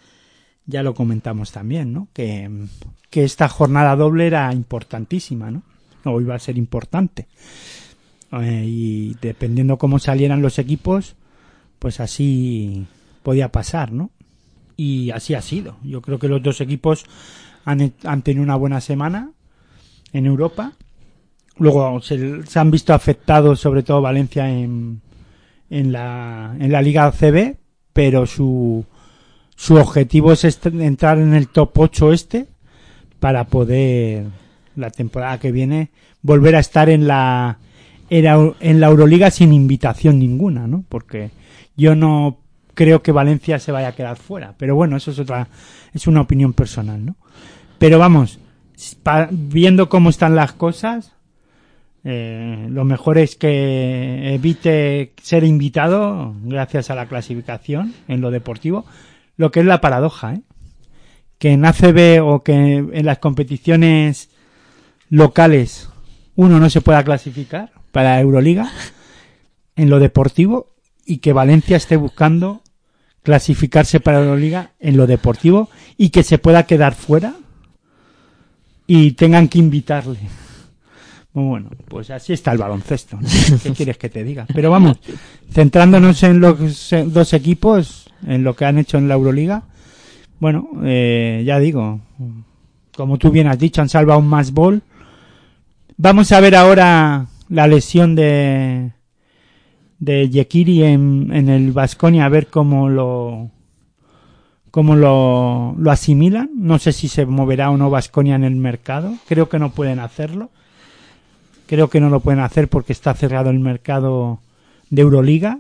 ya 0.65 0.83
lo 0.83 0.93
comentamos 0.93 1.51
también, 1.51 1.93
¿no? 1.93 2.07
Que, 2.13 2.49
que 3.09 3.23
esta 3.23 3.49
jornada 3.49 3.95
doble 3.95 4.27
era 4.27 4.51
importantísima, 4.53 5.51
¿no? 5.51 5.63
O 6.05 6.21
iba 6.21 6.35
a 6.35 6.39
ser 6.39 6.57
importante. 6.57 7.27
Eh, 8.31 8.63
y 8.65 9.15
dependiendo 9.21 9.77
cómo 9.77 9.99
salieran 9.99 10.41
los 10.41 10.59
equipos, 10.59 11.15
pues 11.79 11.99
así 11.99 12.85
podía 13.21 13.51
pasar, 13.51 13.91
¿no? 13.91 14.11
Y 14.75 15.11
así 15.11 15.35
ha 15.35 15.41
sido. 15.41 15.77
Yo 15.83 16.01
creo 16.01 16.17
que 16.17 16.27
los 16.27 16.41
dos 16.41 16.61
equipos 16.61 17.05
han, 17.65 17.93
han 18.03 18.21
tenido 18.23 18.43
una 18.43 18.55
buena 18.55 18.81
semana 18.81 19.31
en 20.13 20.25
Europa. 20.25 20.73
Luego 21.57 22.01
se, 22.01 22.43
han 22.55 22.71
visto 22.71 22.93
afectados, 22.93 23.59
sobre 23.59 23.83
todo 23.83 24.01
Valencia, 24.01 24.49
en, 24.49 25.01
en, 25.69 25.91
la, 25.91 26.55
en 26.59 26.71
la 26.71 26.81
Liga 26.81 27.11
CB, 27.11 27.57
pero 27.93 28.25
su, 28.25 28.85
su 29.55 29.75
objetivo 29.75 30.31
es 30.33 30.43
entrar 30.65 31.19
en 31.19 31.33
el 31.33 31.47
top 31.47 31.71
8 31.79 32.13
este 32.13 32.47
para 33.19 33.45
poder 33.45 34.25
la 34.75 34.89
temporada 34.89 35.39
que 35.39 35.51
viene 35.51 35.89
volver 36.21 36.55
a 36.55 36.59
estar 36.59 36.89
en 36.89 37.07
la 37.07 37.59
en 38.09 38.79
la- 38.79 38.87
Euroliga 38.87 39.31
sin 39.31 39.53
invitación 39.53 40.19
ninguna, 40.19 40.67
¿no? 40.67 40.83
Porque 40.89 41.31
yo 41.75 41.95
no 41.95 42.37
creo 42.73 43.01
que 43.01 43.11
Valencia 43.11 43.59
se 43.59 43.71
vaya 43.71 43.89
a 43.89 43.95
quedar 43.95 44.17
fuera, 44.17 44.53
pero 44.57 44.75
bueno, 44.75 44.97
eso 44.97 45.11
es 45.11 45.19
otra 45.19 45.47
es 45.93 46.07
una 46.07 46.21
opinión 46.21 46.53
personal, 46.53 47.05
¿no? 47.05 47.15
Pero 47.77 47.99
vamos, 47.99 48.39
viendo 49.31 49.89
cómo 49.89 50.09
están 50.09 50.35
las 50.35 50.53
cosas, 50.53 51.13
eh, 52.03 52.67
lo 52.69 52.83
mejor 52.83 53.17
es 53.17 53.35
que 53.35 54.33
evite 54.33 55.13
ser 55.21 55.43
invitado 55.43 56.33
gracias 56.43 56.89
a 56.89 56.95
la 56.95 57.05
clasificación 57.05 57.93
en 58.07 58.21
lo 58.21 58.31
deportivo, 58.31 58.85
lo 59.35 59.51
que 59.51 59.61
es 59.61 59.65
la 59.65 59.81
paradoja, 59.81 60.35
¿eh? 60.35 60.41
que 61.37 61.51
en 61.51 61.65
ACB 61.65 62.23
o 62.23 62.43
que 62.43 62.53
en 62.77 63.05
las 63.05 63.19
competiciones 63.19 64.29
locales 65.09 65.89
uno 66.35 66.59
no 66.59 66.69
se 66.69 66.81
pueda 66.81 67.03
clasificar 67.03 67.71
para 67.91 68.19
Euroliga 68.19 68.71
en 69.75 69.89
lo 69.89 69.99
deportivo 69.99 70.67
y 71.05 71.17
que 71.17 71.33
Valencia 71.33 71.77
esté 71.77 71.97
buscando 71.97 72.61
clasificarse 73.23 73.99
para 73.99 74.19
Euroliga 74.19 74.71
en 74.79 74.97
lo 74.97 75.07
deportivo 75.07 75.69
y 75.97 76.09
que 76.09 76.23
se 76.23 76.37
pueda 76.37 76.63
quedar 76.63 76.93
fuera 76.93 77.35
y 78.85 79.13
tengan 79.13 79.47
que 79.47 79.59
invitarle. 79.59 80.19
Muy 81.33 81.45
Bueno, 81.45 81.69
pues 81.87 82.09
así 82.11 82.33
está 82.33 82.51
el 82.51 82.59
baloncesto. 82.59 83.17
¿no? 83.19 83.27
¿Qué 83.63 83.71
quieres 83.71 83.97
que 83.97 84.09
te 84.09 84.23
diga? 84.23 84.45
Pero 84.53 84.69
vamos, 84.69 84.99
centrándonos 85.51 86.21
en 86.23 86.39
los 86.39 86.93
dos 87.07 87.33
equipos, 87.33 88.09
en 88.25 88.43
lo 88.43 88.55
que 88.55 88.65
han 88.65 88.77
hecho 88.77 88.97
en 88.97 89.07
la 89.07 89.15
Euroliga, 89.15 89.63
bueno, 90.39 90.69
eh, 90.83 91.43
ya 91.45 91.57
digo, 91.59 92.01
como 92.95 93.17
tú 93.17 93.31
bien 93.31 93.47
has 93.47 93.57
dicho, 93.57 93.81
han 93.81 93.89
salvado 93.89 94.19
un 94.19 94.27
más 94.27 94.51
bol. 94.51 94.81
Vamos 95.97 96.31
a 96.31 96.39
ver 96.39 96.55
ahora 96.55 97.27
la 97.49 97.67
lesión 97.67 98.15
de 98.15 98.91
de 99.99 100.29
Yekiri 100.29 100.83
en, 100.83 101.29
en 101.31 101.47
el 101.47 101.71
Vasconia, 101.71 102.25
a 102.25 102.29
ver 102.29 102.47
cómo 102.47 102.89
lo 102.89 103.51
cómo 104.69 104.95
lo, 104.95 105.75
lo 105.77 105.91
asimilan. 105.91 106.49
No 106.55 106.77
sé 106.77 106.91
si 106.91 107.07
se 107.07 107.25
moverá 107.25 107.69
o 107.69 107.77
no 107.77 107.89
Vasconia 107.89 108.35
en 108.35 108.43
el 108.43 108.55
mercado. 108.55 109.13
Creo 109.27 109.47
que 109.47 109.59
no 109.59 109.71
pueden 109.71 109.99
hacerlo. 109.99 110.49
Creo 111.67 111.89
que 111.89 111.99
no 111.99 112.09
lo 112.09 112.19
pueden 112.19 112.41
hacer 112.41 112.67
porque 112.67 112.93
está 112.93 113.13
cerrado 113.13 113.49
el 113.49 113.59
mercado 113.59 114.39
de 114.89 115.01
Euroliga. 115.01 115.59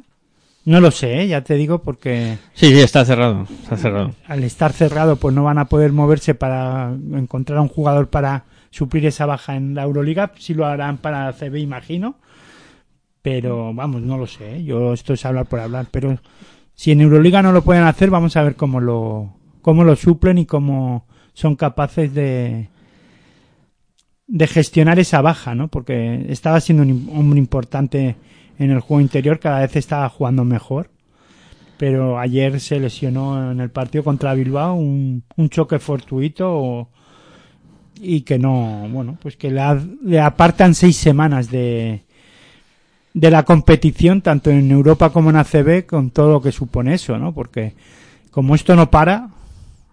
No 0.65 0.79
lo 0.79 0.91
sé, 0.91 1.21
¿eh? 1.21 1.27
ya 1.27 1.41
te 1.41 1.55
digo, 1.55 1.79
porque 1.79 2.37
Sí, 2.53 2.67
sí, 2.67 2.79
está 2.79 3.03
cerrado, 3.03 3.45
está 3.63 3.75
cerrado. 3.75 4.11
al 4.27 4.43
estar 4.45 4.71
cerrado 4.71 5.17
pues 5.17 5.35
no 5.35 5.43
van 5.43 5.57
a 5.57 5.65
poder 5.65 5.91
moverse 5.91 6.35
para 6.35 6.93
encontrar 7.13 7.59
a 7.59 7.61
un 7.61 7.67
jugador 7.67 8.09
para 8.09 8.45
suplir 8.69 9.05
esa 9.05 9.25
baja 9.25 9.55
en 9.55 9.75
la 9.75 9.83
Euroliga. 9.83 10.31
Sí 10.37 10.53
lo 10.53 10.65
harán 10.65 10.97
para 10.97 11.31
CB, 11.33 11.57
imagino. 11.57 12.15
Pero 13.21 13.73
vamos, 13.73 14.01
no 14.01 14.17
lo 14.17 14.27
sé. 14.27 14.57
¿eh? 14.57 14.63
Yo 14.63 14.93
esto 14.93 15.13
es 15.13 15.25
hablar 15.25 15.47
por 15.47 15.59
hablar. 15.59 15.87
Pero 15.91 16.17
si 16.75 16.91
en 16.91 17.01
Euroliga 17.01 17.41
no 17.41 17.51
lo 17.51 17.61
pueden 17.61 17.83
hacer, 17.83 18.09
vamos 18.09 18.35
a 18.37 18.43
ver 18.43 18.55
cómo 18.55 18.79
lo, 18.79 19.33
cómo 19.61 19.83
lo 19.83 19.95
suplen 19.95 20.37
y 20.37 20.45
cómo 20.45 21.05
son 21.33 21.55
capaces 21.55 22.13
de, 22.13 22.69
de 24.27 24.47
gestionar 24.47 24.99
esa 24.99 25.21
baja, 25.21 25.55
¿no? 25.55 25.67
Porque 25.67 26.25
estaba 26.29 26.59
siendo 26.61 26.83
un 26.83 27.09
hombre 27.13 27.39
importante 27.39 28.15
en 28.59 28.71
el 28.71 28.79
juego 28.79 29.01
interior, 29.01 29.39
cada 29.39 29.59
vez 29.59 29.75
estaba 29.75 30.07
jugando 30.09 30.43
mejor. 30.45 30.89
Pero 31.77 32.19
ayer 32.19 32.59
se 32.59 32.79
lesionó 32.79 33.51
en 33.51 33.59
el 33.59 33.69
partido 33.69 34.03
contra 34.03 34.33
Bilbao 34.33 34.75
un, 34.75 35.23
un 35.35 35.49
choque 35.49 35.79
fortuito 35.79 36.87
y 37.99 38.21
que 38.21 38.39
no, 38.39 38.87
bueno, 38.91 39.17
pues 39.21 39.35
que 39.37 39.51
le, 39.51 39.59
ha- 39.61 39.81
le 40.03 40.19
apartan 40.19 40.75
seis 40.75 40.95
semanas 40.97 41.49
de, 41.49 42.03
de 43.13 43.31
la 43.31 43.43
competición, 43.43 44.21
tanto 44.21 44.49
en 44.49 44.71
Europa 44.71 45.11
como 45.11 45.29
en 45.29 45.35
ACB, 45.37 45.85
con 45.85 46.11
todo 46.11 46.31
lo 46.31 46.41
que 46.41 46.51
supone 46.51 46.93
eso, 46.95 47.17
¿no? 47.17 47.33
Porque 47.33 47.73
como 48.31 48.55
esto 48.55 48.75
no 48.75 48.89
para, 48.89 49.29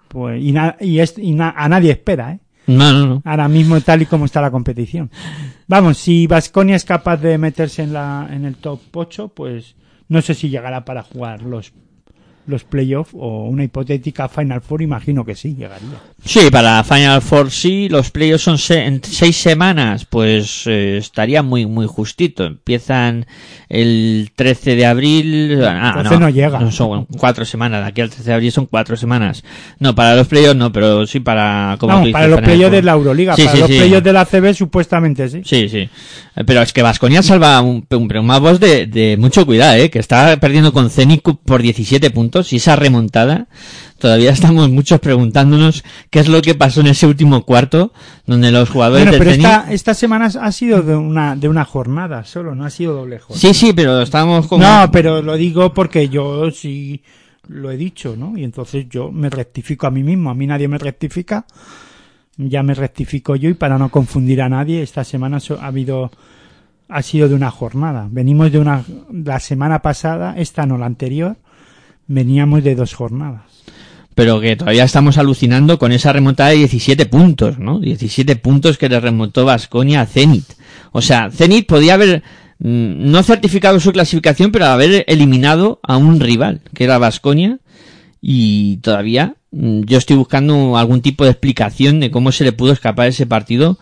pues, 0.08 0.42
y, 0.42 0.52
na- 0.52 0.76
y, 0.80 1.00
es- 1.00 1.18
y 1.18 1.32
na- 1.32 1.54
a 1.56 1.68
nadie 1.68 1.92
espera, 1.92 2.32
¿eh? 2.32 2.40
Ahora 3.24 3.48
mismo 3.48 3.80
tal 3.80 4.02
y 4.02 4.06
como 4.06 4.24
está 4.24 4.40
la 4.40 4.50
competición. 4.50 5.10
Vamos, 5.66 5.98
si 5.98 6.26
Vasconia 6.26 6.76
es 6.76 6.84
capaz 6.84 7.16
de 7.18 7.38
meterse 7.38 7.82
en 7.82 7.92
la 7.92 8.28
en 8.30 8.44
el 8.44 8.56
top 8.56 8.80
8, 8.92 9.28
pues 9.28 9.76
no 10.08 10.22
sé 10.22 10.34
si 10.34 10.48
llegará 10.48 10.84
para 10.84 11.02
jugar 11.02 11.42
los 11.42 11.72
los 12.46 12.64
playoffs 12.64 13.12
o 13.14 13.44
una 13.48 13.62
hipotética 13.64 14.28
Final 14.28 14.60
Four, 14.60 14.82
imagino 14.82 15.24
que 15.24 15.34
sí, 15.36 15.54
llegaría. 15.54 15.88
Sí, 16.24 16.50
para 16.50 16.82
Final 16.82 17.22
Four 17.22 17.50
sí, 17.50 17.88
los 17.88 18.10
playoffs 18.10 18.42
son 18.42 18.58
se- 18.58 18.84
en 18.86 19.00
seis 19.04 19.36
semanas, 19.36 20.04
pues 20.04 20.64
eh, 20.66 20.96
estaría 20.98 21.42
muy 21.42 21.66
muy 21.66 21.86
justito. 21.86 22.44
Empiezan 22.44 23.26
el 23.68 24.30
13 24.34 24.74
de 24.74 24.86
abril. 24.86 25.62
Ah, 25.64 25.94
Entonces 25.98 26.18
no 26.20 26.28
llega. 26.28 26.70
son 26.72 27.04
cuatro 27.06 27.44
semanas, 27.44 27.82
de 27.82 27.88
aquí 27.88 28.00
al 28.00 28.10
13 28.10 28.24
de 28.24 28.34
abril 28.34 28.52
son 28.52 28.66
cuatro 28.66 28.96
semanas. 28.96 29.44
No, 29.78 29.94
para 29.94 30.16
los 30.16 30.26
playoffs 30.26 30.56
no, 30.56 30.72
pero 30.72 31.06
sí 31.06 31.20
para... 31.20 31.76
Como 31.78 31.92
Vamos, 31.94 32.08
tú 32.08 32.12
para 32.12 32.26
dices, 32.26 32.40
los 32.40 32.44
playoffs 32.48 32.72
de 32.72 32.82
la 32.82 32.92
Euroliga, 32.92 33.36
Sí, 33.36 33.42
para 33.44 33.54
sí, 33.54 33.60
los 33.60 33.70
sí. 33.70 33.78
playoffs 33.78 34.04
de 34.04 34.12
la 34.12 34.24
CB 34.24 34.54
supuestamente 34.54 35.28
sí. 35.28 35.42
Sí, 35.44 35.68
sí. 35.68 35.88
Eh, 36.36 36.44
Pero 36.44 36.62
es 36.62 36.72
que 36.72 36.82
Vasconia 36.82 37.22
salva 37.22 37.60
un, 37.60 37.86
un, 37.90 38.16
un 38.16 38.26
más 38.26 38.40
voz 38.40 38.58
de, 38.58 38.86
de 38.86 39.16
mucho 39.18 39.46
cuidado, 39.46 39.76
¿eh? 39.76 39.88
Que 39.90 39.98
está 40.00 40.36
perdiendo 40.38 40.72
con 40.72 40.90
Zenit 40.90 41.22
por 41.22 41.62
17 41.62 42.10
puntos 42.10 42.29
y 42.52 42.56
esa 42.56 42.76
remontada. 42.76 43.48
Todavía 43.98 44.30
estamos 44.30 44.70
muchos 44.70 45.00
preguntándonos 45.00 45.84
qué 46.10 46.20
es 46.20 46.28
lo 46.28 46.40
que 46.42 46.54
pasó 46.54 46.80
en 46.80 46.88
ese 46.88 47.06
último 47.06 47.44
cuarto, 47.44 47.92
donde 48.26 48.50
los 48.50 48.70
jugadores 48.70 49.06
Bueno, 49.06 49.12
del 49.12 49.18
pero 49.18 49.30
esta, 49.30 49.72
esta 49.72 49.94
semana 49.94 50.26
ha 50.26 50.52
sido 50.52 50.82
de 50.82 50.96
una, 50.96 51.36
de 51.36 51.48
una 51.48 51.64
jornada 51.64 52.24
solo, 52.24 52.54
no 52.54 52.64
ha 52.64 52.70
sido 52.70 52.94
doble 52.94 53.18
jornada. 53.18 53.40
Sí, 53.40 53.54
sí, 53.54 53.72
pero 53.74 54.04
como... 54.48 54.64
No, 54.64 54.90
pero 54.90 55.22
lo 55.22 55.36
digo 55.36 55.74
porque 55.74 56.08
yo 56.08 56.50
sí 56.50 57.02
lo 57.50 57.70
he 57.70 57.76
dicho, 57.76 58.14
¿no? 58.16 58.36
Y 58.36 58.44
entonces 58.44 58.86
yo 58.88 59.10
me 59.10 59.28
rectifico 59.28 59.86
a 59.86 59.90
mí 59.90 60.02
mismo. 60.02 60.30
A 60.30 60.34
mí 60.34 60.46
nadie 60.46 60.68
me 60.68 60.78
rectifica. 60.78 61.46
Ya 62.36 62.62
me 62.62 62.74
rectifico 62.74 63.36
yo 63.36 63.50
y 63.50 63.54
para 63.54 63.76
no 63.76 63.90
confundir 63.90 64.40
a 64.40 64.48
nadie, 64.48 64.82
esta 64.82 65.04
semana 65.04 65.38
ha 65.60 65.66
habido, 65.66 66.10
ha 66.88 67.02
sido 67.02 67.28
de 67.28 67.34
una 67.34 67.50
jornada. 67.50 68.08
Venimos 68.10 68.50
de 68.50 68.58
una, 68.58 68.82
la 69.12 69.40
semana 69.40 69.82
pasada, 69.82 70.34
esta 70.38 70.64
no 70.64 70.78
la 70.78 70.86
anterior, 70.86 71.36
veníamos 72.10 72.62
de 72.64 72.74
dos 72.74 72.92
jornadas. 72.94 73.42
pero 74.14 74.40
que 74.40 74.56
todavía 74.56 74.84
estamos 74.84 75.16
alucinando 75.16 75.78
con 75.78 75.92
esa 75.92 76.12
remontada 76.12 76.50
de 76.50 76.56
17 76.56 77.06
puntos, 77.06 77.58
¿no? 77.58 77.78
17 77.80 78.36
puntos 78.36 78.76
que 78.76 78.88
le 78.88 79.00
remontó 79.00 79.44
Vasconia 79.46 80.02
a 80.02 80.06
Zenit. 80.06 80.44
O 80.92 81.00
sea, 81.00 81.30
Zenit 81.30 81.66
podía 81.66 81.94
haber 81.94 82.22
mm, 82.58 83.10
no 83.10 83.22
certificado 83.22 83.80
su 83.80 83.92
clasificación, 83.92 84.50
pero 84.52 84.66
haber 84.66 85.04
eliminado 85.08 85.80
a 85.82 85.96
un 85.96 86.20
rival, 86.20 86.60
que 86.74 86.84
era 86.84 86.98
Vasconia, 86.98 87.58
y 88.20 88.78
todavía 88.78 89.36
mm, 89.52 89.82
yo 89.84 89.96
estoy 89.96 90.16
buscando 90.16 90.76
algún 90.76 91.00
tipo 91.00 91.24
de 91.24 91.30
explicación 91.30 92.00
de 92.00 92.10
cómo 92.10 92.30
se 92.32 92.44
le 92.44 92.52
pudo 92.52 92.72
escapar 92.72 93.06
ese 93.08 93.24
partido 93.26 93.78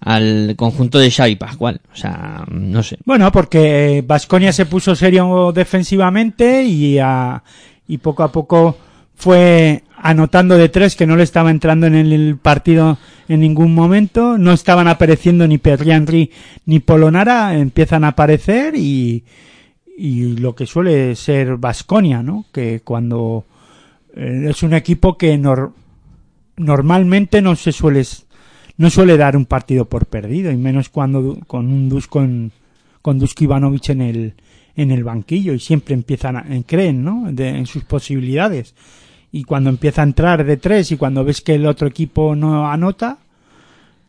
al 0.00 0.54
conjunto 0.56 0.98
de 0.98 1.10
Xavi 1.10 1.36
Pascual. 1.36 1.80
O 1.92 1.96
sea, 1.96 2.44
no 2.50 2.82
sé. 2.82 2.96
Bueno, 3.04 3.30
porque 3.30 4.02
Vasconia 4.06 4.52
se 4.52 4.66
puso 4.66 4.96
serio 4.96 5.52
defensivamente 5.54 6.64
y, 6.64 6.98
a- 6.98 7.42
y 7.88 7.98
poco 7.98 8.22
a 8.22 8.32
poco 8.32 8.76
fue 9.14 9.82
anotando 9.96 10.56
de 10.56 10.68
tres 10.68 10.96
que 10.96 11.06
no 11.06 11.16
le 11.16 11.22
estaba 11.22 11.50
entrando 11.50 11.86
en 11.86 11.94
el 11.94 12.36
partido 12.36 12.98
en 13.28 13.40
ningún 13.40 13.74
momento. 13.74 14.36
No 14.38 14.52
estaban 14.52 14.88
apareciendo 14.88 15.46
ni 15.46 15.58
Perriandri 15.58 16.30
ni 16.66 16.80
Polonara, 16.80 17.56
empiezan 17.56 18.04
a 18.04 18.08
aparecer 18.08 18.74
y, 18.76 19.24
y 19.96 20.36
lo 20.38 20.54
que 20.54 20.66
suele 20.66 21.14
ser 21.14 21.56
Vasconia, 21.56 22.22
¿no? 22.22 22.46
Que 22.52 22.80
cuando 22.80 23.44
eh, 24.16 24.46
es 24.50 24.62
un 24.62 24.74
equipo 24.74 25.16
que 25.16 25.38
nor- 25.38 25.72
normalmente 26.56 27.40
no 27.42 27.56
se 27.56 27.72
suele 27.72 28.02
no 28.78 28.90
suele 28.90 29.16
dar 29.16 29.36
un 29.36 29.44
partido 29.46 29.84
por 29.84 30.06
perdido 30.06 30.50
y 30.50 30.56
menos 30.56 30.88
cuando 30.88 31.38
con 31.46 31.66
un 31.66 32.00
con, 32.08 32.50
con 33.02 33.18
Dusko 33.18 33.44
Ivanovic 33.44 33.90
en 33.90 34.00
el 34.00 34.34
en 34.76 34.90
el 34.90 35.04
banquillo 35.04 35.52
y 35.54 35.58
siempre 35.60 35.94
empiezan 35.94 36.36
a, 36.36 36.44
en- 36.48 36.62
creen 36.62 37.04
no 37.04 37.30
de, 37.32 37.48
en 37.48 37.66
sus 37.66 37.84
posibilidades. 37.84 38.74
Y 39.30 39.44
cuando 39.44 39.70
empieza 39.70 40.02
a 40.02 40.04
entrar 40.04 40.44
de 40.44 40.56
tres 40.56 40.92
y 40.92 40.96
cuando 40.96 41.24
ves 41.24 41.40
que 41.40 41.54
el 41.54 41.66
otro 41.66 41.88
equipo 41.88 42.34
no 42.36 42.70
anota 42.70 43.18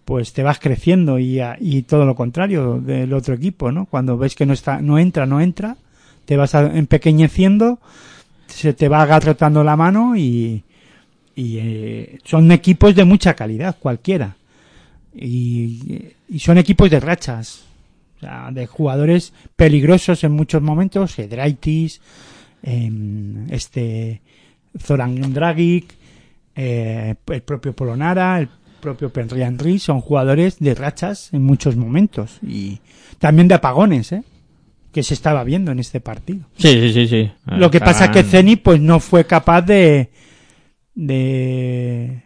pues 0.05 0.33
te 0.33 0.43
vas 0.43 0.59
creciendo 0.59 1.17
y, 1.17 1.39
y 1.61 1.83
todo 1.83 2.05
lo 2.05 2.13
contrario 2.15 2.81
del 2.81 3.13
otro 3.13 3.33
equipo 3.35 3.71
no 3.71 3.85
cuando 3.85 4.17
ves 4.17 4.35
que 4.35 4.45
no 4.45 4.51
está 4.51 4.81
no 4.81 4.99
entra 4.99 5.25
no 5.25 5.39
entra 5.39 5.77
te 6.25 6.35
vas 6.35 6.55
a- 6.55 6.75
empequeñeciendo 6.77 7.79
se 8.47 8.73
te 8.73 8.89
va 8.89 9.01
agarrotando 9.01 9.63
la 9.63 9.77
mano 9.77 10.15
y, 10.17 10.61
y 11.35 11.57
eh, 11.57 12.19
son 12.25 12.51
equipos 12.51 12.93
de 12.93 13.03
mucha 13.05 13.33
calidad, 13.33 13.77
cualquiera. 13.79 14.35
Y, 15.15 16.09
y 16.29 16.39
son 16.39 16.57
equipos 16.59 16.89
de 16.91 16.99
rachas, 16.99 17.63
de 18.51 18.67
jugadores 18.67 19.33
peligrosos 19.55 20.23
en 20.23 20.31
muchos 20.31 20.61
momentos, 20.61 21.17
Hedraitis, 21.17 22.01
em, 22.61 23.49
este 23.51 24.21
Zoran 24.79 25.33
Dragic, 25.33 25.93
eh, 26.55 27.15
el 27.27 27.41
propio 27.41 27.73
Polonara, 27.73 28.39
el 28.39 28.49
propio 28.79 29.11
Penrian 29.11 29.57
Ri, 29.57 29.79
son 29.79 30.01
jugadores 30.01 30.59
de 30.59 30.75
rachas 30.75 31.33
en 31.33 31.43
muchos 31.43 31.75
momentos 31.75 32.39
y 32.41 32.79
también 33.17 33.47
de 33.47 33.55
apagones, 33.55 34.11
¿eh? 34.11 34.23
que 34.91 35.03
se 35.03 35.13
estaba 35.13 35.43
viendo 35.43 35.71
en 35.71 35.79
este 35.79 35.99
partido. 35.99 36.45
Sí, 36.57 36.69
sí, 36.73 36.93
sí, 36.93 37.07
sí. 37.07 37.31
Lo 37.47 37.71
que 37.71 37.79
pasa 37.79 38.05
es 38.05 38.11
que 38.11 38.23
Zenit 38.23 38.61
pues 38.61 38.79
no 38.79 38.99
fue 38.99 39.25
capaz 39.25 39.61
de, 39.63 40.11
de 40.93 42.23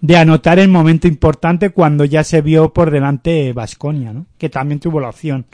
de 0.00 0.16
anotar 0.16 0.58
el 0.58 0.68
momento 0.68 1.08
importante 1.08 1.70
cuando 1.70 2.04
ya 2.04 2.24
se 2.24 2.40
vio 2.40 2.72
por 2.72 2.90
delante 2.90 3.52
Vasconia, 3.52 4.12
¿no? 4.12 4.26
Que 4.38 4.48
también 4.48 4.80
tuvo 4.80 5.00
la 5.00 5.10
opción 5.10 5.46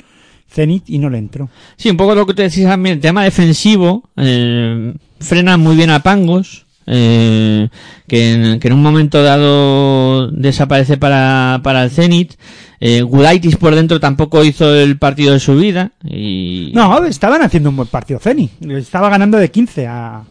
Zenit 0.48 0.88
y 0.88 0.98
no 0.98 1.10
le 1.10 1.18
entró. 1.18 1.48
Sí, 1.76 1.90
un 1.90 1.96
poco 1.96 2.14
lo 2.14 2.26
que 2.26 2.34
te 2.34 2.42
decías 2.42 2.70
también, 2.70 2.96
el 2.96 3.00
tema 3.00 3.24
defensivo, 3.24 4.04
eh, 4.16 4.94
frena 5.20 5.56
muy 5.56 5.76
bien 5.76 5.90
a 5.90 6.00
Pangos, 6.00 6.66
eh, 6.86 7.68
que, 8.06 8.32
en, 8.32 8.60
que 8.60 8.68
en 8.68 8.74
un 8.74 8.82
momento 8.82 9.22
dado 9.22 10.30
desaparece 10.30 10.96
para, 10.96 11.60
para 11.64 11.82
el 11.82 11.90
Zenit. 11.90 12.34
Eh, 12.78 13.02
Gudaitis 13.02 13.56
por 13.56 13.74
dentro 13.74 13.98
tampoco 13.98 14.44
hizo 14.44 14.72
el 14.74 14.98
partido 14.98 15.32
de 15.32 15.40
su 15.40 15.56
vida. 15.56 15.92
Y... 16.04 16.70
No, 16.74 17.04
estaban 17.04 17.42
haciendo 17.42 17.70
un 17.70 17.76
buen 17.76 17.88
partido 17.88 18.20
Zenit. 18.20 18.52
Estaba 18.62 19.08
ganando 19.08 19.38
de 19.38 19.50
15 19.50 19.86
a 19.88 20.24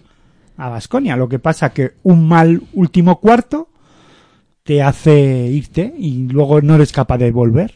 a 0.57 0.69
Vasconia. 0.69 1.15
Lo 1.15 1.29
que 1.29 1.39
pasa 1.39 1.71
que 1.71 1.93
un 2.03 2.27
mal 2.27 2.61
último 2.73 3.19
cuarto 3.19 3.69
te 4.65 4.81
hace 4.81 5.47
irte 5.47 5.93
y 5.95 6.27
luego 6.27 6.59
no 6.59 6.75
eres 6.75 6.91
capaz 6.91 7.19
de 7.19 7.29
volver. 7.31 7.75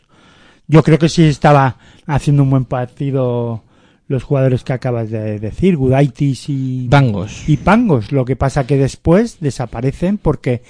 Yo 0.68 0.82
creo 0.82 0.98
que 0.98 1.08
sí 1.08 1.24
estaba 1.24 1.78
haciendo 2.08 2.44
un 2.44 2.50
buen 2.50 2.66
partido 2.66 3.64
los 4.08 4.24
jugadores 4.24 4.64
que 4.64 4.74
acabas 4.74 5.12
de 5.12 5.40
decir, 5.40 5.78
Gudaitis 5.78 6.50
y 6.50 6.88
Pangos. 6.90 7.48
y 7.48 7.58
Pangos. 7.58 8.12
Lo 8.12 8.26
que 8.26 8.36
pasa 8.36 8.66
que 8.66 8.78
después 8.78 9.38
desaparecen 9.40 10.18
porque 10.18 10.64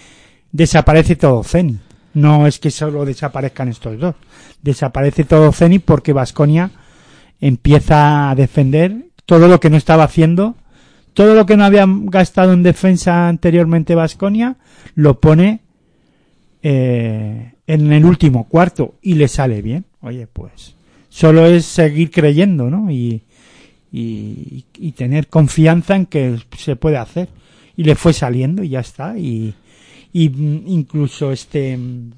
desaparece 0.52 1.16
todo 1.16 1.42
Zenit. 1.42 1.80
No 2.14 2.48
es 2.48 2.60
que 2.60 2.70
solo 2.70 3.06
desaparezcan 3.06 3.70
estos 3.70 3.98
dos. 3.98 4.16
Desaparece 4.62 5.24
todo 5.24 5.54
Zenit 5.54 5.86
porque 5.86 6.12
Vasconia 6.12 6.72
empieza 7.40 8.30
a 8.30 8.36
defender 8.36 9.06
todo 9.26 9.48
lo 9.48 9.62
que 9.62 9.70
no 9.70 9.78
estaba 9.78 10.04
haciendo, 10.04 10.56
todo 11.14 11.34
lo 11.34 11.46
que 11.46 11.56
no 11.56 11.64
había 11.64 11.86
gastado 11.88 12.52
en 12.52 12.64
defensa 12.64 13.30
anteriormente 13.30 13.96
Vasconia, 13.96 14.58
lo 14.96 15.22
pone 15.22 15.62
eh, 16.62 17.54
en 17.68 17.94
el 17.94 18.06
último 18.06 18.48
cuarto 18.48 18.96
y 19.02 19.16
le 19.16 19.28
sale 19.28 19.62
bien. 19.62 19.86
Oye, 20.02 20.28
pues 20.28 20.76
solo 21.10 21.46
es 21.46 21.66
seguir 21.66 22.12
creyendo, 22.12 22.70
¿no? 22.70 22.90
Y, 22.92 23.24
y, 23.92 24.66
y 24.78 24.92
tener 24.94 25.28
confianza 25.28 25.96
en 25.96 26.06
que 26.06 26.38
se 26.58 26.76
puede 26.76 26.98
hacer. 26.98 27.30
Y 27.76 27.84
le 27.84 27.96
fue 27.96 28.14
saliendo 28.14 28.64
y 28.64 28.70
ya 28.70 28.82
está. 28.82 29.18
Y, 29.18 29.54
y 30.12 30.30
mm, 30.30 30.64
incluso 30.68 31.32
este, 31.32 31.78
mm, 31.78 32.12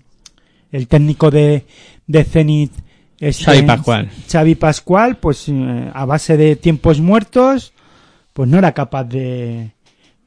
el 0.71 0.87
técnico 0.87 1.29
de, 1.29 1.65
de 2.07 2.23
Zenit, 2.23 2.71
este, 3.19 3.43
Xavi 3.43 3.61
Pascual. 3.63 4.09
Xavi 4.29 4.55
Pascual, 4.55 5.17
pues 5.17 5.47
eh, 5.47 5.91
a 5.93 6.05
base 6.05 6.37
de 6.37 6.55
tiempos 6.55 6.99
muertos, 6.99 7.73
pues 8.33 8.49
no 8.49 8.57
era 8.57 8.71
capaz 8.73 9.03
de, 9.03 9.71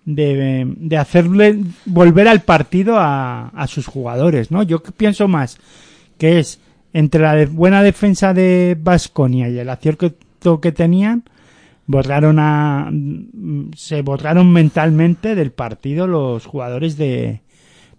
de, 0.05 0.73
de 0.77 0.97
hacerle 0.97 1.59
volver 1.87 2.29
al 2.29 2.43
partido 2.43 2.99
a, 2.99 3.49
a 3.49 3.67
sus 3.67 3.87
jugadores, 3.87 4.51
¿no? 4.51 4.63
Yo 4.63 4.83
pienso 4.83 5.29
más 5.29 5.59
que 6.19 6.39
es 6.39 6.61
entre 6.93 7.23
la 7.23 7.35
de- 7.35 7.47
buena 7.47 7.83
defensa 7.83 8.35
de 8.35 8.77
Basconia 8.81 9.49
y 9.49 9.59
el 9.59 9.69
acierto 9.69 10.15
que 10.61 10.73
tenían, 10.73 11.25
borraron 11.87 12.39
a, 12.39 12.91
se 13.77 14.03
borraron 14.03 14.53
mentalmente 14.53 15.35
del 15.35 15.51
partido 15.53 16.07
los 16.07 16.47
jugadores 16.47 16.97
de, 16.97 17.41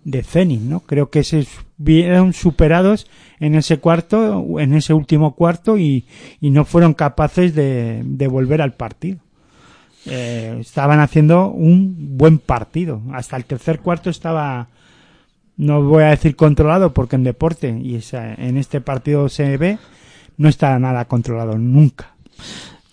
de 0.04 0.24
Zenit, 0.24 0.62
¿no? 0.62 0.80
Creo 0.82 1.10
que 1.10 1.24
se 1.24 1.46
vieron 1.78 2.34
superados 2.34 3.08
en 3.40 3.56
ese 3.56 3.80
cuarto, 3.80 4.60
en 4.60 4.74
ese 4.74 4.94
último 4.94 5.36
cuarto 5.36 5.78
y, 5.78 6.06
y 6.40 6.52
no 6.52 6.64
fueron 6.66 6.94
capaces 6.94 7.54
de, 7.54 8.02
de 8.06 8.28
volver 8.28 8.62
al 8.62 8.74
partido. 8.74 9.20
Eh, 10.08 10.58
estaban 10.60 11.00
haciendo 11.00 11.50
un 11.50 12.18
buen 12.18 12.38
partido. 12.38 13.02
Hasta 13.14 13.38
el 13.38 13.46
tercer 13.46 13.80
cuarto 13.80 14.10
estaba, 14.10 14.68
no 15.58 15.82
voy 15.82 16.04
a 16.04 16.10
decir 16.10 16.36
controlado 16.36 16.94
porque 16.94 17.16
en 17.16 17.24
deporte 17.24 17.70
y 17.70 18.00
en 18.12 18.58
este 18.58 18.82
partido 18.82 19.30
se 19.30 19.58
ve, 19.58 19.78
no 20.38 20.48
está 20.48 20.78
nada 20.80 21.06
controlado 21.06 21.58
nunca. 21.58 22.14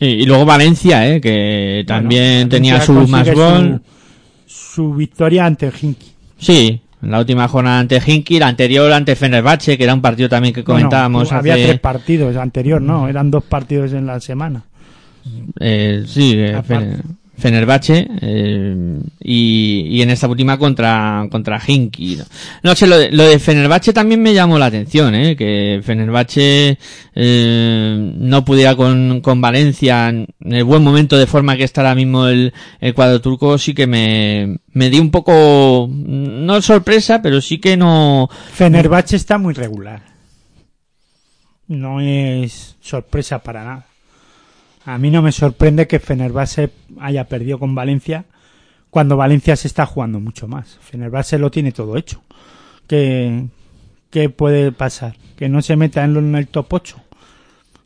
Y, 0.01 0.07
y 0.07 0.27
luego 0.27 0.45
Valencia, 0.45 1.09
eh, 1.09 1.21
que 1.21 1.85
también 1.87 2.49
Bueno, 2.49 2.49
tenía 2.49 2.81
su 2.81 2.95
más 3.09 3.31
gol. 3.33 3.83
Su, 4.47 4.73
su 4.75 4.95
victoria 4.95 5.45
ante 5.45 5.67
el 5.67 5.73
Hinky. 5.81 6.13
Sí, 6.39 6.81
en 7.03 7.11
la 7.11 7.19
última 7.19 7.47
jornada 7.47 7.81
ante 7.81 8.01
Hinky, 8.05 8.39
la 8.39 8.49
anterior 8.49 8.91
ante 8.93 9.17
Fenerbahce, 9.17 9.77
que 9.77 9.85
era 9.85 9.95
un 9.95 10.01
partido 10.01 10.29
también 10.29 10.55
que 10.55 10.65
comentábamos 10.65 11.25
Bueno, 11.25 11.39
había 11.39 11.55
hace... 11.55 11.67
tres 11.67 11.81
partidos 11.81 12.37
anterior, 12.37 12.81
no, 12.81 13.07
eran 13.09 13.31
dos 13.31 13.45
partidos 13.45 13.93
en 13.93 14.07
la 14.07 14.19
semana. 14.21 14.65
Eh, 15.61 16.05
sí, 16.07 16.35
eh, 16.37 16.63
Fenerbahce 17.43 18.07
eh, 18.21 19.01
y, 19.21 19.87
y 19.91 20.03
en 20.03 20.11
esta 20.11 20.29
última 20.29 20.59
contra 20.59 21.27
contra 21.29 21.61
Hinky. 21.67 22.17
No, 22.17 22.25
No 22.63 22.77
sé, 22.77 22.87
lo 22.87 22.97
de, 22.97 23.11
lo 23.11 23.25
de 23.25 23.39
Fenerbahce 23.41 23.93
también 23.93 24.23
me 24.23 24.33
llamó 24.33 24.59
la 24.59 24.67
atención, 24.67 25.15
¿eh? 25.15 25.35
que 25.35 25.81
Fenerbahce 25.83 26.79
eh, 27.15 28.13
no 28.17 28.45
pudiera 28.45 28.77
con, 28.77 29.21
con 29.23 29.41
Valencia 29.41 30.09
en 30.11 30.29
el 30.45 30.63
buen 30.63 30.85
momento 30.85 31.19
de 31.19 31.27
forma 31.27 31.57
que 31.57 31.65
está 31.65 31.81
ahora 31.81 31.97
mismo 31.97 32.29
el, 32.29 32.53
el 32.81 32.95
cuadro 32.95 33.21
turco, 33.21 33.59
sí 33.59 33.75
que 33.75 33.89
me, 33.89 34.59
me 34.73 34.89
dio 34.89 35.03
un 35.03 35.11
poco, 35.11 35.89
no 35.91 36.63
sorpresa, 36.63 37.23
pero 37.23 37.41
sí 37.41 37.59
que 37.59 37.77
no... 37.77 38.31
Fenerbahce 38.53 39.17
está 39.17 39.39
muy 39.39 39.55
regular. 39.55 40.03
No 41.67 42.01
es 42.01 42.77
sorpresa 42.81 43.43
para 43.43 43.65
nada. 43.65 43.87
A 44.85 44.99
mí 44.99 45.11
no 45.11 45.23
me 45.23 45.33
sorprende 45.33 45.87
que 45.87 46.01
Fenerbahce 46.01 46.71
haya 47.01 47.25
perdido 47.25 47.59
con 47.59 47.75
Valencia 47.75 48.25
cuando 48.91 49.17
Valencia 49.17 49.57
se 49.57 49.69
está 49.69 49.87
jugando 49.87 50.21
mucho 50.21 50.49
más. 50.49 50.79
Fenerbahce 50.83 51.39
lo 51.39 51.51
tiene 51.51 51.73
todo 51.73 51.97
hecho. 51.97 52.23
¿Qué, 52.87 53.47
qué 54.11 54.29
puede 54.29 54.73
pasar? 54.73 55.17
Que 55.37 55.49
no 55.49 55.63
se 55.63 55.77
meta 55.77 56.05
en, 56.05 56.35
el 56.35 56.49
top 56.49 56.67
8. 56.75 56.97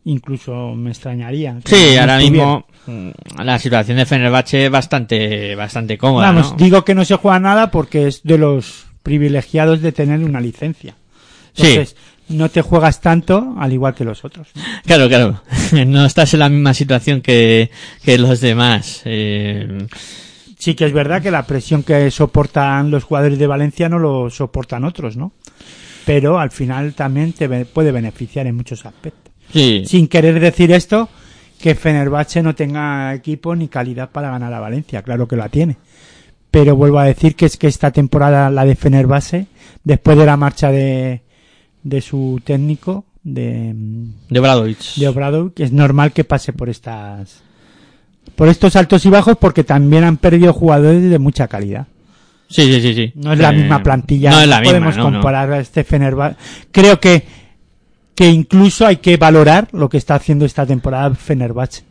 incluso 0.04 0.74
me 0.74 0.90
extrañaría. 0.90 1.60
Sí, 1.64 1.94
no 1.94 2.00
ahora 2.00 2.18
estuviera. 2.18 2.46
mismo 2.46 2.66
mm, 2.86 3.42
la 3.44 3.58
situación 3.58 3.98
de 3.98 4.06
Fenerbahce 4.06 4.64
es 4.64 4.70
bastante, 4.70 5.54
bastante 5.54 5.98
cómoda. 5.98 6.26
Vamos, 6.26 6.52
¿no? 6.52 6.56
digo 6.56 6.84
que 6.84 6.94
no 6.94 7.04
se 7.04 7.16
juega 7.16 7.38
nada 7.38 7.70
porque 7.70 8.08
es 8.08 8.22
de 8.24 8.38
los 8.38 8.86
privilegiados 9.02 9.82
de 9.82 9.92
tener 9.92 10.24
una 10.24 10.40
licencia. 10.40 10.96
Sí. 11.52 11.78
No 12.28 12.48
te 12.48 12.60
juegas 12.62 13.00
tanto 13.00 13.54
al 13.58 13.72
igual 13.72 13.94
que 13.94 14.04
los 14.04 14.24
otros. 14.24 14.48
¿no? 14.54 14.62
Claro, 14.84 15.08
claro. 15.08 15.42
No 15.86 16.04
estás 16.04 16.34
en 16.34 16.40
la 16.40 16.48
misma 16.48 16.74
situación 16.74 17.20
que, 17.20 17.70
que 18.04 18.18
los 18.18 18.40
demás. 18.40 19.02
Eh, 19.04 19.86
Sí 20.58 20.74
que 20.74 20.86
es 20.86 20.92
verdad 20.92 21.22
que 21.22 21.30
la 21.30 21.46
presión 21.46 21.82
que 21.82 22.10
soportan 22.10 22.90
los 22.90 23.04
jugadores 23.04 23.38
de 23.38 23.46
Valencia 23.46 23.88
no 23.88 23.98
lo 23.98 24.30
soportan 24.30 24.84
otros, 24.84 25.16
¿no? 25.16 25.32
Pero 26.04 26.38
al 26.38 26.50
final 26.50 26.94
también 26.94 27.32
te 27.34 27.66
puede 27.66 27.92
beneficiar 27.92 28.46
en 28.46 28.56
muchos 28.56 28.86
aspectos. 28.86 29.32
sí. 29.52 29.84
Sin 29.86 30.08
querer 30.08 30.40
decir 30.40 30.72
esto, 30.72 31.08
que 31.60 31.74
Fenerbahce 31.74 32.42
no 32.42 32.54
tenga 32.54 33.14
equipo 33.14 33.54
ni 33.54 33.68
calidad 33.68 34.10
para 34.10 34.30
ganar 34.30 34.52
a 34.52 34.60
Valencia, 34.60 35.02
claro 35.02 35.28
que 35.28 35.36
la 35.36 35.48
tiene. 35.48 35.76
Pero 36.50 36.74
vuelvo 36.74 36.98
a 37.00 37.04
decir 37.04 37.36
que 37.36 37.46
es 37.46 37.56
que 37.56 37.66
esta 37.66 37.90
temporada, 37.90 38.48
la 38.50 38.64
de 38.64 38.76
Fenerbahce, 38.76 39.46
después 39.84 40.16
de 40.16 40.26
la 40.26 40.36
marcha 40.36 40.70
de, 40.70 41.22
de 41.86 42.00
su 42.00 42.40
técnico, 42.44 43.04
de, 43.22 43.72
De 44.28 44.40
Bradovic. 44.40 44.78
de 44.96 45.06
Obrador, 45.08 45.52
que 45.54 45.62
es 45.62 45.70
normal 45.72 46.12
que 46.12 46.24
pase 46.24 46.52
por 46.52 46.68
estas 46.68 47.42
por 48.34 48.48
estos 48.48 48.74
altos 48.74 49.06
y 49.06 49.08
bajos 49.08 49.36
porque 49.38 49.62
también 49.64 50.02
han 50.04 50.16
perdido 50.16 50.52
jugadores 50.52 51.08
de 51.08 51.18
mucha 51.20 51.46
calidad. 51.46 51.86
Sí, 52.48 52.62
sí, 52.72 52.80
sí, 52.80 52.94
sí. 52.94 53.12
No 53.14 53.32
es 53.32 53.38
la 53.38 53.50
Eh, 53.50 53.56
misma 53.56 53.82
plantilla, 53.82 54.30
No 54.30 54.40
es 54.40 54.48
la 54.48 54.60
misma, 54.60 54.72
podemos 54.72 54.96
no, 54.96 55.04
no. 55.04 55.10
comparar 55.12 55.52
a 55.52 55.60
este 55.60 55.84
Fenerbahce. 55.84 56.36
Creo 56.72 56.98
que 57.00 57.24
que 58.16 58.28
incluso 58.30 58.86
hay 58.86 58.96
que 58.96 59.16
valorar 59.18 59.68
lo 59.72 59.88
que 59.90 59.98
está 59.98 60.14
haciendo 60.14 60.44
esta 60.46 60.64
temporada 60.66 61.14
Fenerbahce. 61.14 61.82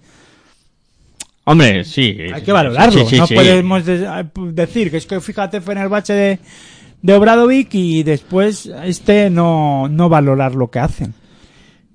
Hombre, 1.45 1.83
sí. 1.83 2.17
Hay 2.33 2.41
que 2.41 2.51
valorarlo. 2.51 3.05
Sí, 3.05 3.05
sí, 3.11 3.17
no 3.17 3.27
podemos 3.27 3.85
de- 3.85 4.25
decir 4.51 4.89
que 4.89 4.97
es 4.97 5.05
que 5.05 5.21
fíjate 5.21 5.61
Fenerbahce 5.61 6.13
de, 6.13 6.39
de 7.05 7.13
Obradovic 7.13 7.69
y 7.75 8.01
después 8.01 8.65
este 8.83 9.29
no, 9.29 9.87
no 9.87 10.09
valorar 10.09 10.55
lo 10.55 10.71
que 10.71 10.79
hacen. 10.79 11.13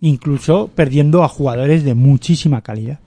Incluso 0.01 0.71
perdiendo 0.73 1.25
a 1.25 1.29
jugadores 1.29 1.83
de 1.83 1.95
muchísima 1.95 2.61
calidad. 2.63 3.01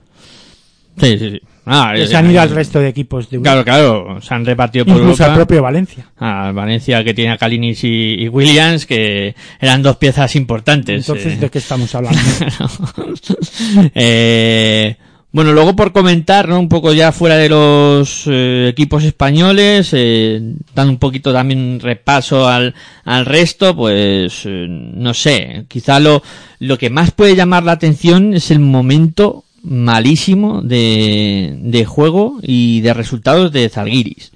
Sí, 1.00 1.18
sí, 1.18 1.30
sí. 1.30 1.40
Ah, 1.64 1.92
Que 1.94 2.02
eh, 2.02 2.06
se 2.06 2.14
han 2.14 2.26
ido 2.26 2.34
eh, 2.40 2.40
al 2.40 2.50
resto 2.50 2.78
de 2.78 2.88
equipos 2.88 3.30
de 3.30 3.36
Europa. 3.38 3.64
Claro, 3.64 3.64
claro. 3.64 4.20
Se 4.20 4.34
han 4.34 4.44
repartido 4.44 4.84
por 4.84 4.96
Incluso 4.96 5.22
Europa. 5.22 5.32
al 5.32 5.34
propio 5.34 5.62
Valencia. 5.62 6.10
a 6.18 6.52
Valencia 6.52 7.02
que 7.02 7.14
tiene 7.14 7.32
a 7.32 7.38
Kalinis 7.38 7.82
y, 7.84 8.16
y 8.18 8.28
Williams, 8.28 8.84
que 8.84 9.34
eran 9.58 9.82
dos 9.82 9.96
piezas 9.96 10.36
importantes. 10.36 11.08
Entonces, 11.08 11.32
eh. 11.32 11.36
¿de 11.38 11.48
qué 11.48 11.58
estamos 11.58 11.94
hablando? 11.94 12.20
Eh, 13.94 14.94
bueno, 15.34 15.52
luego 15.52 15.74
por 15.74 15.90
comentar, 15.90 16.48
¿no? 16.48 16.60
Un 16.60 16.68
poco 16.68 16.92
ya 16.92 17.10
fuera 17.10 17.36
de 17.36 17.48
los 17.48 18.22
eh, 18.28 18.68
equipos 18.70 19.02
españoles, 19.02 19.88
eh, 19.90 20.40
dando 20.76 20.92
un 20.92 20.98
poquito 21.00 21.32
también 21.32 21.58
un 21.58 21.80
repaso 21.80 22.46
al, 22.48 22.72
al 23.04 23.26
resto, 23.26 23.74
pues, 23.74 24.42
eh, 24.44 24.66
no 24.68 25.12
sé, 25.12 25.64
quizá 25.66 25.98
lo, 25.98 26.22
lo 26.60 26.78
que 26.78 26.88
más 26.88 27.10
puede 27.10 27.34
llamar 27.34 27.64
la 27.64 27.72
atención 27.72 28.34
es 28.34 28.52
el 28.52 28.60
momento 28.60 29.42
malísimo 29.64 30.62
de, 30.62 31.58
de 31.62 31.84
juego 31.84 32.38
y 32.40 32.80
de 32.82 32.94
resultados 32.94 33.50
de 33.50 33.68
Zalgiris 33.68 34.30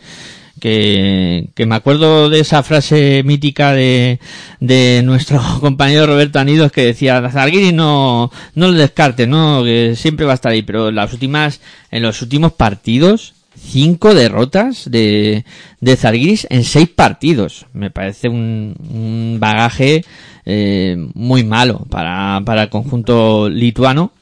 que, 0.60 1.50
me 1.66 1.74
acuerdo 1.74 2.30
de 2.30 2.40
esa 2.40 2.62
frase 2.62 3.22
mítica 3.24 3.72
de, 3.72 4.20
de 4.60 5.02
nuestro 5.04 5.40
compañero 5.60 6.06
Roberto 6.06 6.38
Anidos 6.38 6.72
que 6.72 6.84
decía 6.84 7.28
Zalgiris 7.30 7.72
no, 7.72 8.30
no 8.54 8.68
lo 8.68 8.72
descarte, 8.72 9.26
no, 9.26 9.62
que 9.64 9.94
siempre 9.96 10.26
va 10.26 10.32
a 10.32 10.34
estar 10.34 10.52
ahí, 10.52 10.62
pero 10.62 10.88
en 10.88 10.94
las 10.94 11.12
últimas, 11.12 11.60
en 11.90 12.02
los 12.02 12.22
últimos 12.22 12.52
partidos, 12.52 13.34
cinco 13.56 14.14
derrotas 14.14 14.90
de, 14.90 15.44
de 15.80 15.96
Zalgiris 15.96 16.46
en 16.50 16.64
seis 16.64 16.88
partidos. 16.88 17.66
Me 17.72 17.90
parece 17.90 18.28
un, 18.28 18.74
un 18.90 19.36
bagaje 19.40 20.04
eh, 20.44 20.96
muy 21.14 21.44
malo 21.44 21.86
para, 21.90 22.40
para 22.44 22.64
el 22.64 22.68
conjunto 22.68 23.48
lituano 23.48 24.12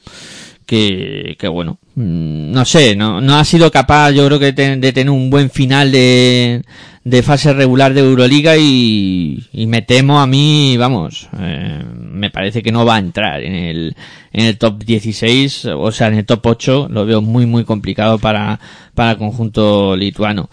que, 0.65 1.37
que 1.39 1.47
bueno, 1.47 1.79
no 1.97 2.63
sé, 2.63 2.95
no, 2.95 3.19
no 3.21 3.37
ha 3.37 3.43
sido 3.43 3.71
capaz 3.71 4.11
yo 4.11 4.27
creo 4.27 4.37
que 4.37 4.51
de, 4.51 4.77
de 4.77 4.93
tener 4.93 5.09
un 5.09 5.31
buen 5.31 5.49
final 5.49 5.91
de, 5.91 6.61
de 7.03 7.23
fase 7.23 7.53
regular 7.53 7.95
de 7.95 8.01
Euroliga 8.01 8.55
y, 8.55 9.43
y 9.51 9.65
me 9.65 9.81
temo 9.81 10.21
a 10.21 10.27
mí, 10.27 10.77
vamos, 10.77 11.27
eh, 11.39 11.83
me 11.97 12.29
parece 12.29 12.61
que 12.61 12.71
no 12.71 12.85
va 12.85 12.97
a 12.97 12.99
entrar 12.99 13.41
en 13.41 13.55
el, 13.55 13.95
en 14.31 14.45
el 14.45 14.59
top 14.59 14.83
16, 14.83 15.65
o 15.75 15.91
sea, 15.91 16.09
en 16.09 16.15
el 16.15 16.25
top 16.25 16.45
8, 16.45 16.87
lo 16.91 17.05
veo 17.07 17.23
muy 17.23 17.47
muy 17.47 17.63
complicado 17.63 18.19
para, 18.19 18.59
para 18.93 19.11
el 19.11 19.17
conjunto 19.17 19.95
lituano. 19.95 20.51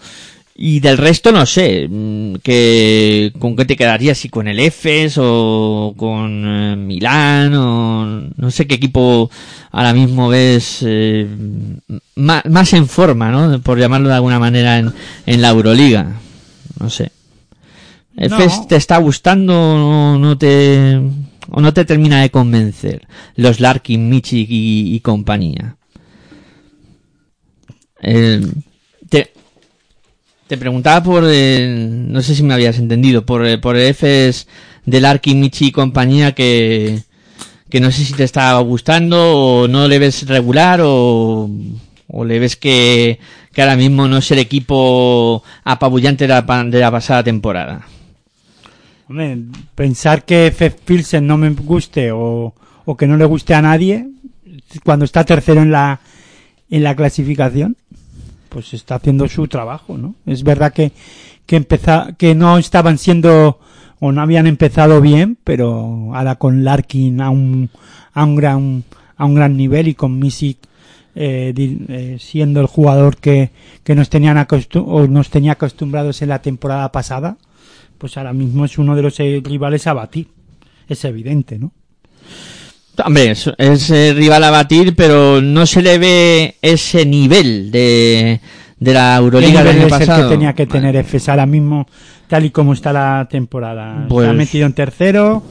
Y 0.57 0.79
del 0.79 0.97
resto 0.97 1.33
no 1.33 1.45
sé, 1.45 1.85
mm, 1.89 2.35
que, 2.35 3.33
con 3.39 3.57
qué 3.57 3.65
te 3.65 3.75
quedarías, 3.75 4.17
si 4.17 4.29
con 4.29 4.47
el 4.47 4.59
EFES 4.61 5.17
o 5.19 5.93
con 5.97 6.45
eh, 6.45 6.75
Milán 6.77 7.53
o 7.55 8.05
no 8.37 8.51
sé 8.51 8.65
qué 8.65 8.75
equipo 8.75 9.29
ahora 9.71 9.93
mismo 9.93 10.29
ves 10.29 10.79
eh, 10.85 11.27
más, 12.15 12.45
más 12.45 12.71
en 12.71 12.87
forma, 12.87 13.31
¿no? 13.31 13.59
Por 13.59 13.77
llamarlo 13.77 14.07
de 14.07 14.15
alguna 14.15 14.39
manera 14.39 14.79
en, 14.79 14.93
en 15.25 15.41
la 15.41 15.49
Euroliga. 15.49 16.21
No 16.79 16.89
sé. 16.89 17.11
¿EFES 18.15 18.59
No. 18.59 18.67
te 18.67 18.77
está 18.77 18.97
gustando 18.99 19.53
o 19.53 20.17
no, 20.17 20.37
te, 20.37 21.01
o 21.51 21.59
no 21.59 21.73
te 21.73 21.83
termina 21.83 22.21
de 22.21 22.29
convencer? 22.31 23.05
Los 23.35 23.59
Larkin, 23.59 24.07
Michik 24.07 24.49
y, 24.49 24.95
y 24.95 24.99
compañía. 25.01 25.75
Eh, 28.01 28.41
te, 29.09 29.33
te 30.47 30.57
preguntaba 30.57 31.03
por, 31.03 31.23
eh, 31.27 31.87
no 31.89 32.21
sé 32.21 32.35
si 32.35 32.43
me 32.43 32.53
habías 32.53 32.77
entendido, 32.77 33.25
por, 33.25 33.45
eh, 33.45 33.57
por 33.57 33.75
el 33.75 33.93
Fs 33.93 34.47
del 34.85 35.05
Arki, 35.05 35.49
y 35.59 35.71
compañía 35.71 36.33
que, 36.33 37.01
que 37.69 37.79
no 37.79 37.91
sé 37.91 38.05
si 38.05 38.13
te 38.13 38.23
está 38.23 38.57
gustando 38.59 39.17
o 39.37 39.67
no 39.67 39.87
le 39.87 39.99
ves 39.99 40.27
regular 40.27 40.81
o, 40.83 41.49
o 42.07 42.25
le 42.25 42.39
ves 42.39 42.55
que, 42.55 43.19
que 43.51 43.61
ahora 43.61 43.75
mismo 43.75 44.07
no 44.07 44.17
es 44.17 44.29
el 44.31 44.39
equipo 44.39 45.43
apabullante 45.63 46.25
de 46.25 46.27
la, 46.27 46.41
de 46.41 46.79
la 46.79 46.91
pasada 46.91 47.23
temporada. 47.23 47.87
Hombre, 49.07 49.37
pensar 49.75 50.25
que 50.25 50.53
Fef 50.55 50.75
Pilsen 50.83 51.25
no 51.27 51.37
me 51.37 51.49
guste 51.49 52.11
o, 52.11 52.53
o 52.85 52.97
que 52.97 53.07
no 53.07 53.17
le 53.17 53.25
guste 53.25 53.53
a 53.53 53.61
nadie 53.61 54.07
cuando 54.83 55.05
está 55.05 55.23
tercero 55.23 55.61
en 55.61 55.71
la 55.71 55.99
en 56.69 56.83
la 56.83 56.95
clasificación, 56.95 57.77
pues 58.55 58.73
está 58.73 58.95
haciendo 58.95 59.27
su 59.27 59.49
trabajo, 59.49 59.97
¿no? 59.97 60.15
Es 60.25 60.43
verdad 60.43 60.71
que 60.71 60.93
que 61.45 61.57
empeza- 61.57 62.15
que 62.17 62.35
no 62.35 62.57
estaban 62.57 62.97
siendo 62.97 63.59
o 63.99 64.13
no 64.13 64.21
habían 64.21 64.47
empezado 64.47 65.01
bien, 65.01 65.37
pero 65.43 66.15
ahora 66.15 66.35
con 66.35 66.63
Larkin 66.63 67.19
a 67.19 67.29
un 67.31 67.69
a 68.13 68.23
un 68.23 68.35
gran 68.37 68.83
a 69.17 69.25
un 69.25 69.35
gran 69.35 69.57
nivel 69.57 69.89
y 69.89 69.93
con 69.93 70.17
Misic 70.17 70.57
eh, 71.15 71.53
eh, 71.57 72.15
siendo 72.17 72.61
el 72.61 72.67
jugador 72.67 73.17
que, 73.17 73.51
que 73.83 73.93
nos 73.93 74.09
tenían 74.09 74.37
o 74.75 75.07
nos 75.07 75.29
tenía 75.29 75.51
acostumbrados 75.51 76.21
en 76.21 76.29
la 76.29 76.41
temporada 76.41 76.89
pasada, 76.93 77.35
pues 77.97 78.15
ahora 78.17 78.31
mismo 78.31 78.63
es 78.63 78.77
uno 78.77 78.95
de 78.95 79.01
los 79.01 79.19
eh, 79.19 79.41
rivales 79.43 79.85
a 79.87 79.93
batir. 79.93 80.29
Es 80.87 81.03
evidente, 81.03 81.59
¿no? 81.59 81.73
Hombre, 83.03 83.31
es, 83.31 83.49
es, 83.57 83.89
eh, 83.89 84.13
rival 84.15 84.43
a 84.43 84.51
batir, 84.51 84.95
pero 84.95 85.41
no 85.41 85.65
se 85.65 85.81
le 85.81 85.97
ve 85.97 86.55
ese 86.61 87.05
nivel 87.05 87.71
de, 87.71 88.39
de 88.79 88.93
la 88.93 89.15
¿Qué 89.17 89.23
Euroliga 89.25 89.63
del 89.63 89.75
año 89.77 89.83
el 89.83 89.89
pasado. 89.89 90.29
que 90.29 90.35
tenía 90.35 90.53
que 90.53 90.65
tener 90.67 90.95
EFES 90.95 91.29
ahora 91.29 91.45
mismo, 91.45 91.87
tal 92.27 92.45
y 92.45 92.51
como 92.51 92.73
está 92.73 92.93
la 92.93 93.27
temporada? 93.29 94.05
Pues- 94.07 94.25
Se 94.25 94.31
ha 94.31 94.33
metido 94.33 94.65
en 94.65 94.73
tercero, 94.73 95.43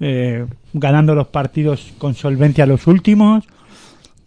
eh, 0.00 0.46
ganando 0.72 1.14
los 1.14 1.28
partidos 1.28 1.92
con 1.98 2.14
solvencia 2.14 2.64
los 2.66 2.86
últimos. 2.86 3.44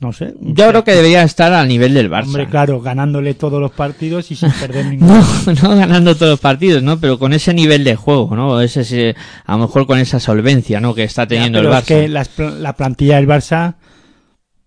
No 0.02 0.12
sé. 0.12 0.34
Yo 0.42 0.68
creo 0.70 0.84
que 0.84 0.94
debería 0.96 1.22
estar 1.22 1.54
al 1.54 1.68
nivel 1.68 1.94
del 1.94 2.10
Barça. 2.10 2.26
Hombre, 2.26 2.48
claro, 2.48 2.82
ganándole 2.82 3.36
todos 3.36 3.62
los 3.62 3.70
partidos 3.72 4.32
y 4.32 4.36
sin 4.36 4.50
perder 4.52 4.86
ninguno. 4.90 5.24
No, 5.46 5.54
no 5.54 5.76
ganando 5.76 6.16
todos 6.16 6.32
los 6.32 6.40
partidos, 6.40 6.82
¿no? 6.82 7.00
Pero 7.00 7.20
con 7.20 7.34
ese 7.34 7.54
nivel 7.54 7.84
de 7.84 7.96
juego, 7.96 8.36
¿no? 8.36 8.60
Ese, 8.62 8.82
ese- 8.82 9.16
a 9.46 9.54
lo 9.54 9.60
mejor 9.60 9.86
con 9.86 10.00
esa 10.00 10.20
solvencia, 10.20 10.82
¿no? 10.82 10.96
Que 10.96 11.04
está 11.04 11.24
Ya, 11.24 11.28
teniendo 11.30 11.60
pero 11.60 11.72
el 11.72 11.78
es 11.78 11.84
Barça. 11.84 11.88
que 11.88 12.08
las 12.08 12.30
la 12.60 12.76
plantilla 12.76 13.18
del 13.18 13.28
Barça 13.28 13.76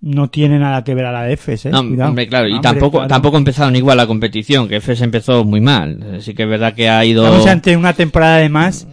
no 0.00 0.28
tiene 0.30 0.58
nada 0.58 0.84
que 0.84 0.94
ver 0.94 1.06
a 1.06 1.12
la 1.12 1.22
de 1.22 1.32
EFES, 1.32 1.66
¿eh? 1.66 1.70
No, 1.70 1.80
hombre, 1.80 2.28
claro, 2.28 2.46
y 2.46 2.52
Hombre, 2.52 2.62
tampoco, 2.62 2.98
claro. 2.98 3.08
tampoco 3.08 3.36
empezaron 3.38 3.74
igual 3.74 3.96
la 3.96 4.06
competición, 4.06 4.68
que 4.68 4.80
FES 4.80 5.00
empezó 5.00 5.44
muy 5.44 5.60
mal. 5.62 6.16
Así 6.18 6.34
que 6.34 6.42
es 6.42 6.48
verdad 6.48 6.74
que 6.74 6.88
ha 6.90 7.02
ido... 7.06 7.24
Estamos 7.24 7.46
ante 7.46 7.76
una 7.76 7.94
temporada 7.94 8.36
además 8.36 8.86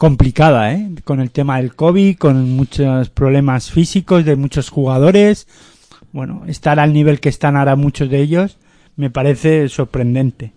complicada, 0.00 0.72
¿eh? 0.72 0.88
Con 1.04 1.20
el 1.20 1.30
tema 1.30 1.58
del 1.58 1.74
COVID, 1.74 2.16
con 2.16 2.52
muchos 2.52 3.10
problemas 3.10 3.70
físicos 3.70 4.24
de 4.24 4.34
muchos 4.34 4.70
jugadores. 4.70 5.46
Bueno, 6.10 6.44
estar 6.46 6.80
al 6.80 6.94
nivel 6.94 7.20
que 7.20 7.28
están 7.28 7.54
ahora 7.54 7.76
muchos 7.76 8.08
de 8.08 8.18
ellos 8.18 8.56
me 8.96 9.10
parece 9.10 9.68
sorprendente. 9.68 10.54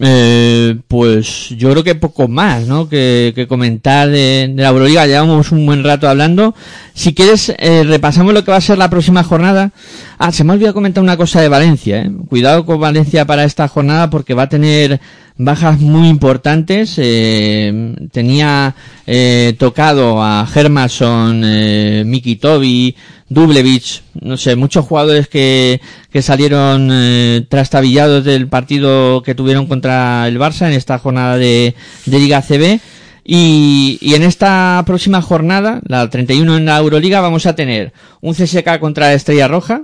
Eh, 0.00 0.76
pues 0.88 1.50
yo 1.50 1.70
creo 1.70 1.84
que 1.84 1.94
poco 1.94 2.26
más, 2.26 2.66
¿no? 2.66 2.88
Que, 2.88 3.32
que 3.34 3.46
comentar 3.46 4.08
de, 4.08 4.50
de 4.54 4.62
la 4.62 4.70
Euroliga. 4.70 5.06
Llevamos 5.06 5.52
un 5.52 5.66
buen 5.66 5.84
rato 5.84 6.08
hablando. 6.08 6.54
Si 6.94 7.14
quieres, 7.14 7.52
eh, 7.58 7.84
repasamos 7.84 8.32
lo 8.32 8.44
que 8.44 8.50
va 8.50 8.56
a 8.56 8.62
ser 8.62 8.78
la 8.78 8.88
próxima 8.90 9.22
jornada. 9.22 9.72
Ah, 10.18 10.32
se 10.32 10.44
me 10.44 10.52
ha 10.52 10.54
olvidado 10.54 10.74
comentar 10.74 11.02
una 11.02 11.16
cosa 11.16 11.40
de 11.40 11.48
Valencia, 11.48 12.02
¿eh? 12.02 12.10
Cuidado 12.28 12.64
con 12.64 12.80
Valencia 12.80 13.26
para 13.26 13.44
esta 13.44 13.68
jornada 13.68 14.08
porque 14.08 14.34
va 14.34 14.44
a 14.44 14.48
tener 14.48 15.00
bajas 15.36 15.80
muy 15.80 16.08
importantes. 16.08 16.94
Eh, 16.96 17.94
tenía 18.12 18.74
eh, 19.06 19.54
tocado 19.58 20.22
a 20.22 20.48
Hermanson, 20.54 21.42
eh, 21.44 22.02
Miki 22.06 22.36
Tobi, 22.36 22.94
Dublevich, 23.28 24.02
no 24.22 24.36
sé, 24.36 24.56
muchos 24.56 24.84
jugadores 24.84 25.28
que, 25.28 25.80
que 26.10 26.22
salieron 26.22 26.88
eh, 26.92 27.44
trastabillados 27.48 28.24
del 28.24 28.48
partido 28.48 29.22
que 29.22 29.34
tuvieron 29.34 29.66
contra 29.66 30.26
el 30.28 30.38
Barça 30.38 30.66
en 30.66 30.72
esta 30.72 30.98
jornada 30.98 31.36
de, 31.36 31.74
de 32.06 32.18
Liga 32.18 32.42
CB. 32.42 32.80
Y, 33.24 33.98
y 34.00 34.14
en 34.14 34.22
esta 34.22 34.82
próxima 34.84 35.22
jornada, 35.22 35.80
la 35.86 36.08
31 36.10 36.56
en 36.56 36.64
la 36.64 36.78
Euroliga, 36.78 37.20
vamos 37.20 37.46
a 37.46 37.54
tener 37.54 37.92
un 38.20 38.34
CSK 38.34 38.78
contra 38.80 39.14
Estrella 39.14 39.46
Roja, 39.46 39.82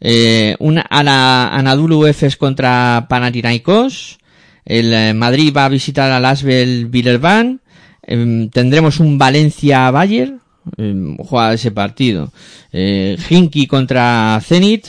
eh, 0.00 0.56
un 0.58 0.80
Ana, 0.90 1.48
Anadolu 1.56 2.06
Efes 2.06 2.36
contra 2.36 3.06
Panathinaikos, 3.08 4.18
el 4.64 4.92
eh, 4.92 5.14
Madrid 5.14 5.52
va 5.56 5.66
a 5.66 5.70
visitar 5.70 6.10
al 6.10 6.24
Asbel 6.24 6.86
Villerban, 6.86 7.60
em, 8.02 8.50
tendremos 8.50 9.00
un 9.00 9.16
Valencia 9.16 9.90
Bayer, 9.90 10.34
em, 10.76 11.16
juega 11.18 11.54
ese 11.54 11.70
partido, 11.70 12.32
eh, 12.72 13.16
Hinky 13.28 13.66
contra 13.66 14.40
Zenit, 14.42 14.88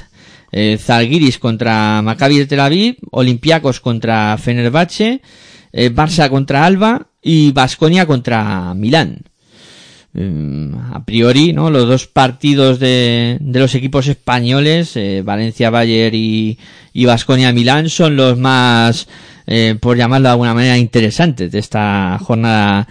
eh, 0.52 0.78
Zalgiris 0.78 1.40
contra 1.40 2.02
Maccabi 2.02 2.40
de 2.40 2.46
Tel 2.46 2.60
Aviv, 2.60 2.98
Olympiacos 3.12 3.80
contra 3.80 4.38
Fenerbahce, 4.38 5.22
eh, 5.72 5.90
Barça 5.94 6.30
contra 6.30 6.66
Alba 6.66 7.08
y 7.22 7.52
Basconia 7.52 8.06
contra 8.06 8.74
Milán. 8.74 9.24
Eh, 10.14 10.72
a 10.94 11.06
priori, 11.06 11.54
¿no? 11.54 11.70
Los 11.70 11.88
dos 11.88 12.08
partidos 12.08 12.80
de, 12.80 13.38
de 13.40 13.60
los 13.60 13.76
equipos 13.76 14.08
españoles, 14.08 14.96
eh, 14.96 15.22
Valencia 15.24 15.70
Bayer 15.70 16.16
y, 16.16 16.58
y 16.94 17.06
Basconia 17.06 17.52
Milán, 17.54 17.90
son 17.90 18.16
los 18.16 18.38
más, 18.38 19.08
eh, 19.46 19.76
por 19.80 19.96
llamarlo 19.98 20.30
de 20.30 20.32
alguna 20.32 20.54
manera, 20.56 20.78
interesantes 20.78 21.52
de 21.52 21.60
esta 21.60 22.18
jornada 22.20 22.88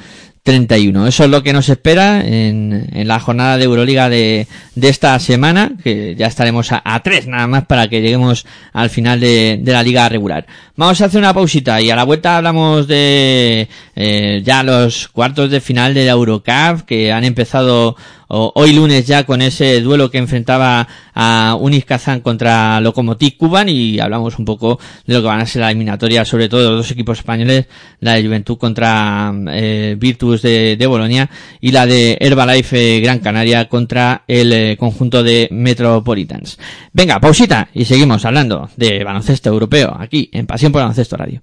31. 0.46 1.08
Eso 1.08 1.24
es 1.24 1.30
lo 1.30 1.42
que 1.42 1.52
nos 1.52 1.68
espera 1.68 2.24
en, 2.24 2.88
en 2.92 3.08
la 3.08 3.18
jornada 3.18 3.58
de 3.58 3.64
Euroliga 3.64 4.08
de, 4.08 4.46
de 4.76 4.88
esta 4.88 5.18
semana, 5.18 5.72
que 5.82 6.14
ya 6.14 6.28
estaremos 6.28 6.68
a, 6.70 7.02
tres 7.02 7.26
nada 7.26 7.48
más 7.48 7.66
para 7.66 7.88
que 7.88 8.00
lleguemos 8.00 8.46
al 8.72 8.88
final 8.88 9.18
de, 9.18 9.58
de 9.60 9.72
la 9.72 9.82
liga 9.82 10.08
regular. 10.08 10.46
Vamos 10.76 11.00
a 11.00 11.06
hacer 11.06 11.18
una 11.18 11.34
pausita 11.34 11.80
y 11.80 11.90
a 11.90 11.96
la 11.96 12.04
vuelta 12.04 12.36
hablamos 12.36 12.86
de 12.86 13.68
eh, 13.96 14.42
ya 14.44 14.62
los 14.62 15.08
cuartos 15.08 15.50
de 15.50 15.60
final 15.60 15.94
de 15.94 16.04
la 16.06 16.12
Eurocup 16.12 16.82
que 16.86 17.10
han 17.10 17.24
empezado 17.24 17.96
o- 18.28 18.52
hoy 18.54 18.72
lunes 18.72 19.06
ya 19.06 19.24
con 19.24 19.42
ese 19.42 19.80
duelo 19.80 20.10
que 20.10 20.18
enfrentaba 20.18 20.86
a 21.14 21.56
Unis 21.60 21.84
contra 22.22 22.80
Lokomotiv 22.80 23.36
Kuban 23.36 23.68
y 23.68 23.98
hablamos 24.00 24.38
un 24.38 24.44
poco 24.44 24.78
de 25.06 25.14
lo 25.14 25.20
que 25.20 25.26
van 25.28 25.40
a 25.40 25.46
ser 25.46 25.62
la 25.62 25.70
eliminatoria, 25.70 26.24
sobre 26.24 26.48
todo 26.48 26.62
de 26.62 26.68
los 26.70 26.76
dos 26.78 26.90
equipos 26.90 27.18
españoles, 27.18 27.66
la 28.00 28.14
de 28.14 28.24
Juventud 28.24 28.58
contra 28.58 29.32
eh, 29.50 29.96
Virtus 29.98 30.42
de, 30.42 30.76
de 30.76 30.86
Bolonia 30.86 31.28
y 31.60 31.72
la 31.72 31.86
de 31.86 32.16
Herbalife 32.20 32.96
eh, 32.96 33.00
Gran 33.00 33.20
Canaria 33.20 33.68
contra 33.68 34.24
el 34.26 34.52
eh, 34.52 34.76
conjunto 34.78 35.22
de 35.22 35.48
Metropolitans. 35.50 36.58
Venga, 36.92 37.20
pausita 37.20 37.68
y 37.74 37.84
seguimos 37.84 38.24
hablando 38.24 38.68
de 38.76 39.02
baloncesto 39.04 39.48
europeo 39.50 39.96
aquí 39.98 40.28
en 40.32 40.46
Pasión 40.46 40.72
por 40.72 40.80
Baloncesto 40.82 41.16
Radio. 41.16 41.42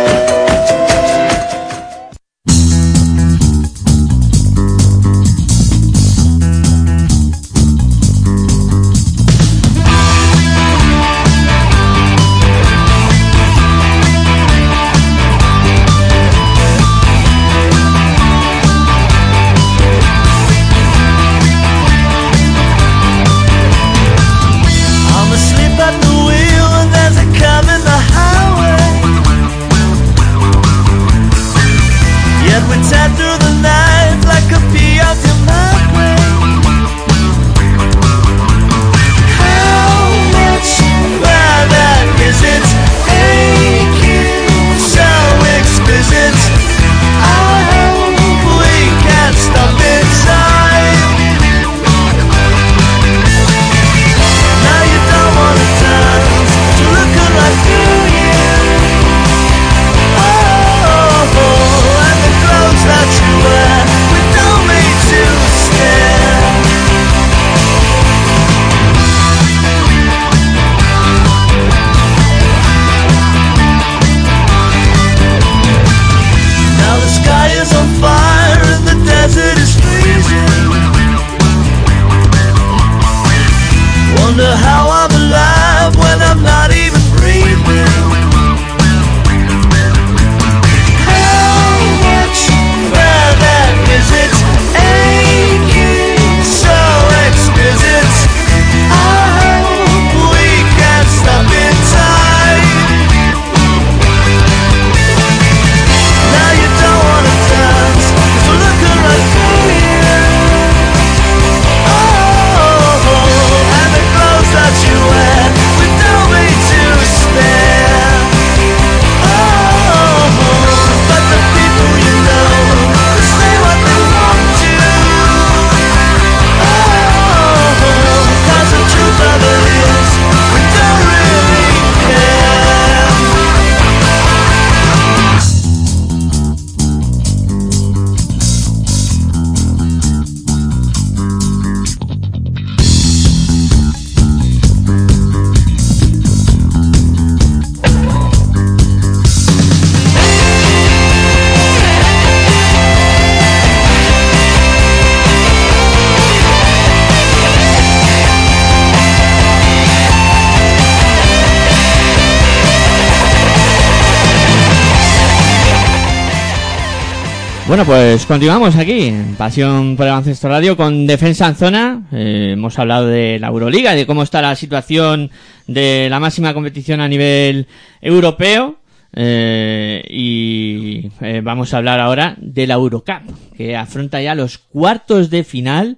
Bueno, 167.71 167.85
pues 167.85 168.25
continuamos 168.25 168.75
aquí 168.75 169.03
en 169.03 169.35
Pasión 169.35 169.95
por 169.95 170.05
el 170.05 170.11
Baloncesto 170.11 170.49
Radio 170.49 170.75
con 170.75 171.07
Defensa 171.07 171.47
en 171.47 171.55
Zona. 171.55 172.03
Eh, 172.11 172.49
hemos 172.51 172.77
hablado 172.77 173.07
de 173.07 173.39
la 173.39 173.47
Euroliga, 173.47 173.95
de 173.95 174.05
cómo 174.05 174.23
está 174.23 174.41
la 174.41 174.57
situación 174.57 175.31
de 175.67 176.09
la 176.09 176.19
máxima 176.19 176.53
competición 176.53 176.99
a 176.99 177.07
nivel 177.07 177.67
europeo. 178.01 178.75
Eh, 179.13 180.03
y 180.09 181.11
eh, 181.21 181.39
vamos 181.41 181.73
a 181.73 181.77
hablar 181.77 182.01
ahora 182.01 182.35
de 182.41 182.67
la 182.67 182.73
Eurocup, 182.73 183.21
que 183.55 183.77
afronta 183.77 184.21
ya 184.21 184.35
los 184.35 184.57
cuartos 184.57 185.29
de 185.29 185.45
final 185.45 185.95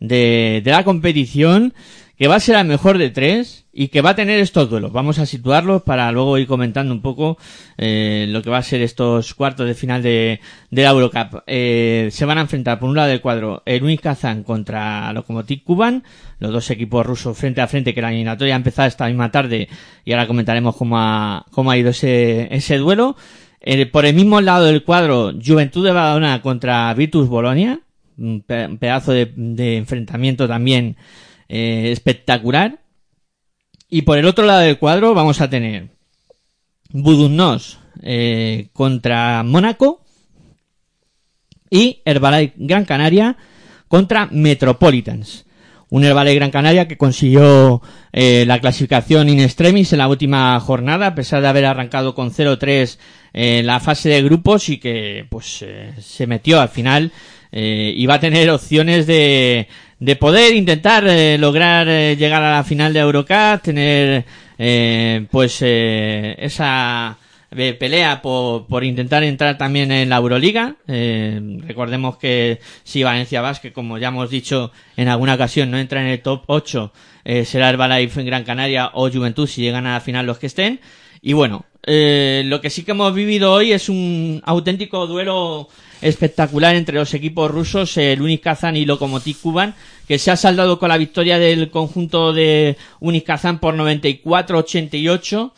de, 0.00 0.62
de 0.64 0.70
la 0.70 0.84
competición, 0.84 1.74
que 2.20 2.28
va 2.28 2.34
a 2.34 2.40
ser 2.40 2.56
la 2.56 2.64
mejor 2.64 2.98
de 2.98 3.08
tres 3.08 3.64
y 3.72 3.88
que 3.88 4.02
va 4.02 4.10
a 4.10 4.14
tener 4.14 4.40
estos 4.40 4.68
duelos. 4.68 4.92
Vamos 4.92 5.18
a 5.18 5.24
situarlos 5.24 5.84
para 5.84 6.12
luego 6.12 6.36
ir 6.36 6.46
comentando 6.46 6.92
un 6.92 7.00
poco 7.00 7.38
eh, 7.78 8.26
lo 8.28 8.42
que 8.42 8.50
va 8.50 8.58
a 8.58 8.62
ser 8.62 8.82
estos 8.82 9.32
cuartos 9.32 9.66
de 9.66 9.72
final 9.72 10.02
de, 10.02 10.38
de 10.70 10.82
la 10.82 10.90
Eurocup. 10.90 11.42
Eh, 11.46 12.10
se 12.12 12.26
van 12.26 12.36
a 12.36 12.42
enfrentar 12.42 12.78
por 12.78 12.90
un 12.90 12.96
lado 12.96 13.08
del 13.08 13.22
cuadro 13.22 13.62
Unis 13.66 14.02
Kazan 14.02 14.42
contra 14.42 15.10
Lokomotiv 15.14 15.64
Kuban, 15.64 16.04
los 16.40 16.52
dos 16.52 16.70
equipos 16.70 17.06
rusos 17.06 17.38
frente 17.38 17.62
a 17.62 17.68
frente 17.68 17.94
que 17.94 18.02
la 18.02 18.10
eliminatoria 18.10 18.52
ha 18.52 18.58
empezado 18.58 18.86
esta 18.86 19.06
misma 19.06 19.30
tarde 19.30 19.70
y 20.04 20.12
ahora 20.12 20.26
comentaremos 20.26 20.76
cómo 20.76 20.98
ha, 20.98 21.46
cómo 21.52 21.70
ha 21.70 21.78
ido 21.78 21.88
ese, 21.88 22.54
ese 22.54 22.76
duelo. 22.76 23.16
Eh, 23.62 23.86
por 23.86 24.04
el 24.04 24.14
mismo 24.14 24.42
lado 24.42 24.66
del 24.66 24.84
cuadro, 24.84 25.32
Juventud 25.42 25.86
de 25.86 25.92
Badalona 25.92 26.42
contra 26.42 26.92
Virtus 26.92 27.30
Bolonia, 27.30 27.80
un 28.18 28.42
pedazo 28.42 29.12
de, 29.12 29.32
de 29.34 29.78
enfrentamiento 29.78 30.46
también 30.46 30.98
eh, 31.50 31.90
espectacular. 31.90 32.78
Y 33.88 34.02
por 34.02 34.18
el 34.18 34.26
otro 34.26 34.46
lado 34.46 34.60
del 34.60 34.78
cuadro 34.78 35.14
vamos 35.14 35.40
a 35.40 35.50
tener 35.50 35.88
Budunnos 36.92 37.80
eh, 38.02 38.68
contra 38.72 39.42
Mónaco 39.42 40.04
y 41.68 42.02
Herbalife 42.04 42.54
Gran 42.56 42.84
Canaria 42.84 43.36
contra 43.88 44.28
Metropolitans. 44.30 45.44
Un 45.88 46.04
Herbalife 46.04 46.36
Gran 46.36 46.52
Canaria 46.52 46.86
que 46.86 46.96
consiguió 46.96 47.82
eh, 48.12 48.44
la 48.46 48.60
clasificación 48.60 49.28
in 49.28 49.40
extremis 49.40 49.92
en 49.92 49.98
la 49.98 50.06
última 50.06 50.58
jornada, 50.60 51.08
a 51.08 51.14
pesar 51.16 51.42
de 51.42 51.48
haber 51.48 51.64
arrancado 51.64 52.14
con 52.14 52.30
0-3 52.30 52.96
en 53.32 53.66
la 53.66 53.80
fase 53.80 54.08
de 54.08 54.22
grupos 54.22 54.68
y 54.68 54.78
que 54.78 55.26
pues 55.28 55.62
eh, 55.62 55.94
se 56.00 56.28
metió 56.28 56.60
al 56.60 56.68
final 56.68 57.10
eh, 57.50 57.92
y 57.96 58.06
va 58.06 58.14
a 58.14 58.20
tener 58.20 58.48
opciones 58.50 59.06
de, 59.08 59.66
de 60.00 60.16
poder 60.16 60.54
intentar 60.54 61.06
eh, 61.06 61.36
lograr 61.38 61.86
eh, 61.88 62.16
llegar 62.16 62.42
a 62.42 62.56
la 62.56 62.64
final 62.64 62.92
de 62.92 63.00
Eurocup, 63.00 63.62
tener 63.62 64.24
eh, 64.58 65.26
pues 65.30 65.58
eh, 65.60 66.36
esa 66.38 67.18
eh, 67.54 67.74
pelea 67.74 68.22
por, 68.22 68.66
por 68.66 68.82
intentar 68.82 69.22
entrar 69.22 69.58
también 69.58 69.92
en 69.92 70.08
la 70.08 70.16
Euroliga. 70.16 70.76
Recordemos 70.86 72.16
que 72.16 72.60
si 72.82 73.02
Valencia 73.02 73.42
Basket, 73.42 73.72
como 73.72 73.98
ya 73.98 74.08
hemos 74.08 74.30
dicho 74.30 74.72
en 74.96 75.08
alguna 75.08 75.34
ocasión, 75.34 75.70
no 75.70 75.78
entra 75.78 76.00
en 76.00 76.08
el 76.08 76.22
top 76.22 76.44
8, 76.46 76.92
eh, 77.24 77.44
será 77.44 77.68
Herbalife 77.68 78.20
en 78.20 78.26
Gran 78.26 78.44
Canaria 78.44 78.90
o 78.94 79.10
Juventud 79.10 79.46
si 79.46 79.60
llegan 79.60 79.86
a 79.86 79.94
la 79.94 80.00
final 80.00 80.24
los 80.24 80.38
que 80.38 80.46
estén. 80.46 80.80
Y 81.20 81.34
bueno, 81.34 81.66
lo 81.86 82.60
que 82.62 82.70
sí 82.70 82.84
que 82.84 82.92
hemos 82.92 83.14
vivido 83.14 83.52
hoy 83.52 83.72
es 83.72 83.90
un 83.90 84.40
auténtico 84.46 85.06
duelo 85.06 85.68
espectacular 86.02 86.74
entre 86.74 86.96
los 86.96 87.14
equipos 87.14 87.50
rusos, 87.50 87.96
el 87.96 88.22
Unis 88.22 88.40
y 88.74 88.84
Lokomotiv 88.84 89.40
Kuban, 89.40 89.74
que 90.08 90.18
se 90.18 90.30
ha 90.30 90.36
saldado 90.36 90.78
con 90.78 90.88
la 90.88 90.98
victoria 90.98 91.38
del 91.38 91.70
conjunto 91.70 92.32
de 92.32 92.76
Unis 93.00 93.22
Kazan 93.22 93.58
por 93.60 93.74
94-88 93.76 95.52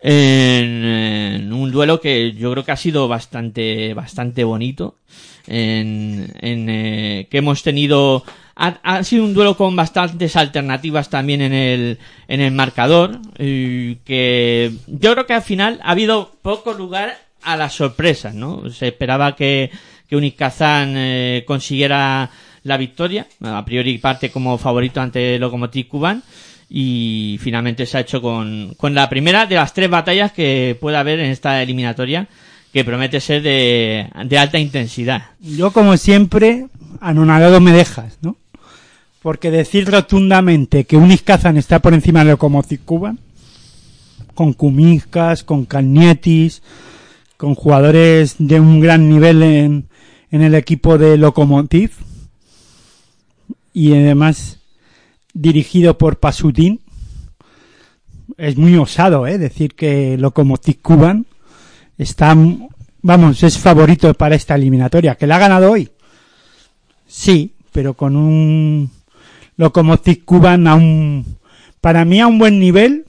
en, 0.00 0.84
en 0.84 1.52
un 1.52 1.70
duelo 1.70 2.00
que 2.00 2.32
yo 2.32 2.52
creo 2.52 2.64
que 2.64 2.72
ha 2.72 2.76
sido 2.76 3.08
bastante 3.08 3.94
bastante 3.94 4.44
bonito 4.44 4.96
en, 5.46 6.30
en, 6.40 6.68
eh, 6.68 7.26
que 7.30 7.38
hemos 7.38 7.62
tenido 7.62 8.22
ha, 8.54 8.78
ha 8.82 9.02
sido 9.02 9.24
un 9.24 9.32
duelo 9.32 9.56
con 9.56 9.74
bastantes 9.74 10.36
alternativas 10.36 11.08
también 11.08 11.40
en 11.40 11.54
el 11.54 11.98
en 12.28 12.40
el 12.42 12.52
marcador 12.52 13.18
y 13.38 13.96
que 13.96 14.72
yo 14.86 15.12
creo 15.12 15.26
que 15.26 15.34
al 15.34 15.42
final 15.42 15.80
ha 15.82 15.92
habido 15.92 16.32
poco 16.42 16.74
lugar 16.74 17.16
a 17.44 17.56
las 17.56 17.74
sorpresas 17.74 18.34
no 18.34 18.70
se 18.70 18.88
esperaba 18.88 19.36
que 19.36 19.70
que 20.08 20.16
Unis 20.16 20.34
Kazan 20.34 20.94
eh, 20.96 21.44
consiguiera 21.46 22.30
la 22.62 22.76
victoria 22.76 23.26
a 23.42 23.64
priori 23.64 23.98
parte 23.98 24.30
como 24.30 24.58
favorito 24.58 25.00
ante 25.00 25.38
Lokomotiv 25.38 25.88
Kuban 25.88 26.22
y 26.68 27.38
finalmente 27.40 27.86
se 27.86 27.98
ha 27.98 28.00
hecho 28.00 28.22
con, 28.22 28.74
con 28.76 28.94
la 28.94 29.08
primera 29.08 29.46
de 29.46 29.56
las 29.56 29.74
tres 29.74 29.90
batallas 29.90 30.32
que 30.32 30.76
pueda 30.80 31.00
haber 31.00 31.20
en 31.20 31.30
esta 31.30 31.62
eliminatoria 31.62 32.26
que 32.72 32.84
promete 32.84 33.20
ser 33.20 33.42
de, 33.42 34.08
de 34.24 34.38
alta 34.38 34.58
intensidad. 34.58 35.26
Yo, 35.40 35.72
como 35.72 35.96
siempre, 35.96 36.66
anonadado 37.00 37.60
me 37.60 37.70
dejas, 37.70 38.18
¿no? 38.20 38.36
Porque 39.22 39.52
decir 39.52 39.88
rotundamente 39.88 40.84
que 40.84 40.96
Unis 40.96 41.22
Kazan 41.22 41.56
está 41.56 41.78
por 41.78 41.94
encima 41.94 42.24
de 42.24 42.32
Lokomotiv 42.32 42.80
Kuban, 42.84 43.20
con 44.34 44.54
Kuminskas, 44.54 45.44
con 45.44 45.66
Kalnietis, 45.66 46.62
con 47.36 47.54
jugadores 47.54 48.36
de 48.38 48.60
un 48.60 48.80
gran 48.80 49.08
nivel 49.08 49.42
en, 49.42 49.88
en 50.30 50.42
el 50.42 50.54
equipo 50.54 50.98
de 50.98 51.16
Lokomotiv, 51.16 51.90
y 53.72 53.92
además 53.92 54.60
dirigido 55.32 55.98
por 55.98 56.18
Pasutin, 56.18 56.80
es 58.36 58.56
muy 58.56 58.76
osado, 58.76 59.26
¿eh? 59.26 59.38
Decir 59.38 59.74
que 59.74 60.16
Lokomotiv 60.16 60.80
Kuban 60.80 61.26
está, 61.98 62.36
vamos, 63.02 63.42
es 63.42 63.58
favorito 63.58 64.12
para 64.14 64.34
esta 64.34 64.54
eliminatoria. 64.54 65.16
¿Que 65.16 65.26
la 65.26 65.36
ha 65.36 65.40
ganado 65.40 65.72
hoy? 65.72 65.90
Sí, 67.06 67.52
pero 67.72 67.94
con 67.94 68.16
un 68.16 68.90
Lokomotiv 69.56 70.24
Kuban 70.24 70.66
a 70.66 70.74
un, 70.74 71.36
para 71.80 72.04
mí 72.04 72.20
a 72.20 72.26
un 72.26 72.38
buen 72.38 72.58
nivel 72.58 73.04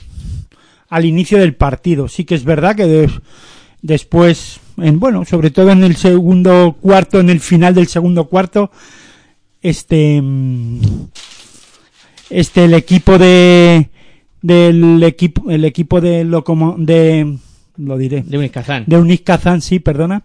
al 0.89 1.05
inicio 1.05 1.37
del 1.39 1.55
partido. 1.55 2.07
Sí 2.07 2.25
que 2.25 2.35
es 2.35 2.43
verdad 2.43 2.75
que 2.75 2.85
des- 2.85 3.21
después, 3.85 4.59
en, 4.77 4.99
bueno, 4.99 5.25
sobre 5.25 5.51
todo 5.51 5.69
en 5.69 5.83
el 5.83 5.95
segundo 5.95 6.75
cuarto, 6.81 7.19
en 7.19 7.29
el 7.29 7.39
final 7.39 7.75
del 7.75 7.87
segundo 7.87 8.25
cuarto, 8.25 8.71
este, 9.61 10.19
mm, 10.21 10.79
este, 12.31 12.65
el 12.65 12.73
equipo 12.73 13.19
de, 13.19 13.89
del 14.41 15.03
equipo, 15.03 15.51
el 15.51 15.65
equipo 15.65 16.01
de 16.01 16.23
Locomo, 16.23 16.75
de, 16.79 17.37
lo 17.77 17.97
diré, 17.97 18.23
De 18.23 18.39
Unis 18.39 18.51
Kazan. 18.51 18.85
de 18.87 18.97
Unis 18.97 19.21
Kazan, 19.21 19.61
sí, 19.61 19.79
perdona, 19.79 20.23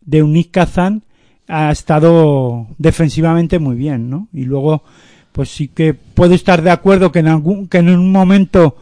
de 0.00 0.22
Unis 0.24 0.48
Kazan 0.48 1.04
ha 1.46 1.70
estado 1.70 2.66
defensivamente 2.78 3.60
muy 3.60 3.76
bien, 3.76 4.10
¿no? 4.10 4.28
Y 4.32 4.42
luego, 4.42 4.82
pues 5.30 5.50
sí 5.50 5.68
que 5.68 5.94
puedo 5.94 6.34
estar 6.34 6.62
de 6.62 6.72
acuerdo 6.72 7.12
que 7.12 7.20
en 7.20 7.28
algún, 7.28 7.68
que 7.68 7.78
en 7.78 7.90
un 7.90 8.10
momento 8.10 8.76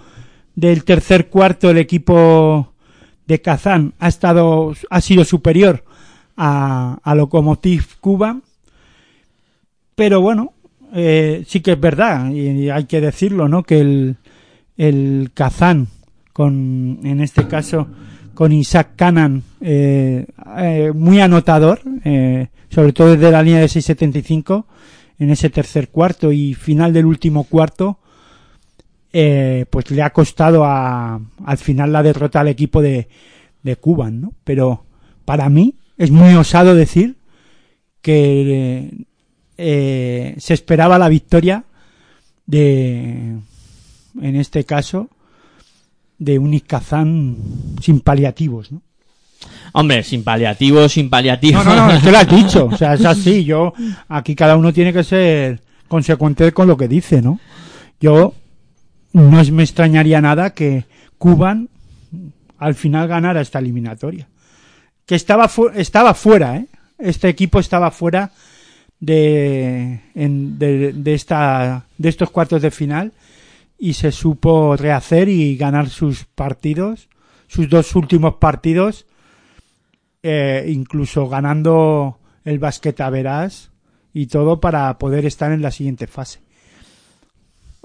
del 0.55 0.85
tercer 0.85 1.29
cuarto 1.29 1.71
el 1.71 1.77
equipo 1.77 2.73
de 3.27 3.41
Kazán 3.41 3.95
ha 3.99 4.09
estado, 4.09 4.75
ha 4.91 5.01
sido 5.01 5.25
superior 5.25 5.85
a, 6.37 6.99
a 7.03 7.15
Lokomotiv 7.15 7.99
Cuba, 8.01 8.41
pero 9.95 10.21
bueno, 10.21 10.53
eh, 10.95 11.45
sí 11.47 11.61
que 11.61 11.73
es 11.73 11.81
verdad, 11.81 12.31
y 12.31 12.71
hay 12.71 12.85
que 12.85 13.01
decirlo, 13.01 13.49
¿no? 13.49 13.63
Que 13.63 13.81
el, 13.81 14.17
el 14.77 15.31
Kazán, 15.35 15.89
con, 16.33 17.01
en 17.03 17.21
este 17.21 17.49
caso, 17.49 17.89
con 18.35 18.53
Isaac 18.53 18.91
Canan, 18.97 19.43
eh, 19.61 20.27
eh, 20.59 20.93
muy 20.95 21.21
anotador, 21.21 21.81
eh, 22.05 22.49
sobre 22.69 22.93
todo 22.93 23.13
desde 23.13 23.31
la 23.31 23.43
línea 23.43 23.61
de 23.61 23.67
6.75, 23.67 24.67
en 25.19 25.31
ese 25.31 25.49
tercer 25.49 25.89
cuarto 25.89 26.31
y 26.31 26.53
final 26.53 26.93
del 26.93 27.07
último 27.07 27.45
cuarto, 27.45 27.99
eh, 29.13 29.65
pues 29.71 29.91
le 29.91 30.03
ha 30.03 30.11
costado 30.11 30.65
a, 30.65 31.21
al 31.45 31.59
final 31.59 31.93
la 31.93 32.03
derrota 32.03 32.41
al 32.41 32.49
equipo 32.49 32.83
de, 32.83 33.09
de 33.63 33.77
Cuba, 33.77 34.11
¿no? 34.11 34.33
Pero 34.45 34.85
para 35.25 35.49
mí 35.49 35.75
es 35.99 36.11
muy 36.11 36.35
osado 36.35 36.75
decir 36.75 37.17
que 38.03 39.07
eh, 39.59 40.35
se 40.39 40.55
esperaba 40.55 40.99
la 40.99 41.09
victoria 41.09 41.65
de, 42.47 43.37
en 44.21 44.37
este 44.37 44.65
caso, 44.65 45.09
de 46.19 46.39
Unis 46.39 46.63
Kazán 46.63 47.37
sin 47.81 48.01
paliativos, 48.01 48.73
¿no? 48.73 48.83
Hombre, 49.73 50.03
sin 50.03 50.25
paliativos, 50.25 50.93
sin 50.93 51.11
paliativos. 51.11 51.65
No, 51.65 51.75
no, 51.75 51.87
no, 51.89 51.93
es 51.93 52.03
que 52.03 52.11
lo 52.11 52.19
has 52.19 52.29
dicho. 52.29 52.67
O 52.67 52.77
sea, 52.77 52.95
es 52.95 53.05
así. 53.05 53.45
Yo, 53.45 53.73
aquí 54.09 54.35
cada 54.35 54.57
uno 54.57 54.73
tiene 54.73 54.93
que 54.93 55.05
ser 55.05 55.61
consecuente 55.89 56.53
con 56.53 56.69
lo 56.69 56.77
que 56.77 56.89
dice, 56.89 57.21
¿no? 57.21 57.39
Yo 58.01 58.33
no 59.17 59.43
me 59.53 59.63
extrañaría 59.63 60.21
nada 60.21 60.55
que 60.55 60.85
Cuban 61.19 61.69
al 62.59 62.75
final 62.75 63.09
ganara 63.09 63.41
esta 63.41 63.59
eliminatoria. 63.59 64.29
Que 65.07 65.15
estaba, 65.15 65.49
fu- 65.49 65.71
estaba 65.75 66.15
fuera, 66.15 66.57
¿eh? 66.57 66.67
Este 66.99 67.29
equipo 67.29 67.59
estaba 67.61 67.91
fuera 67.91 68.31
de, 69.01 70.01
de, 70.15 71.15
esta, 71.15 71.85
de 71.99 72.09
estos 72.09 72.31
cuartos 72.31 72.63
de 72.63 72.71
final 72.71 73.13
y 73.79 73.93
se 73.95 74.11
supo 74.13 74.77
rehacer 74.77 75.29
y 75.29 75.57
ganar 75.57 75.89
sus 75.91 76.25
partidos, 76.25 77.09
sus 77.47 77.69
dos 77.69 77.95
últimos 77.95 78.37
partidos 78.37 79.07
eh, 80.23 80.65
incluso 80.69 81.29
ganando 81.29 82.19
el 82.45 82.59
basqueta 82.59 83.09
verás 83.11 83.71
y 84.15 84.27
todo 84.27 84.61
para 84.61 84.99
poder 84.99 85.27
estar 85.27 85.53
en 85.53 85.63
la 85.63 85.71
siguiente 85.71 86.07
fase. 86.07 86.41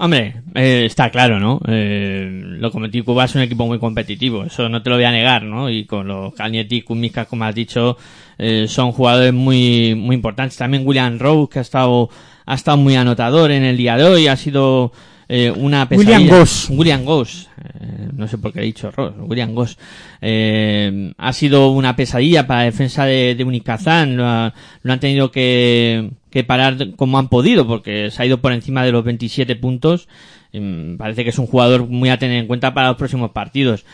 Hombre, 0.04 0.42
eh, 0.56 0.86
está 0.88 1.12
claro, 1.12 1.40
¿no? 1.40 1.62
Eh, 1.68 2.42
lo 2.44 2.72
cometí 2.72 3.04
Cuba 3.04 3.26
es 3.26 3.36
un 3.36 3.42
equipo 3.42 3.68
muy 3.68 3.78
competitivo, 3.78 4.44
eso 4.44 4.68
no 4.68 4.82
te 4.82 4.90
lo 4.90 4.96
voy 4.96 5.06
a 5.06 5.12
negar, 5.12 5.44
¿no? 5.44 5.70
Y 5.70 5.86
con 5.86 6.08
los 6.08 6.34
Calnietti 6.34 6.78
y 6.78 6.82
Kumiska, 6.82 7.26
como 7.26 7.44
has 7.44 7.54
dicho, 7.54 7.98
eh, 8.40 8.66
son 8.68 8.94
jugadores 8.94 9.32
muy, 9.32 9.94
muy 9.94 10.16
importantes. 10.16 10.58
También 10.58 10.88
William 10.88 11.20
Rose, 11.20 11.52
que 11.52 11.60
ha 11.60 11.62
estado, 11.62 12.10
ha 12.48 12.56
estado 12.56 12.78
muy 12.78 12.96
anotador 12.96 13.52
en 13.52 13.62
el 13.62 13.78
día 13.78 13.96
de 13.96 14.06
hoy, 14.06 14.26
ha 14.26 14.36
sido 14.38 14.92
eh, 15.34 15.50
una 15.50 15.88
pesadilla. 15.88 16.18
William 16.20 16.40
Goss. 16.40 16.70
William 16.70 17.06
Goss. 17.06 17.50
Eh, 17.80 18.10
no 18.14 18.28
sé 18.28 18.38
por 18.38 18.52
qué 18.52 18.60
he 18.60 18.64
dicho 18.64 18.92
Ross. 18.92 19.14
William 19.20 19.54
Goss. 19.56 19.78
Eh, 20.22 21.14
ha 21.18 21.34
sido 21.34 21.72
una 21.72 21.96
pesadilla 21.96 22.46
para 22.48 22.60
la 22.62 22.66
defensa 22.66 23.06
de, 23.06 23.36
de 23.36 23.44
Unicazán. 23.44 24.18
Lo, 24.18 24.26
ha- 24.28 24.54
lo 24.84 24.94
han 24.94 25.00
tenido 25.00 25.32
que, 25.32 26.12
que 26.30 26.44
parar 26.44 26.92
como 26.96 27.18
han 27.18 27.30
podido 27.30 27.66
porque 27.68 28.12
se 28.12 28.22
ha 28.22 28.26
ido 28.26 28.40
por 28.42 28.52
encima 28.54 28.84
de 28.84 28.92
los 28.92 29.04
27 29.04 29.56
puntos. 29.56 30.08
Mm, 30.54 30.98
Parece 30.98 31.24
que 31.24 31.30
es 31.30 31.40
un 31.40 31.48
jugador 31.48 31.88
muy 31.88 32.10
a 32.10 32.20
tener 32.20 32.38
en 32.40 32.48
cuenta 32.48 32.74
para 32.74 32.90
los 32.90 32.98
próximos 32.98 33.32
partidos. 33.32 33.86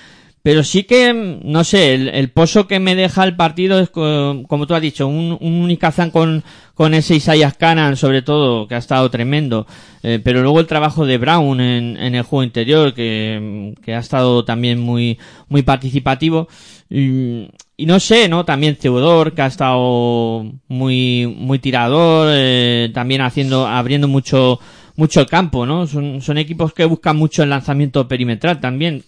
Pero 0.48 0.64
sí 0.64 0.84
que, 0.86 1.14
no 1.44 1.66
sé, 1.66 1.94
el, 1.94 2.08
el 2.08 2.30
pozo 2.30 2.68
que 2.70 2.80
me 2.80 2.96
deja 2.96 3.26
el 3.26 3.36
partido 3.36 3.82
es, 3.82 3.90
co- 3.90 4.44
como 4.48 4.66
tú 4.66 4.76
has 4.76 4.82
dicho, 4.82 5.06
un, 5.06 5.38
un 5.42 5.54
Unicazán 5.56 6.10
con, 6.10 6.42
con 6.74 6.94
ese 6.94 7.16
Isaiah 7.16 7.52
Canan, 7.52 7.98
sobre 7.98 8.22
todo, 8.22 8.66
que 8.66 8.76
ha 8.76 8.78
estado 8.78 9.12
tremendo. 9.12 9.68
Eh, 10.04 10.22
pero 10.24 10.42
luego 10.42 10.62
el 10.62 10.66
trabajo 10.68 11.06
de 11.06 11.18
Brown 11.18 11.60
en, 11.60 11.98
en 11.98 12.16
el 12.16 12.22
juego 12.24 12.44
interior, 12.44 12.94
que, 12.94 13.74
que 13.84 13.94
ha 13.94 14.00
estado 14.00 14.46
también 14.46 14.80
muy, 14.80 15.18
muy 15.50 15.64
participativo. 15.64 16.48
Y, 16.90 17.50
y 17.76 17.86
no 17.86 18.00
sé, 18.00 18.30
¿no? 18.30 18.46
También 18.46 18.78
Theodor, 18.78 19.34
que 19.34 19.42
ha 19.42 19.48
estado 19.48 20.50
muy, 20.70 21.28
muy 21.28 21.60
tirador, 21.60 22.30
eh, 22.32 22.90
también 22.94 23.20
haciendo, 23.20 23.68
abriendo 23.68 24.08
mucho, 24.08 24.62
mucho 24.96 25.20
el 25.20 25.26
campo, 25.28 25.66
¿no? 25.66 25.88
Son, 25.88 26.22
son 26.22 26.38
equipos 26.38 26.74
que 26.74 26.86
buscan 26.86 27.18
mucho 27.18 27.44
el 27.44 27.50
lanzamiento 27.50 28.08
perimetral 28.08 28.62
también. 28.62 29.04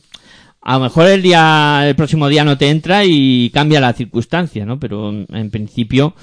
A 0.61 0.73
lo 0.73 0.81
mejor 0.81 1.07
el 1.07 1.21
día, 1.21 1.83
el 1.87 1.95
próximo 1.95 2.27
día 2.27 2.43
no 2.43 2.57
te 2.57 2.69
entra 2.69 3.05
y 3.05 3.49
cambia 3.53 3.79
la 3.79 3.93
circunstancia, 3.93 4.65
¿no? 4.65 4.79
Pero 4.79 5.09
en 5.09 5.49
principio 5.49 6.15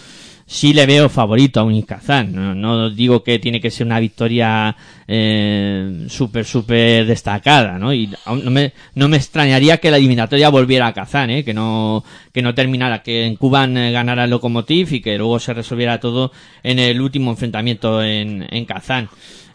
sí 0.47 0.73
le 0.73 0.87
veo 0.87 1.09
favorito 1.09 1.59
a 1.59 1.65
Unicazán. 1.65 2.33
No, 2.33 2.55
no 2.55 2.91
digo 2.91 3.23
que 3.23 3.39
tiene 3.39 3.61
que 3.61 3.71
ser 3.71 3.87
una 3.87 3.99
victoria 3.99 4.77
eh, 5.09 6.07
súper, 6.09 6.45
súper 6.45 7.05
destacada, 7.07 7.79
¿no? 7.79 7.93
Y 7.93 8.09
no 8.27 8.51
me, 8.51 8.73
no 8.95 9.09
me 9.09 9.17
extrañaría 9.17 9.79
que 9.79 9.91
la 9.91 9.97
eliminatoria 9.97 10.49
volviera 10.49 10.87
a 10.87 10.95
Kazán, 10.95 11.31
¿eh? 11.31 11.45
Que 11.45 11.53
no, 11.53 12.05
que 12.33 12.43
no 12.43 12.55
terminara, 12.55 13.03
que 13.03 13.27
en 13.27 13.37
Cuba 13.37 13.65
eh, 13.65 13.91
ganara 13.91 14.25
el 14.25 14.31
Lokomotiv 14.31 14.93
y 14.93 15.01
que 15.01 15.19
luego 15.19 15.41
se 15.41 15.53
resolviera 15.53 15.99
todo 15.99 16.31
en 16.63 16.79
el 16.79 17.01
último 17.01 17.33
enfrentamiento 17.33 18.03
en, 18.03 18.47
en 18.49 18.65
Kazán. 18.65 19.09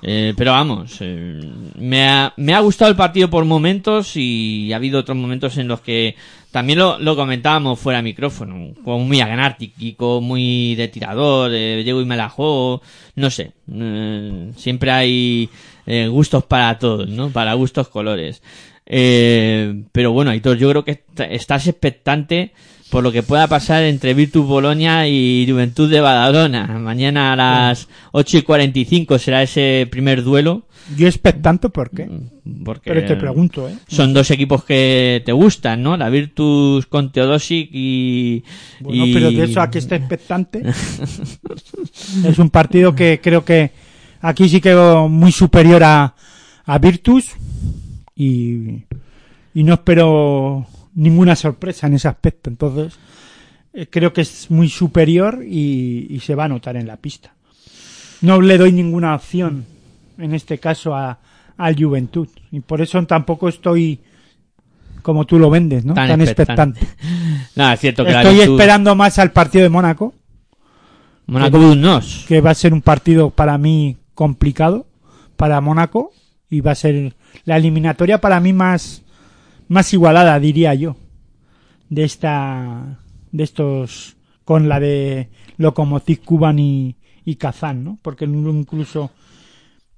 Eh, 0.04 0.34
pero 0.36 0.52
vamos, 0.52 0.98
eh, 1.02 1.40
me, 1.78 2.08
ha, 2.10 2.34
me 2.38 2.56
ha 2.56 2.60
gustado 2.60 2.90
el 2.90 2.98
partido 2.98 3.30
por 3.30 3.46
momentos 3.46 4.14
y 4.16 4.74
ha 4.74 4.78
habido 4.78 5.00
otros 5.00 5.16
momentos 5.16 5.58
en 5.58 5.68
los 5.68 5.82
que 5.82 6.16
también 6.50 6.80
lo, 6.80 6.98
lo 6.98 7.16
comentábamos 7.16 7.80
fuera 7.80 7.98
de 8.00 8.04
micrófono, 8.04 8.74
como 8.84 9.00
muy 9.06 9.22
anárquico, 9.22 10.20
muy 10.20 10.74
de 10.76 10.88
tirador, 10.88 11.52
de 11.52 11.84
llego 11.86 12.02
y 12.02 12.06
me 12.06 12.18
la 12.18 12.30
juego, 12.30 12.82
no 13.16 13.30
sé, 13.30 13.52
eh, 13.72 14.52
siempre 14.58 14.90
hay 14.92 15.50
eh, 15.86 16.08
gustos 16.08 16.46
para 16.46 16.80
todos, 16.80 17.08
¿no? 17.08 17.30
Para 17.30 17.54
gustos 17.54 17.88
colores. 17.88 18.42
Eh, 18.88 19.84
pero 19.92 20.12
bueno, 20.12 20.32
Aitor, 20.32 20.58
yo 20.58 20.70
creo 20.72 20.84
que 20.84 20.92
est- 20.92 21.20
estás 21.30 21.68
expectante 21.68 22.54
por 22.92 23.04
lo 23.04 23.12
que 23.12 23.24
pueda 23.24 23.48
pasar 23.48 23.84
entre 23.84 24.14
Virtus 24.14 24.46
Bolonia 24.46 25.08
y 25.08 25.48
Juventud 25.50 25.90
de 25.90 26.02
Badalona. 26.02 26.68
Mañana 26.68 27.32
a 27.34 27.36
las 27.38 27.88
8 28.12 28.40
y 28.40 28.42
45 28.42 29.18
será 29.18 29.42
ese 29.42 29.88
primer 29.90 30.24
duelo. 30.24 30.68
Yo 30.98 31.08
expectante, 31.08 31.70
¿por 31.70 31.90
qué? 31.90 32.10
Porque 32.66 32.92
Pero 32.92 33.06
te 33.08 33.16
pregunto, 33.16 33.70
¿eh? 33.70 33.76
son 33.88 34.14
dos 34.14 34.30
equipos 34.32 34.66
que 34.66 35.22
te 35.26 35.32
gustan, 35.32 35.82
¿no? 35.82 35.96
La 35.96 36.10
Virtus 36.10 36.86
con 36.88 37.12
Teodosic 37.14 37.70
y... 37.72 38.44
Bueno, 38.82 39.06
y- 39.06 39.14
pero 39.14 39.32
de 39.32 39.44
eso 39.46 39.62
a 39.62 39.70
que 39.72 39.78
esté 39.80 39.96
expectante. 39.96 40.62
es 42.26 42.40
un 42.40 42.50
partido 42.50 42.94
que 42.94 43.22
creo 43.24 43.46
que 43.46 43.72
aquí 44.20 44.50
sí 44.50 44.60
quedó 44.60 45.08
muy 45.08 45.32
superior 45.32 45.82
a, 45.84 46.14
a 46.66 46.78
Virtus 46.78 47.30
y, 48.16 48.84
y 49.54 49.64
no 49.64 49.76
espero 49.76 50.68
ninguna 50.94 51.36
sorpresa 51.36 51.88
en 51.88 51.94
ese 51.94 52.08
aspecto. 52.08 52.50
Entonces, 52.50 52.98
eh, 53.74 53.88
creo 53.90 54.14
que 54.14 54.22
es 54.22 54.52
muy 54.52 54.70
superior 54.70 55.44
y, 55.44 56.08
y 56.10 56.20
se 56.20 56.36
va 56.36 56.46
a 56.46 56.50
notar 56.50 56.76
en 56.76 56.88
la 56.88 56.98
pista. 56.98 57.34
No 58.22 58.42
le 58.42 58.58
doy 58.58 58.72
ninguna 58.72 59.16
opción, 59.16 59.66
en 60.18 60.34
este 60.34 60.60
caso, 60.60 60.96
a, 60.96 61.20
al 61.58 61.76
Juventud. 61.76 62.28
Y 62.52 62.60
por 62.60 62.82
eso 62.82 63.02
tampoco 63.06 63.50
estoy 63.50 64.02
como 65.02 65.26
tú 65.26 65.40
lo 65.40 65.50
vendes, 65.50 65.84
¿no? 65.86 65.94
Tan 65.94 66.10
Tan, 66.10 66.22
expectante. 66.22 66.82
es 67.56 67.80
cierto 67.80 68.06
que 68.06 68.12
la 68.12 68.22
Estoy 68.22 68.42
esperando 68.42 68.96
más 68.96 69.20
al 69.20 69.32
partido 69.32 69.64
de 69.64 69.70
Mónaco, 69.70 70.14
Mónaco 71.26 71.58
Budnos. 71.58 72.26
que 72.28 72.42
va 72.42 72.52
a 72.52 72.56
ser 72.56 72.74
un 72.74 72.82
partido 72.82 73.30
para 73.30 73.58
mí 73.58 73.98
complicado 74.14 74.88
para 75.36 75.62
Mónaco 75.62 76.12
y 76.50 76.62
va 76.62 76.72
a 76.72 76.76
ser 76.76 77.16
la 77.46 77.58
eliminatoria 77.58 78.22
para 78.22 78.40
mí 78.40 78.54
más 78.54 79.04
más 79.72 79.94
igualada 79.94 80.38
diría 80.38 80.74
yo 80.74 80.98
de 81.90 82.04
esta 82.04 83.00
de 83.32 83.44
estos 83.44 84.18
con 84.44 84.68
la 84.68 84.82
de 84.82 85.30
Lokomotiv 85.56 86.26
Kuban 86.26 86.60
y, 86.60 86.98
y 87.24 87.36
Kazán, 87.36 87.86
¿no? 87.86 87.98
Porque 88.02 88.26
incluso 88.26 89.12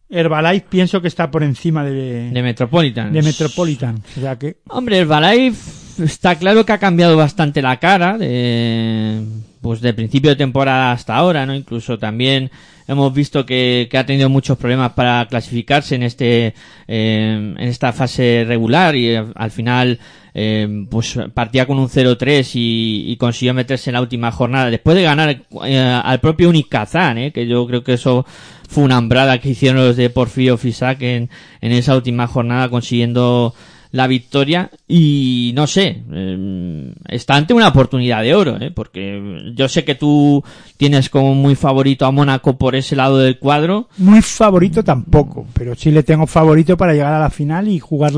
Herbalife 0.09 0.67
pienso 0.69 1.01
que 1.01 1.07
está 1.07 1.31
por 1.31 1.41
encima 1.41 1.83
de, 1.83 2.29
De 2.29 2.43
Metropolitan. 2.43 3.11
de 3.11 3.23
Metropolitan, 3.23 4.03
o 4.15 4.19
sea 4.19 4.37
que 4.37 4.57
Hombre, 4.69 4.99
Herbalife 4.99 5.82
está 5.99 6.35
claro 6.35 6.65
que 6.65 6.73
ha 6.73 6.77
cambiado 6.77 7.17
bastante 7.17 7.61
la 7.61 7.77
cara 7.77 8.17
de, 8.17 9.21
pues 9.61 9.81
de 9.81 9.93
principio 9.93 10.31
de 10.31 10.35
temporada 10.35 10.91
hasta 10.91 11.15
ahora, 11.15 11.45
¿no? 11.45 11.55
Incluso 11.55 11.97
también 11.97 12.51
hemos 12.87 13.13
visto 13.13 13.45
que, 13.45 13.87
que 13.89 13.97
ha 13.97 14.05
tenido 14.05 14.29
muchos 14.29 14.57
problemas 14.57 14.93
para 14.93 15.25
clasificarse 15.27 15.95
en 15.95 16.03
este, 16.03 16.53
eh, 16.87 17.55
en 17.57 17.67
esta 17.67 17.93
fase 17.93 18.43
regular 18.47 18.95
y 18.95 19.09
eh, 19.09 19.23
al 19.35 19.51
final, 19.51 19.99
eh, 20.33 20.85
pues 20.89 21.17
partía 21.33 21.65
con 21.65 21.79
un 21.79 21.87
0-3 21.87 22.51
y, 22.55 23.11
y 23.11 23.17
consiguió 23.17 23.53
meterse 23.53 23.89
en 23.89 23.95
la 23.95 24.01
última 24.01 24.31
jornada 24.31 24.69
después 24.69 24.95
de 24.95 25.03
ganar 25.03 25.43
eh, 25.65 26.01
al 26.03 26.19
propio 26.19 26.49
Unicazán, 26.49 27.17
¿eh? 27.17 27.31
Que 27.31 27.47
yo 27.47 27.65
creo 27.67 27.83
que 27.83 27.93
eso 27.93 28.25
fue 28.67 28.83
una 28.83 28.97
hambrada 28.97 29.37
que 29.39 29.49
hicieron 29.49 29.85
los 29.85 29.95
de 29.95 30.09
Porfirio 30.09 30.57
Fisac 30.57 31.01
en, 31.03 31.29
en 31.61 31.71
esa 31.71 31.95
última 31.95 32.27
jornada 32.27 32.69
consiguiendo 32.69 33.53
la 33.93 34.07
victoria 34.07 34.71
y 34.87 35.51
no 35.55 35.67
sé, 35.67 36.03
eh, 36.11 36.93
está 37.09 37.35
ante 37.35 37.53
una 37.53 37.67
oportunidad 37.67 38.23
de 38.23 38.33
oro, 38.33 38.57
¿eh? 38.59 38.71
porque 38.71 39.53
yo 39.55 39.69
sé 39.69 39.85
que 39.85 39.93
tú 39.93 40.43
tienes 40.77 41.11
como 41.11 41.35
muy 41.35 41.53
favorito 41.53 42.07
a 42.07 42.11
Mónaco 42.11 42.57
por 42.57 42.75
ese 42.75 42.95
lado 42.95 43.19
del 43.19 43.37
cuadro. 43.37 43.89
Muy 43.97 44.23
favorito 44.23 44.83
tampoco, 44.83 45.45
pero 45.53 45.75
sí 45.75 45.91
le 45.91 46.01
tengo 46.01 46.25
favorito 46.25 46.75
para 46.75 46.93
llegar 46.93 47.13
a 47.13 47.19
la 47.19 47.29
final 47.29 47.67
y 47.67 47.77
jugar 47.77 48.13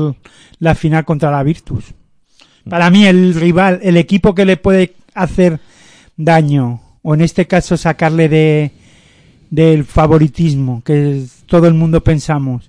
la 0.60 0.74
final 0.74 1.04
contra 1.04 1.30
la 1.30 1.42
Virtus. 1.42 1.84
Para 2.66 2.88
mí 2.88 3.04
el 3.04 3.34
rival, 3.34 3.78
el 3.82 3.98
equipo 3.98 4.34
que 4.34 4.46
le 4.46 4.56
puede 4.56 4.94
hacer 5.12 5.60
daño, 6.16 6.80
o 7.02 7.12
en 7.12 7.20
este 7.20 7.46
caso 7.46 7.76
sacarle 7.76 8.30
de 8.30 8.70
del 9.50 9.84
favoritismo 9.84 10.82
que 10.82 11.22
todo 11.46 11.68
el 11.68 11.74
mundo 11.74 12.02
pensamos 12.02 12.68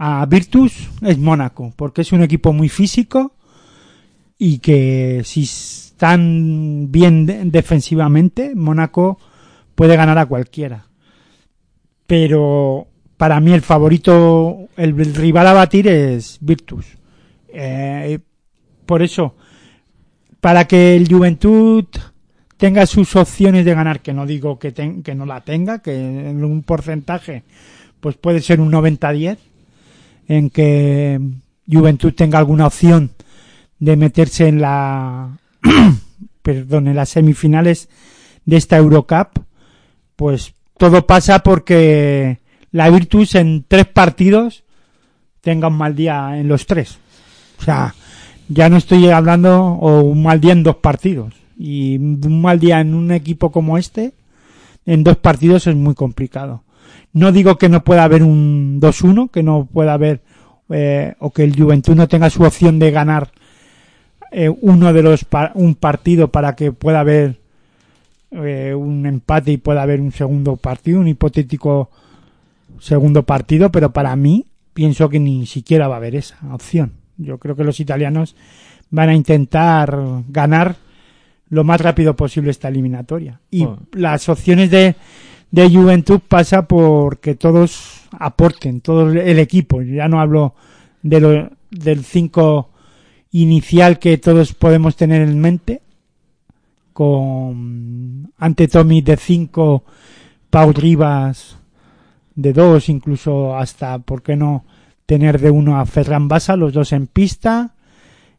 a 0.00 0.24
Virtus 0.26 0.88
es 1.02 1.18
Mónaco, 1.18 1.72
porque 1.76 2.00
es 2.00 2.12
un 2.12 2.22
equipo 2.22 2.52
muy 2.52 2.68
físico 2.68 3.34
y 4.38 4.58
que 4.58 5.22
si 5.24 5.42
están 5.42 6.90
bien 6.90 7.26
de- 7.26 7.44
defensivamente, 7.44 8.54
Mónaco 8.54 9.18
puede 9.74 9.96
ganar 9.96 10.18
a 10.18 10.26
cualquiera 10.26 10.90
pero 12.10 12.88
para 13.16 13.38
mí 13.38 13.52
el 13.52 13.60
favorito, 13.60 14.66
el, 14.76 14.96
rival 15.14 15.46
a 15.46 15.52
batir 15.52 15.86
es 15.86 16.38
Virtus. 16.40 16.84
Eh, 17.46 18.18
por 18.84 19.00
eso, 19.00 19.36
para 20.40 20.66
que 20.66 20.96
el 20.96 21.06
Juventud 21.06 21.84
tenga 22.56 22.84
sus 22.86 23.14
opciones 23.14 23.64
de 23.64 23.74
ganar, 23.74 24.00
que 24.00 24.12
no 24.12 24.26
digo 24.26 24.58
que, 24.58 24.72
que 24.72 25.14
no 25.14 25.24
la 25.24 25.42
tenga, 25.42 25.78
que 25.82 25.94
en 25.94 26.42
un 26.42 26.64
porcentaje 26.64 27.44
pues 28.00 28.16
puede 28.16 28.40
ser 28.40 28.60
un 28.60 28.72
90-10, 28.72 29.38
en 30.30 30.48
que 30.48 31.20
Juventud 31.68 32.14
tenga 32.14 32.38
alguna 32.38 32.68
opción 32.68 33.10
de 33.80 33.96
meterse 33.96 34.46
en 34.46 34.60
la 34.60 35.36
perdón, 36.42 36.86
en 36.86 36.94
las 36.94 37.08
semifinales 37.08 37.88
de 38.44 38.56
esta 38.56 38.76
Eurocup, 38.76 39.40
pues 40.14 40.54
todo 40.78 41.04
pasa 41.04 41.40
porque 41.40 42.38
la 42.70 42.88
Virtus 42.90 43.34
en 43.34 43.64
tres 43.66 43.86
partidos 43.86 44.62
tenga 45.40 45.66
un 45.66 45.78
mal 45.78 45.96
día 45.96 46.38
en 46.38 46.46
los 46.46 46.64
tres. 46.64 46.98
O 47.58 47.64
sea, 47.64 47.96
ya 48.48 48.68
no 48.68 48.76
estoy 48.76 49.10
hablando 49.10 49.60
o 49.60 50.02
un 50.02 50.22
mal 50.22 50.40
día 50.40 50.52
en 50.52 50.62
dos 50.62 50.76
partidos. 50.76 51.34
Y 51.58 51.98
un 51.98 52.40
mal 52.40 52.60
día 52.60 52.80
en 52.80 52.94
un 52.94 53.10
equipo 53.10 53.50
como 53.50 53.78
este, 53.78 54.12
en 54.86 55.02
dos 55.02 55.16
partidos 55.16 55.66
es 55.66 55.74
muy 55.74 55.96
complicado. 55.96 56.62
No 57.12 57.32
digo 57.32 57.58
que 57.58 57.68
no 57.68 57.82
pueda 57.82 58.04
haber 58.04 58.22
un 58.22 58.80
2-1, 58.80 59.30
que 59.30 59.42
no 59.42 59.66
pueda 59.72 59.94
haber, 59.94 60.20
eh, 60.68 61.14
o 61.18 61.30
que 61.32 61.42
el 61.44 61.56
Juventud 61.60 61.94
no 61.96 62.06
tenga 62.08 62.30
su 62.30 62.42
opción 62.44 62.78
de 62.78 62.90
ganar 62.90 63.30
eh, 64.32 64.48
uno 64.48 64.92
de 64.92 65.02
los 65.02 65.24
pa- 65.24 65.50
un 65.54 65.74
partido 65.74 66.28
para 66.28 66.54
que 66.54 66.70
pueda 66.70 67.00
haber 67.00 67.40
eh, 68.30 68.74
un 68.76 69.04
empate 69.06 69.50
y 69.52 69.56
pueda 69.56 69.82
haber 69.82 70.00
un 70.00 70.12
segundo 70.12 70.56
partido, 70.56 71.00
un 71.00 71.08
hipotético 71.08 71.90
segundo 72.78 73.24
partido, 73.24 73.72
pero 73.72 73.92
para 73.92 74.14
mí 74.14 74.46
pienso 74.72 75.08
que 75.08 75.18
ni 75.18 75.46
siquiera 75.46 75.88
va 75.88 75.94
a 75.94 75.98
haber 75.98 76.14
esa 76.14 76.38
opción. 76.52 76.92
Yo 77.16 77.38
creo 77.38 77.56
que 77.56 77.64
los 77.64 77.80
italianos 77.80 78.36
van 78.90 79.08
a 79.08 79.14
intentar 79.14 79.98
ganar 80.28 80.76
lo 81.48 81.64
más 81.64 81.80
rápido 81.80 82.14
posible 82.14 82.52
esta 82.52 82.68
eliminatoria. 82.68 83.40
Y 83.50 83.64
Bueno. 83.64 83.80
las 83.92 84.28
opciones 84.28 84.70
de, 84.70 84.94
de 85.50 85.68
Juventud 85.68 86.20
pasa 86.26 86.66
por 86.66 87.18
que 87.18 87.34
todos 87.34 88.08
aporten, 88.12 88.80
todo 88.80 89.10
el 89.10 89.38
equipo. 89.38 89.82
Ya 89.82 90.08
no 90.08 90.20
hablo 90.20 90.54
de 91.02 91.20
lo, 91.20 91.50
del 91.70 92.04
5 92.04 92.70
inicial 93.32 93.98
que 93.98 94.18
todos 94.18 94.54
podemos 94.54 94.96
tener 94.96 95.22
en 95.22 95.40
mente, 95.40 95.82
con 96.92 98.32
ante 98.38 98.68
Tommy 98.68 99.00
de 99.02 99.16
5, 99.16 99.84
Pau 100.50 100.72
Rivas 100.72 101.56
de 102.34 102.52
2, 102.52 102.88
incluso 102.88 103.56
hasta, 103.56 103.98
¿por 103.98 104.22
qué 104.22 104.36
no?, 104.36 104.64
tener 105.06 105.40
de 105.40 105.50
uno 105.50 105.80
a 105.80 105.86
Ferran 105.86 106.28
Basa, 106.28 106.54
los 106.54 106.72
dos 106.72 106.92
en 106.92 107.08
pista, 107.08 107.74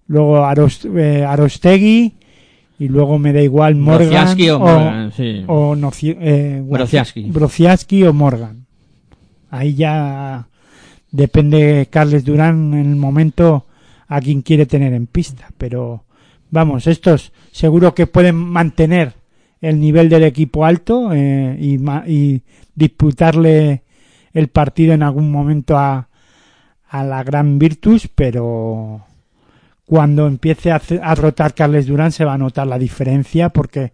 luego 0.07 0.45
Aros, 0.45 0.85
eh, 0.85 1.25
Arostegui, 1.25 2.15
y 2.81 2.87
luego 2.87 3.19
me 3.19 3.31
da 3.31 3.43
igual 3.43 3.75
Morgan 3.75 4.09
Brociaski 4.09 4.49
o 4.49 4.57
Morgan, 4.57 5.11
sí. 5.11 5.43
o 5.45 5.75
eh, 6.01 6.63
Brociaski. 6.65 7.29
Brociaski 7.29 8.03
o 8.05 8.11
Morgan. 8.11 8.65
Ahí 9.51 9.75
ya 9.75 10.47
depende 11.11 11.87
Carles 11.91 12.25
Durán 12.25 12.73
en 12.73 12.89
el 12.89 12.95
momento 12.95 13.67
a 14.07 14.19
quien 14.19 14.41
quiere 14.41 14.65
tener 14.65 14.93
en 14.93 15.05
pista, 15.05 15.49
pero 15.59 16.05
vamos, 16.49 16.87
estos 16.87 17.31
seguro 17.51 17.93
que 17.93 18.07
pueden 18.07 18.35
mantener 18.35 19.13
el 19.61 19.79
nivel 19.79 20.09
del 20.09 20.23
equipo 20.23 20.65
alto 20.65 21.13
eh, 21.13 21.55
y, 21.61 21.77
y 22.11 22.41
disputarle 22.73 23.83
el 24.33 24.47
partido 24.47 24.95
en 24.95 25.03
algún 25.03 25.31
momento 25.31 25.77
a, 25.77 26.09
a 26.89 27.03
la 27.03 27.23
gran 27.23 27.59
Virtus, 27.59 28.07
pero 28.07 29.05
cuando 29.91 30.25
empiece 30.25 30.71
a, 30.71 30.81
a 31.03 31.15
rotar 31.15 31.53
Carles 31.53 31.85
Durán 31.85 32.13
se 32.13 32.23
va 32.23 32.35
a 32.35 32.37
notar 32.37 32.65
la 32.65 32.79
diferencia 32.79 33.49
porque 33.49 33.91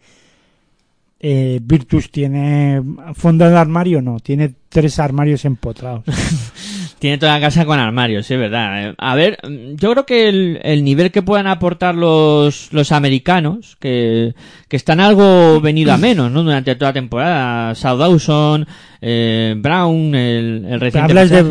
eh, 1.19 1.59
Virtus 1.59 2.11
tiene 2.11 2.83
fondo 3.15 3.49
de 3.49 3.57
armario, 3.57 3.99
no, 3.99 4.19
tiene 4.19 4.53
tres 4.69 4.99
armarios 4.99 5.43
empotrados. 5.43 6.03
Tiene 6.99 7.19
toda 7.19 7.33
la 7.35 7.39
casa 7.41 7.63
con 7.65 7.77
armarios, 7.79 8.25
sí, 8.25 8.33
es 8.33 8.39
verdad. 8.39 8.89
Eh, 8.89 8.95
A 8.97 9.13
ver, 9.13 9.37
mm, 9.47 9.75
yo 9.75 9.91
creo 9.91 10.05
que 10.07 10.29
el, 10.29 10.59
el 10.63 10.83
nivel 10.83 11.11
que 11.11 11.21
puedan 11.21 11.45
aportar 11.45 11.93
los, 11.93 12.73
los 12.73 12.91
americanos, 12.91 13.77
que, 13.79 14.33
que 14.67 14.75
están 14.77 14.99
algo 14.99 15.61
venido 15.61 15.93
a 15.93 15.97
menos, 15.97 16.31
¿no? 16.31 16.41
Durante 16.43 16.73
toda 16.75 16.89
la 16.89 16.93
temporada. 16.93 17.75
South 17.75 17.99
Dawson, 17.99 18.65
eh, 18.99 19.53
Brown, 19.57 20.15
el, 20.15 20.65
el 20.67 20.79
reciente 20.79 21.11
Hablas 21.11 21.29
de, 21.29 21.43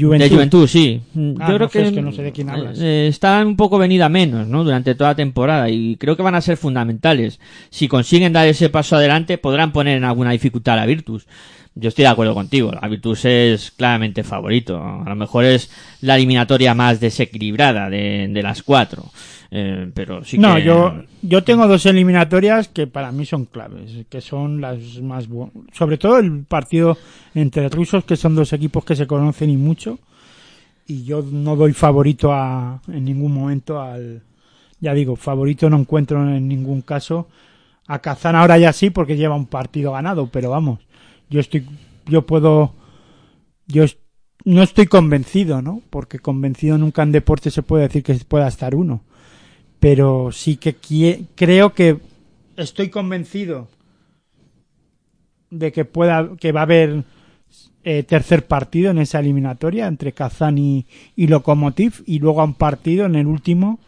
Juventud. 0.00 0.18
De 0.24 0.28
Juventud, 0.30 0.66
sí. 0.66 1.00
Mm, 1.12 1.32
Ah, 1.40 1.48
Yo 1.50 1.56
creo 1.56 1.68
sé, 1.68 1.78
que, 1.82 1.88
es 1.88 1.92
que 1.92 2.02
no 2.02 2.12
sé 2.12 2.22
de 2.22 2.32
quién 2.32 2.48
hablas. 2.48 2.78
eh, 2.80 3.06
están 3.08 3.48
un 3.48 3.56
poco 3.56 3.76
venida 3.76 4.06
a 4.06 4.08
menos, 4.08 4.46
¿no? 4.46 4.64
Durante 4.64 4.94
toda 4.94 5.10
la 5.10 5.16
temporada 5.16 5.68
y 5.68 5.96
creo 5.96 6.16
que 6.16 6.22
van 6.22 6.34
a 6.36 6.40
ser 6.40 6.56
fundamentales. 6.56 7.38
Si 7.68 7.86
consiguen 7.86 8.32
dar 8.32 8.46
ese 8.48 8.70
paso 8.70 8.96
adelante, 8.96 9.36
podrán 9.36 9.72
poner 9.72 9.98
en 9.98 10.04
alguna 10.04 10.30
dificultad 10.30 10.74
a 10.74 10.76
la 10.78 10.86
Virtus. 10.86 11.26
Yo 11.74 11.88
estoy 11.88 12.02
de 12.02 12.08
acuerdo 12.08 12.34
contigo. 12.34 12.72
La 12.72 12.88
Virtus 12.88 13.24
es 13.24 13.70
claramente 13.70 14.24
favorito. 14.24 14.82
A 14.82 15.08
lo 15.08 15.14
mejor 15.14 15.44
es 15.44 15.70
la 16.00 16.16
eliminatoria 16.16 16.74
más 16.74 17.00
desequilibrada 17.00 17.88
de, 17.88 18.28
de 18.28 18.42
las 18.42 18.62
cuatro. 18.62 19.04
Eh, 19.52 19.90
pero 19.94 20.22
sí 20.24 20.38
no, 20.38 20.56
que... 20.56 20.62
yo, 20.62 20.94
yo 21.22 21.42
tengo 21.42 21.66
dos 21.66 21.84
eliminatorias 21.86 22.68
que 22.68 22.86
para 22.86 23.10
mí 23.10 23.26
son 23.26 23.46
claves, 23.46 24.06
que 24.08 24.20
son 24.20 24.60
las 24.60 25.00
más 25.00 25.28
buenas. 25.28 25.54
Sobre 25.72 25.98
todo 25.98 26.18
el 26.18 26.44
partido 26.44 26.96
entre 27.34 27.68
rusos, 27.68 28.04
que 28.04 28.16
son 28.16 28.34
dos 28.34 28.52
equipos 28.52 28.84
que 28.84 28.96
se 28.96 29.06
conocen 29.06 29.50
y 29.50 29.56
mucho. 29.56 29.98
Y 30.86 31.04
yo 31.04 31.22
no 31.22 31.54
doy 31.56 31.72
favorito 31.72 32.32
a, 32.32 32.80
en 32.88 33.04
ningún 33.04 33.32
momento 33.32 33.80
al. 33.80 34.22
Ya 34.80 34.94
digo, 34.94 35.14
favorito 35.14 35.68
no 35.70 35.78
encuentro 35.78 36.22
en 36.28 36.48
ningún 36.48 36.82
caso. 36.82 37.28
A 37.86 37.98
Kazán 37.98 38.36
ahora 38.36 38.56
ya 38.58 38.72
sí, 38.72 38.90
porque 38.90 39.16
lleva 39.16 39.34
un 39.34 39.46
partido 39.46 39.92
ganado, 39.92 40.28
pero 40.28 40.50
vamos, 40.50 40.78
yo 41.30 41.40
estoy. 41.40 41.66
Yo 42.06 42.26
puedo. 42.26 42.74
Yo 43.66 43.84
no 44.44 44.62
estoy 44.62 44.86
convencido, 44.86 45.62
¿no? 45.62 45.80
Porque 45.90 46.18
convencido 46.18 46.76
nunca 46.76 47.02
en 47.02 47.12
deporte 47.12 47.50
se 47.50 47.62
puede 47.62 47.84
decir 47.84 48.02
que 48.02 48.14
pueda 48.16 48.48
estar 48.48 48.74
uno 48.74 49.02
pero 49.80 50.30
sí 50.30 50.56
que 50.56 50.76
creo 51.34 51.72
que 51.72 51.98
estoy 52.56 52.90
convencido 52.90 53.68
de 55.48 55.72
que 55.72 55.84
pueda 55.86 56.36
que 56.38 56.52
va 56.52 56.60
a 56.60 56.64
haber 56.64 57.04
eh, 57.82 58.02
tercer 58.02 58.46
partido 58.46 58.90
en 58.90 58.98
esa 58.98 59.18
eliminatoria 59.18 59.86
entre 59.86 60.12
Kazán 60.12 60.58
y, 60.58 60.86
y 61.16 61.26
Lokomotiv 61.26 62.04
y 62.06 62.18
luego 62.18 62.42
a 62.42 62.44
un 62.44 62.54
partido 62.54 63.06
en 63.06 63.16
el 63.16 63.26
último 63.26 63.80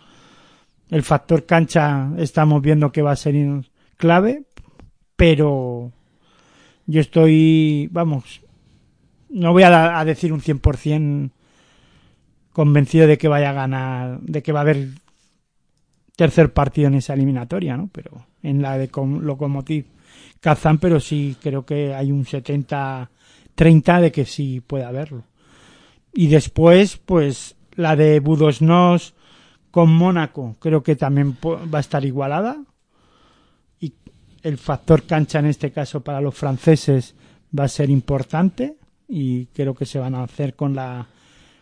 el 0.90 1.02
factor 1.02 1.44
cancha 1.44 2.10
estamos 2.16 2.62
viendo 2.62 2.90
que 2.90 3.02
va 3.02 3.12
a 3.12 3.16
ser 3.16 3.35
clave 3.98 4.44
pero 5.14 5.93
yo 6.93 7.01
estoy 7.01 7.89
vamos 7.90 8.43
no 9.28 9.52
voy 9.52 9.62
a, 9.62 9.98
a 9.98 10.05
decir 10.05 10.32
un 10.32 10.40
100% 10.40 11.31
convencido 12.52 13.06
de 13.06 13.19
que 13.19 13.28
vaya 13.28 13.51
a 13.51 13.55
ganar 13.55 14.20
de 14.20 14.43
que 14.43 14.52
va 14.52 14.60
a 14.60 14.62
haber 14.62 14.89
tercer 16.16 16.52
partido 16.52 16.89
en 16.89 16.94
esa 16.94 17.14
eliminatoria, 17.14 17.77
¿no? 17.77 17.89
Pero 17.93 18.27
en 18.43 18.62
la 18.62 18.78
de 18.78 18.90
Lokomotiv 18.94 19.86
Kazán, 20.40 20.78
pero 20.78 21.01
sí 21.01 21.36
creo 21.40 21.64
que 21.64 21.94
hay 21.94 22.12
un 22.12 22.24
70-30 22.24 24.01
de 24.01 24.12
que 24.12 24.24
sí 24.24 24.60
puede 24.60 24.85
haberlo. 24.85 25.24
Y 26.12 26.28
después, 26.28 26.98
pues 26.98 27.56
la 27.74 27.97
de 27.97 28.20
Budosnos 28.20 29.14
con 29.70 29.90
Mónaco, 29.93 30.56
creo 30.59 30.82
que 30.82 30.97
también 30.97 31.36
va 31.43 31.78
a 31.78 31.81
estar 31.81 32.05
igualada. 32.05 32.59
El 34.43 34.59
factor 34.59 35.05
cancha 35.05 35.39
en 35.39 35.47
este 35.47 35.70
caso 35.70 36.01
para 36.01 36.20
los 36.20 36.35
franceses 36.35 37.14
va 37.59 37.64
a 37.64 37.69
ser 37.69 37.90
importante 37.90 38.74
y 39.09 39.47
creo 39.47 39.74
que 39.74 39.86
se 39.86 39.98
van 39.98 40.14
a 40.14 40.23
hacer 40.24 40.55
con 40.55 40.74
la 40.74 41.06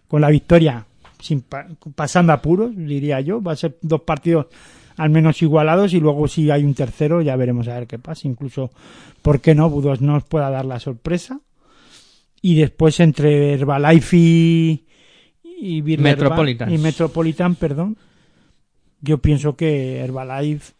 con 0.09 0.20
la 0.20 0.31
victoria 0.31 0.86
sin 1.20 1.43
pa- 1.43 1.66
pasando 1.94 2.32
apuros, 2.32 2.73
diría 2.74 3.20
yo. 3.20 3.43
Va 3.43 3.52
a 3.52 3.57
ser 3.57 3.77
dos 3.82 4.01
partidos 4.02 4.47
al 4.97 5.11
menos 5.11 5.40
igualados 5.43 5.93
y 5.94 6.01
luego 6.01 6.27
si 6.28 6.51
hay 6.51 6.65
un 6.65 6.74
tercero 6.74 7.23
ya 7.23 7.36
veremos 7.36 7.69
a 7.69 7.74
ver 7.74 7.86
qué 7.86 7.98
pasa. 7.98 8.27
Incluso, 8.28 8.70
¿por 9.23 9.40
qué 9.40 9.55
no? 9.55 9.69
Budos 9.70 10.01
nos 10.01 10.24
pueda 10.24 10.51
dar 10.51 10.65
la 10.65 10.81
sorpresa. 10.81 11.40
Y 12.43 12.55
después 12.57 12.98
entre 13.01 13.52
Herbalife 13.55 14.16
y, 14.16 14.85
y 15.44 15.82
Metropolitans. 15.98 16.73
y 16.73 16.78
Metropolitan, 16.78 17.55
perdón. 17.55 17.97
Yo 19.02 19.19
pienso 19.19 19.57
que 19.57 19.98
Herbalife 20.01 20.73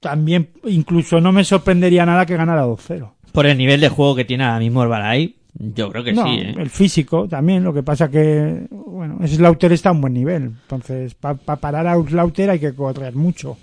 también 0.00 0.50
incluso 0.64 1.20
no 1.20 1.30
me 1.32 1.44
sorprendería 1.44 2.06
nada 2.06 2.26
que 2.26 2.36
ganara 2.36 2.66
2-0. 2.66 3.10
Por 3.32 3.46
el 3.46 3.56
nivel 3.58 3.80
de 3.80 3.88
juego 3.88 4.16
que 4.16 4.24
tiene 4.24 4.44
ahora 4.44 4.58
mismo 4.58 4.82
Herbalife, 4.82 5.34
yo 5.54 5.90
creo 5.90 6.02
que 6.04 6.12
no, 6.12 6.24
sí, 6.24 6.30
¿eh? 6.40 6.54
el 6.58 6.70
físico 6.70 7.28
también, 7.28 7.62
lo 7.64 7.72
que 7.74 7.82
pasa 7.82 8.10
que, 8.10 8.66
bueno, 8.70 9.18
Slaughter 9.26 9.72
está 9.72 9.90
a 9.90 9.92
un 9.92 10.00
buen 10.00 10.14
nivel. 10.14 10.44
Entonces, 10.62 11.14
para 11.14 11.34
parar 11.36 11.86
a 11.86 11.94
Slaughter 12.02 12.50
hay 12.50 12.58
que 12.58 12.74
correr 12.74 13.14
mucho. 13.14 13.56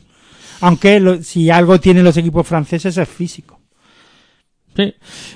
Aunque 0.61 0.99
lo- 0.99 1.21
si 1.21 1.49
algo 1.49 1.79
tienen 1.79 2.03
los 2.03 2.17
equipos 2.17 2.47
franceses 2.47 2.97
es 2.97 3.07
físico. 3.09 3.56
Sí. 4.77 4.93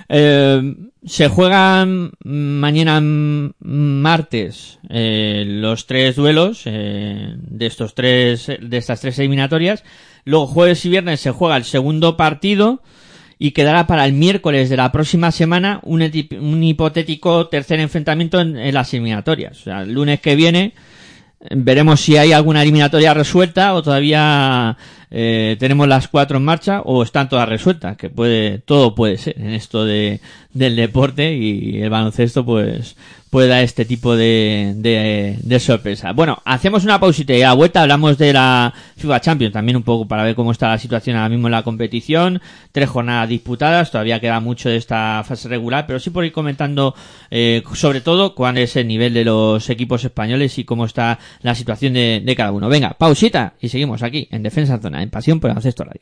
Eh, 0.08 0.76
se 1.04 1.28
juegan 1.28 2.12
mañana 2.24 3.02
martes 3.02 4.78
eh, 4.88 5.44
los 5.48 5.88
tres 5.88 6.16
duelos 6.16 6.62
eh, 6.66 7.34
de 7.38 7.66
estos 7.66 7.96
tres 7.96 8.46
de 8.62 8.78
estas 8.78 9.02
tres 9.02 9.18
eliminatorias. 9.18 9.84
Luego 10.26 10.46
jueves 10.46 10.86
y 10.86 10.90
viernes 10.90 11.22
se 11.22 11.32
juega 11.32 11.58
el 11.58 11.64
segundo 11.64 12.18
partido 12.18 12.84
y 13.40 13.50
quedará 13.50 13.88
para 13.88 14.06
el 14.06 14.14
miércoles 14.14 14.70
de 14.70 14.78
la 14.78 14.92
próxima 14.92 15.32
semana 15.32 15.80
un, 15.82 16.04
un 16.40 16.64
hipotético 16.64 17.48
tercer 17.48 17.80
enfrentamiento 17.80 18.40
en, 18.40 18.56
en 18.56 18.74
las 18.76 18.94
eliminatorias. 18.94 19.60
O 19.60 19.64
sea, 19.64 19.82
el 19.82 19.94
lunes 19.94 20.22
que 20.22 20.36
viene 20.36 20.76
Veremos 21.50 22.02
si 22.02 22.18
hay 22.18 22.34
alguna 22.34 22.62
eliminatoria 22.62 23.16
resuelta 23.16 23.74
o 23.74 23.82
todavía 23.82 24.78
eh, 25.12 25.58
tenemos 25.60 25.90
las 25.90 26.08
cuatro 26.08 26.38
en 26.38 26.46
marcha 26.46 26.82
o 26.82 27.04
están 27.04 27.28
todas 27.28 27.48
resueltas, 27.48 27.98
que 27.98 28.10
puede, 28.10 28.60
todo 28.60 28.96
puede 28.96 29.18
ser 29.18 29.38
en 29.38 29.52
esto 29.52 29.84
de, 29.84 30.22
del 30.54 30.78
deporte 30.78 31.36
y 31.36 31.82
el 31.82 31.90
baloncesto 31.90 32.46
pues, 32.46 32.96
puede 33.32 33.48
dar 33.48 33.64
este 33.64 33.86
tipo 33.86 34.16
de, 34.16 34.74
de, 34.76 35.40
de 35.42 35.60
sorpresa. 35.60 36.12
Bueno, 36.12 36.40
hacemos 36.44 36.84
una 36.84 37.00
pausita 37.00 37.34
y 37.34 37.42
a 37.42 37.54
vuelta 37.54 37.82
hablamos 37.82 38.18
de 38.18 38.34
la 38.34 38.74
FIBA 38.98 39.22
Champions, 39.22 39.54
también 39.54 39.78
un 39.78 39.84
poco 39.84 40.06
para 40.06 40.24
ver 40.24 40.36
cómo 40.36 40.52
está 40.52 40.68
la 40.68 40.78
situación 40.78 41.16
ahora 41.16 41.30
mismo 41.30 41.48
en 41.48 41.54
la 41.54 41.64
competición. 41.64 42.42
Tres 42.74 42.90
jornadas 42.90 43.30
disputadas, 43.30 43.90
todavía 43.90 44.20
queda 44.20 44.42
mucho 44.42 44.68
de 44.68 44.76
esta 44.76 45.24
fase 45.26 45.48
regular, 45.48 45.88
pero 45.88 45.98
sí 45.98 46.10
por 46.10 46.26
ir 46.26 46.34
comentando 46.34 46.94
eh, 47.32 47.64
sobre 47.74 48.02
todo 48.02 48.36
cuál 48.36 48.58
es 48.58 48.76
el 48.76 48.88
nivel 48.88 49.14
de 49.14 49.24
los 49.24 49.70
equipos 49.70 50.04
españoles 50.04 50.58
y 50.58 50.66
cómo 50.66 50.84
está 50.84 51.18
la 51.42 51.56
situación 51.56 51.94
de, 51.94 52.22
de 52.24 52.36
cada 52.36 52.52
uno. 52.52 52.68
Venga, 52.68 52.96
pausita 53.00 53.54
y 53.62 53.70
seguimos 53.70 54.04
aquí 54.04 54.28
en 54.30 54.44
Defensa 54.44 54.78
Zona, 54.78 55.02
en 55.02 55.10
Pasión 55.10 55.40
por 55.40 55.52
Baloncesto 55.52 55.86
Radio. 55.86 56.02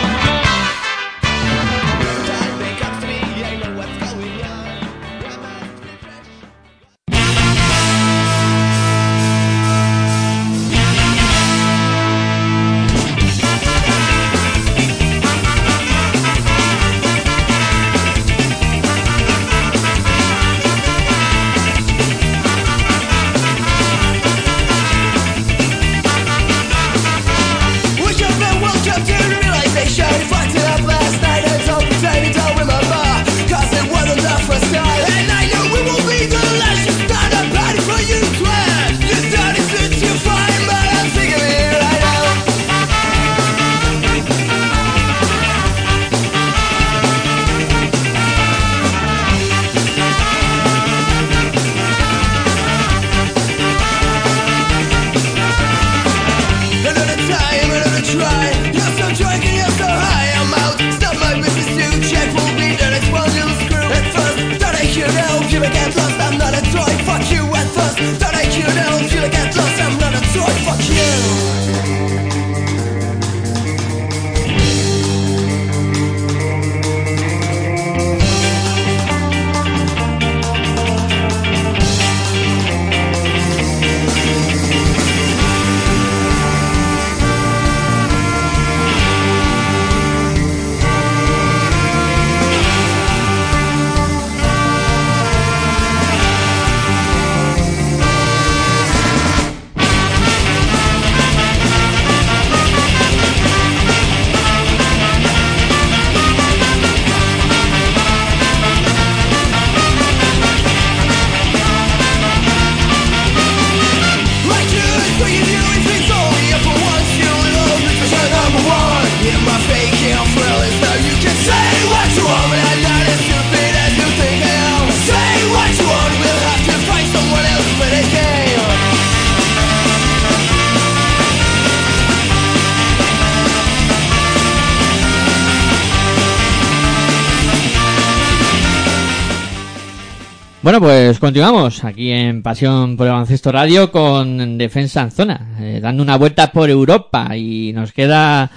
continuamos 141.21 141.83
aquí 141.83 142.09
en 142.09 142.41
Pasión 142.41 142.97
por 142.97 143.05
el 143.05 143.13
Baloncesto 143.13 143.51
Radio 143.51 143.91
con 143.91 144.57
Defensa 144.57 145.03
en 145.03 145.11
Zona, 145.11 145.55
eh, 145.59 145.79
dando 145.79 146.01
una 146.01 146.17
vuelta 146.17 146.51
por 146.51 146.67
Europa 146.67 147.37
y 147.37 147.71
nos 147.73 147.93
queda 147.93 148.49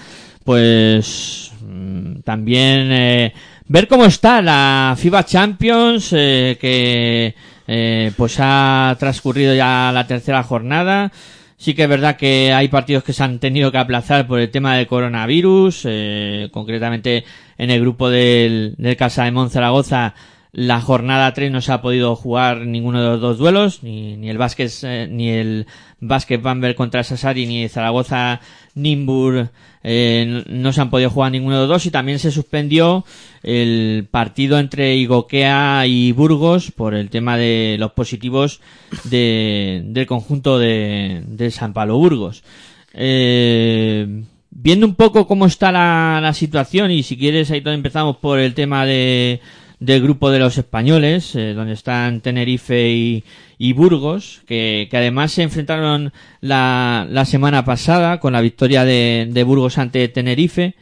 pues 0.44 1.52
mm, 1.60 2.20
también 2.20 2.90
eh, 2.90 3.34
ver 3.68 3.86
cómo 3.86 4.06
está 4.06 4.40
la 4.40 4.94
FIBA 4.96 5.26
Champions 5.26 6.08
eh, 6.14 6.56
que 6.58 7.34
eh, 7.68 8.12
pues 8.16 8.36
ha 8.38 8.96
transcurrido 8.98 9.54
ya 9.54 9.90
la 9.92 10.06
tercera 10.06 10.42
jornada. 10.42 11.12
Sí 11.58 11.74
que 11.74 11.82
es 11.82 11.88
verdad 11.88 12.16
que 12.16 12.50
hay 12.54 12.68
partidos 12.68 13.04
que 13.04 13.12
se 13.12 13.24
han 13.24 13.40
tenido 13.40 13.70
que 13.72 13.78
aplazar 13.78 14.26
por 14.26 14.40
el 14.40 14.50
tema 14.50 14.76
del 14.76 14.86
coronavirus, 14.86 15.82
eh, 15.84 16.48
concretamente 16.50 17.24
en 17.58 17.70
el 17.70 17.82
grupo 17.82 18.08
del, 18.08 18.74
del 18.78 18.96
Casa 18.96 19.24
de 19.24 19.32
Mon 19.32 19.50
Zaragoza 19.50 20.14
la 20.54 20.80
jornada 20.80 21.34
3 21.34 21.50
no 21.50 21.60
se 21.60 21.72
ha 21.72 21.82
podido 21.82 22.14
jugar 22.14 22.60
ninguno 22.60 23.02
de 23.02 23.08
los 23.08 23.20
dos 23.20 23.38
duelos, 23.38 23.82
ni, 23.82 24.16
ni 24.16 24.30
el 24.30 24.38
básquet, 24.38 24.70
eh, 24.84 25.08
ni 25.10 25.28
el 25.28 25.66
básquet 25.98 26.40
Bamberg 26.40 26.76
contra 26.76 27.02
Sassari, 27.02 27.46
ni 27.46 27.68
Zaragoza 27.68 28.40
Nimbur, 28.76 29.50
eh, 29.82 30.44
no 30.46 30.72
se 30.72 30.80
han 30.80 30.90
podido 30.90 31.10
jugar 31.10 31.32
ninguno 31.32 31.56
de 31.56 31.62
los 31.62 31.68
dos 31.68 31.86
y 31.86 31.90
también 31.90 32.20
se 32.20 32.30
suspendió 32.30 33.04
el 33.42 34.06
partido 34.08 34.60
entre 34.60 34.94
Igokea 34.94 35.86
y 35.88 36.12
Burgos 36.12 36.70
por 36.70 36.94
el 36.94 37.10
tema 37.10 37.36
de 37.36 37.76
los 37.78 37.90
positivos 37.92 38.60
de, 39.04 39.82
del 39.86 40.06
conjunto 40.06 40.58
de, 40.58 41.24
de 41.26 41.50
San 41.50 41.72
Pablo 41.72 41.98
Burgos. 41.98 42.44
Eh, 42.92 44.22
viendo 44.50 44.86
un 44.86 44.94
poco 44.94 45.26
cómo 45.26 45.46
está 45.46 45.72
la, 45.72 46.20
la 46.22 46.32
situación 46.32 46.92
y 46.92 47.02
si 47.02 47.18
quieres 47.18 47.50
ahí 47.50 47.60
empezamos 47.64 48.18
por 48.18 48.38
el 48.38 48.54
tema 48.54 48.86
de 48.86 49.40
del 49.84 50.02
grupo 50.02 50.30
de 50.30 50.38
los 50.38 50.56
españoles, 50.56 51.34
eh, 51.34 51.52
donde 51.54 51.74
están 51.74 52.20
Tenerife 52.20 53.22
y, 53.58 53.72
Burgos, 53.72 54.42
que, 54.46 54.88
que 54.90 54.96
además 54.96 55.32
se 55.32 55.42
enfrentaron 55.42 56.12
la, 56.40 57.06
la 57.08 57.24
semana 57.24 57.64
pasada 57.64 58.20
con 58.20 58.32
la 58.32 58.40
victoria 58.40 58.84
de, 58.84 59.28
de 59.30 59.44
Burgos 59.44 59.78
ante 59.78 60.08
Tenerife. 60.08 60.74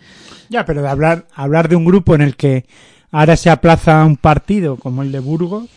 Ya, 0.49 0.65
pero 0.65 0.83
de 0.83 0.89
hablar, 0.89 1.27
hablar 1.35 1.69
de 1.69 1.77
un 1.77 1.85
grupo 1.85 2.15
en 2.15 2.23
el 2.23 2.37
que 2.37 2.66
ahora 3.11 3.37
se 3.37 3.51
aplaza 3.51 4.05
un 4.05 4.16
partido 4.16 4.77
como 4.77 5.03
el 5.03 5.12
de 5.12 5.20
Burgos, 5.20 5.69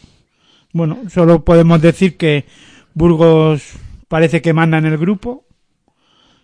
bueno, 0.73 0.99
solo 1.09 1.45
podemos 1.45 1.81
decir 1.81 2.17
que 2.17 2.45
Burgos 2.93 3.77
parece 4.07 4.41
que 4.41 4.53
manda 4.53 4.77
en 4.77 4.85
el 4.85 4.97
grupo, 4.97 5.45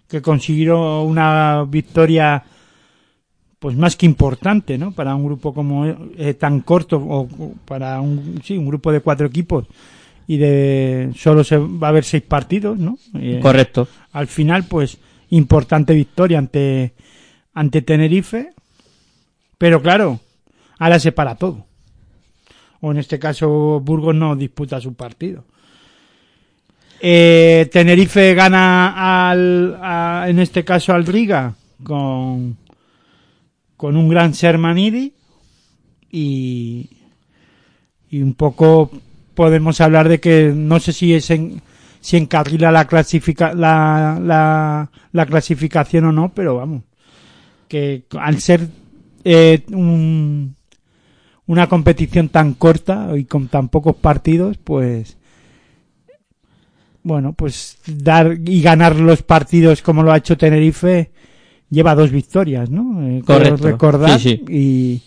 que 0.07 0.21
consiguió 0.21 1.01
una 1.01 1.65
victoria 1.67 2.43
pues 3.61 3.77
más 3.77 3.95
que 3.95 4.07
importante, 4.07 4.75
¿no? 4.79 4.91
Para 4.91 5.13
un 5.13 5.23
grupo 5.23 5.53
como 5.53 5.85
eh, 5.85 6.33
tan 6.33 6.61
corto 6.61 6.97
o 6.97 7.21
o 7.37 7.53
para 7.63 8.01
un 8.01 8.41
sí, 8.43 8.57
un 8.57 8.65
grupo 8.65 8.91
de 8.91 9.01
cuatro 9.01 9.27
equipos 9.27 9.67
y 10.27 10.37
de 10.37 11.11
solo 11.15 11.43
se 11.43 11.57
va 11.57 11.87
a 11.87 11.89
haber 11.91 12.03
seis 12.03 12.23
partidos, 12.23 12.79
¿no? 12.79 12.97
Eh, 13.13 13.39
Correcto. 13.39 13.87
al 14.13 14.25
final, 14.25 14.63
pues, 14.63 14.97
importante 15.29 15.93
victoria 15.93 16.39
ante, 16.39 16.93
ante 17.53 17.83
Tenerife. 17.83 18.49
Pero 19.59 19.79
claro, 19.79 20.19
ahora 20.79 20.97
se 20.99 21.11
para 21.11 21.35
todo. 21.35 21.65
O 22.79 22.91
en 22.91 22.97
este 22.97 23.19
caso, 23.19 23.79
Burgos 23.79 24.15
no 24.15 24.35
disputa 24.35 24.81
su 24.81 24.95
partido. 24.95 25.43
Eh, 26.99 27.69
Tenerife 27.71 28.33
gana 28.33 29.29
al, 29.29 29.77
a- 29.81 30.25
en 30.27 30.39
este 30.39 30.63
caso 30.63 30.93
al 30.93 31.05
Riga 31.05 31.53
con, 31.83 32.57
con 33.81 33.97
un 33.97 34.09
gran 34.09 34.35
Sermanidi 34.35 35.11
y, 36.11 36.87
y 38.11 38.21
un 38.21 38.35
poco 38.35 38.91
podemos 39.33 39.81
hablar 39.81 40.07
de 40.07 40.19
que 40.19 40.53
no 40.55 40.79
sé 40.79 40.93
si 40.93 41.15
es 41.15 41.31
en, 41.31 41.63
si 41.99 42.15
encarrila 42.15 42.71
la, 42.71 42.85
clasifica, 42.85 43.55
la, 43.55 44.19
la, 44.21 44.91
la 45.11 45.25
clasificación 45.25 46.05
o 46.05 46.11
no, 46.11 46.31
pero 46.31 46.57
vamos, 46.57 46.83
que 47.67 48.03
al 48.19 48.39
ser 48.39 48.67
eh, 49.23 49.63
un, 49.71 50.55
una 51.47 51.67
competición 51.67 52.29
tan 52.29 52.53
corta 52.53 53.09
y 53.17 53.25
con 53.25 53.47
tan 53.47 53.69
pocos 53.69 53.95
partidos, 53.95 54.59
pues 54.59 55.17
bueno, 57.01 57.33
pues 57.33 57.79
dar 57.87 58.37
y 58.45 58.61
ganar 58.61 58.95
los 58.97 59.23
partidos 59.23 59.81
como 59.81 60.03
lo 60.03 60.11
ha 60.11 60.17
hecho 60.17 60.37
Tenerife 60.37 61.09
lleva 61.71 61.95
dos 61.95 62.11
victorias, 62.11 62.69
¿no? 62.69 63.01
Eh, 63.07 63.23
Correcto. 63.25 63.63
recordar 63.65 64.19
Sí, 64.19 64.43
y 64.47 65.01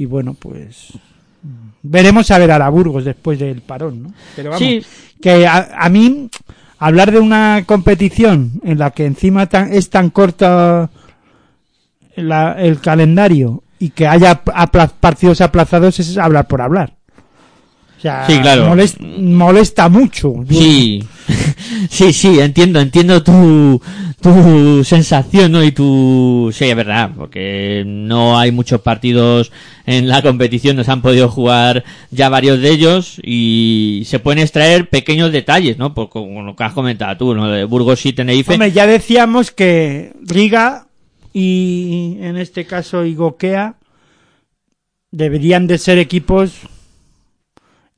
y 0.00 0.04
bueno, 0.04 0.34
pues 0.38 0.92
veremos 1.82 2.30
a 2.30 2.38
ver 2.38 2.50
a 2.52 2.58
la 2.58 2.68
Burgos 2.68 3.04
después 3.04 3.38
del 3.38 3.62
parón, 3.62 4.02
¿no? 4.04 4.12
Pero 4.36 4.50
vamos, 4.50 4.58
Sí, 4.58 4.82
que 5.20 5.46
a, 5.46 5.70
a 5.78 5.88
mí 5.88 6.28
hablar 6.78 7.10
de 7.12 7.18
una 7.20 7.62
competición 7.66 8.60
en 8.62 8.78
la 8.78 8.90
que 8.90 9.06
encima 9.06 9.46
tan- 9.46 9.72
es 9.72 9.88
tan 9.88 10.10
corta 10.10 10.90
la- 12.16 12.52
el 12.62 12.80
calendario 12.80 13.62
y 13.78 13.90
que 13.90 14.06
haya 14.06 14.42
partidos 14.42 15.40
aplazados 15.40 15.98
es 16.00 16.16
hablar 16.18 16.46
por 16.46 16.60
hablar. 16.62 16.94
O 17.96 18.00
sea, 18.00 18.26
Sí, 18.26 18.38
claro. 18.40 18.68
molest- 18.74 19.00
molesta 19.00 19.88
mucho. 19.88 20.34
Sí, 20.48 21.02
sí, 21.90 22.12
sí, 22.12 22.38
entiendo, 22.40 22.80
entiendo 22.80 23.22
tu, 23.22 23.80
tu 24.20 24.82
sensación, 24.84 25.52
¿no? 25.52 25.62
Y 25.62 25.72
tu, 25.72 26.50
sí, 26.52 26.64
es 26.64 26.76
verdad, 26.76 27.10
porque 27.16 27.84
no 27.86 28.38
hay 28.38 28.50
muchos 28.50 28.80
partidos 28.80 29.52
en 29.84 30.08
la 30.08 30.22
competición, 30.22 30.76
nos 30.76 30.88
han 30.88 31.02
podido 31.02 31.28
jugar 31.28 31.84
ya 32.10 32.28
varios 32.28 32.60
de 32.60 32.70
ellos 32.70 33.20
y 33.22 34.02
se 34.06 34.18
pueden 34.18 34.42
extraer 34.42 34.88
pequeños 34.88 35.32
detalles, 35.32 35.78
¿no? 35.78 35.94
Por 35.94 36.08
como 36.08 36.42
lo 36.42 36.56
que 36.56 36.64
has 36.64 36.72
comentado 36.72 37.16
tú, 37.16 37.34
¿no? 37.34 37.48
De 37.50 37.64
Burgos 37.64 38.04
y 38.06 38.12
Tenerife. 38.12 38.54
Hombre, 38.54 38.72
ya 38.72 38.86
decíamos 38.86 39.50
que 39.50 40.12
Riga 40.22 40.86
y 41.32 42.16
en 42.20 42.38
este 42.38 42.64
caso 42.64 43.04
Igokea 43.04 43.74
deberían 45.10 45.66
de 45.66 45.78
ser 45.78 45.98
equipos 45.98 46.52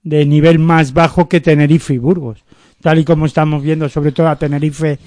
de 0.02 0.26
nivel 0.26 0.58
más 0.58 0.92
bajo 0.92 1.28
que 1.28 1.40
Tenerife 1.40 1.94
y 1.94 1.98
Burgos, 1.98 2.44
tal 2.82 2.98
y 2.98 3.04
como 3.04 3.26
estamos 3.26 3.62
viendo 3.62 3.88
sobre 3.88 4.12
todo 4.12 4.28
a 4.28 4.36
Tenerife 4.36 4.98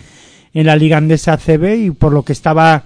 en 0.53 0.65
la 0.65 0.75
Liga 0.75 0.97
Andesa 0.97 1.37
CB 1.37 1.85
y 1.85 1.91
por 1.91 2.13
lo 2.13 2.23
que 2.23 2.33
estaba 2.33 2.83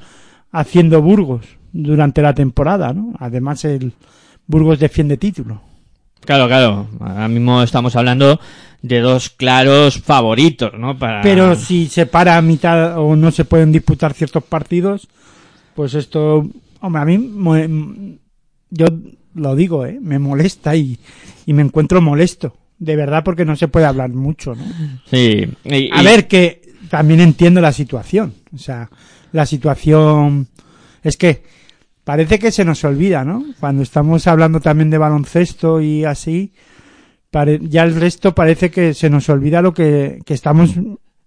haciendo 0.52 1.02
Burgos 1.02 1.46
durante 1.74 2.22
la 2.22 2.34
temporada, 2.34 2.94
¿no? 2.94 3.14
Además 3.20 3.66
el 3.66 3.94
Burgos 4.48 4.80
defiende 4.80 5.18
título. 5.18 5.62
Claro, 6.22 6.48
claro. 6.48 6.88
Ahora 7.00 7.28
mismo 7.28 7.62
estamos 7.62 7.96
hablando 7.96 8.40
de 8.82 9.00
dos 9.00 9.30
claros 9.30 10.00
favoritos, 10.02 10.74
¿no? 10.78 10.98
Para... 10.98 11.22
Pero 11.22 11.56
si 11.56 11.88
se 11.88 12.06
para 12.06 12.38
a 12.38 12.42
mitad 12.42 12.98
o 13.00 13.16
no 13.16 13.32
se 13.32 13.46
pueden 13.46 13.72
disputar 13.72 14.14
ciertos 14.14 14.44
partidos, 14.44 15.08
pues 15.76 15.94
esto, 15.94 16.48
hombre, 16.82 17.02
a 17.02 17.06
mí, 17.06 18.18
yo 18.70 18.86
lo 19.34 19.56
digo, 19.56 19.86
¿eh? 19.86 19.98
me 20.02 20.20
molesta 20.20 20.76
y, 20.76 20.98
y 21.46 21.54
me 21.54 21.62
encuentro 21.62 22.02
molesto, 22.02 22.56
de 22.80 22.96
verdad, 22.96 23.24
porque 23.24 23.46
no 23.46 23.56
se 23.56 23.68
puede 23.68 23.86
hablar 23.86 24.10
mucho, 24.12 24.56
¿no? 24.56 24.64
Sí. 25.10 25.46
y- 25.66 25.90
A 25.92 26.02
ver, 26.02 26.28
que 26.28 26.62
también 26.90 27.20
entiendo 27.22 27.62
la 27.62 27.72
situación, 27.72 28.34
o 28.54 28.58
sea, 28.58 28.90
la 29.32 29.46
situación 29.46 30.48
es 31.04 31.18
que 31.18 31.44
parece 32.04 32.40
que 32.40 32.52
se 32.52 32.66
nos 32.66 32.84
olvida, 32.84 33.24
¿no? 33.24 33.44
Cuando 33.60 33.84
estamos 33.84 34.28
hablando 34.28 34.60
también 34.60 34.90
de 34.90 34.98
baloncesto 34.98 35.82
y 35.82 36.06
así, 36.06 36.54
ya 37.62 37.84
el 37.84 37.96
resto 37.96 38.34
parece 38.34 38.72
que 38.72 38.94
se 38.94 39.10
nos 39.10 39.28
olvida 39.28 39.62
lo 39.62 39.74
que, 39.74 40.22
que 40.26 40.34
estamos 40.34 40.72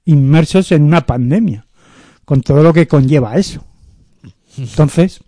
inmersos 0.04 0.72
en 0.72 0.84
una 0.84 1.04
pandemia, 1.04 1.66
con 2.24 2.40
todo 2.40 2.62
lo 2.62 2.72
que 2.72 2.88
conlleva 2.88 3.36
eso. 3.36 3.64
Entonces, 4.56 5.20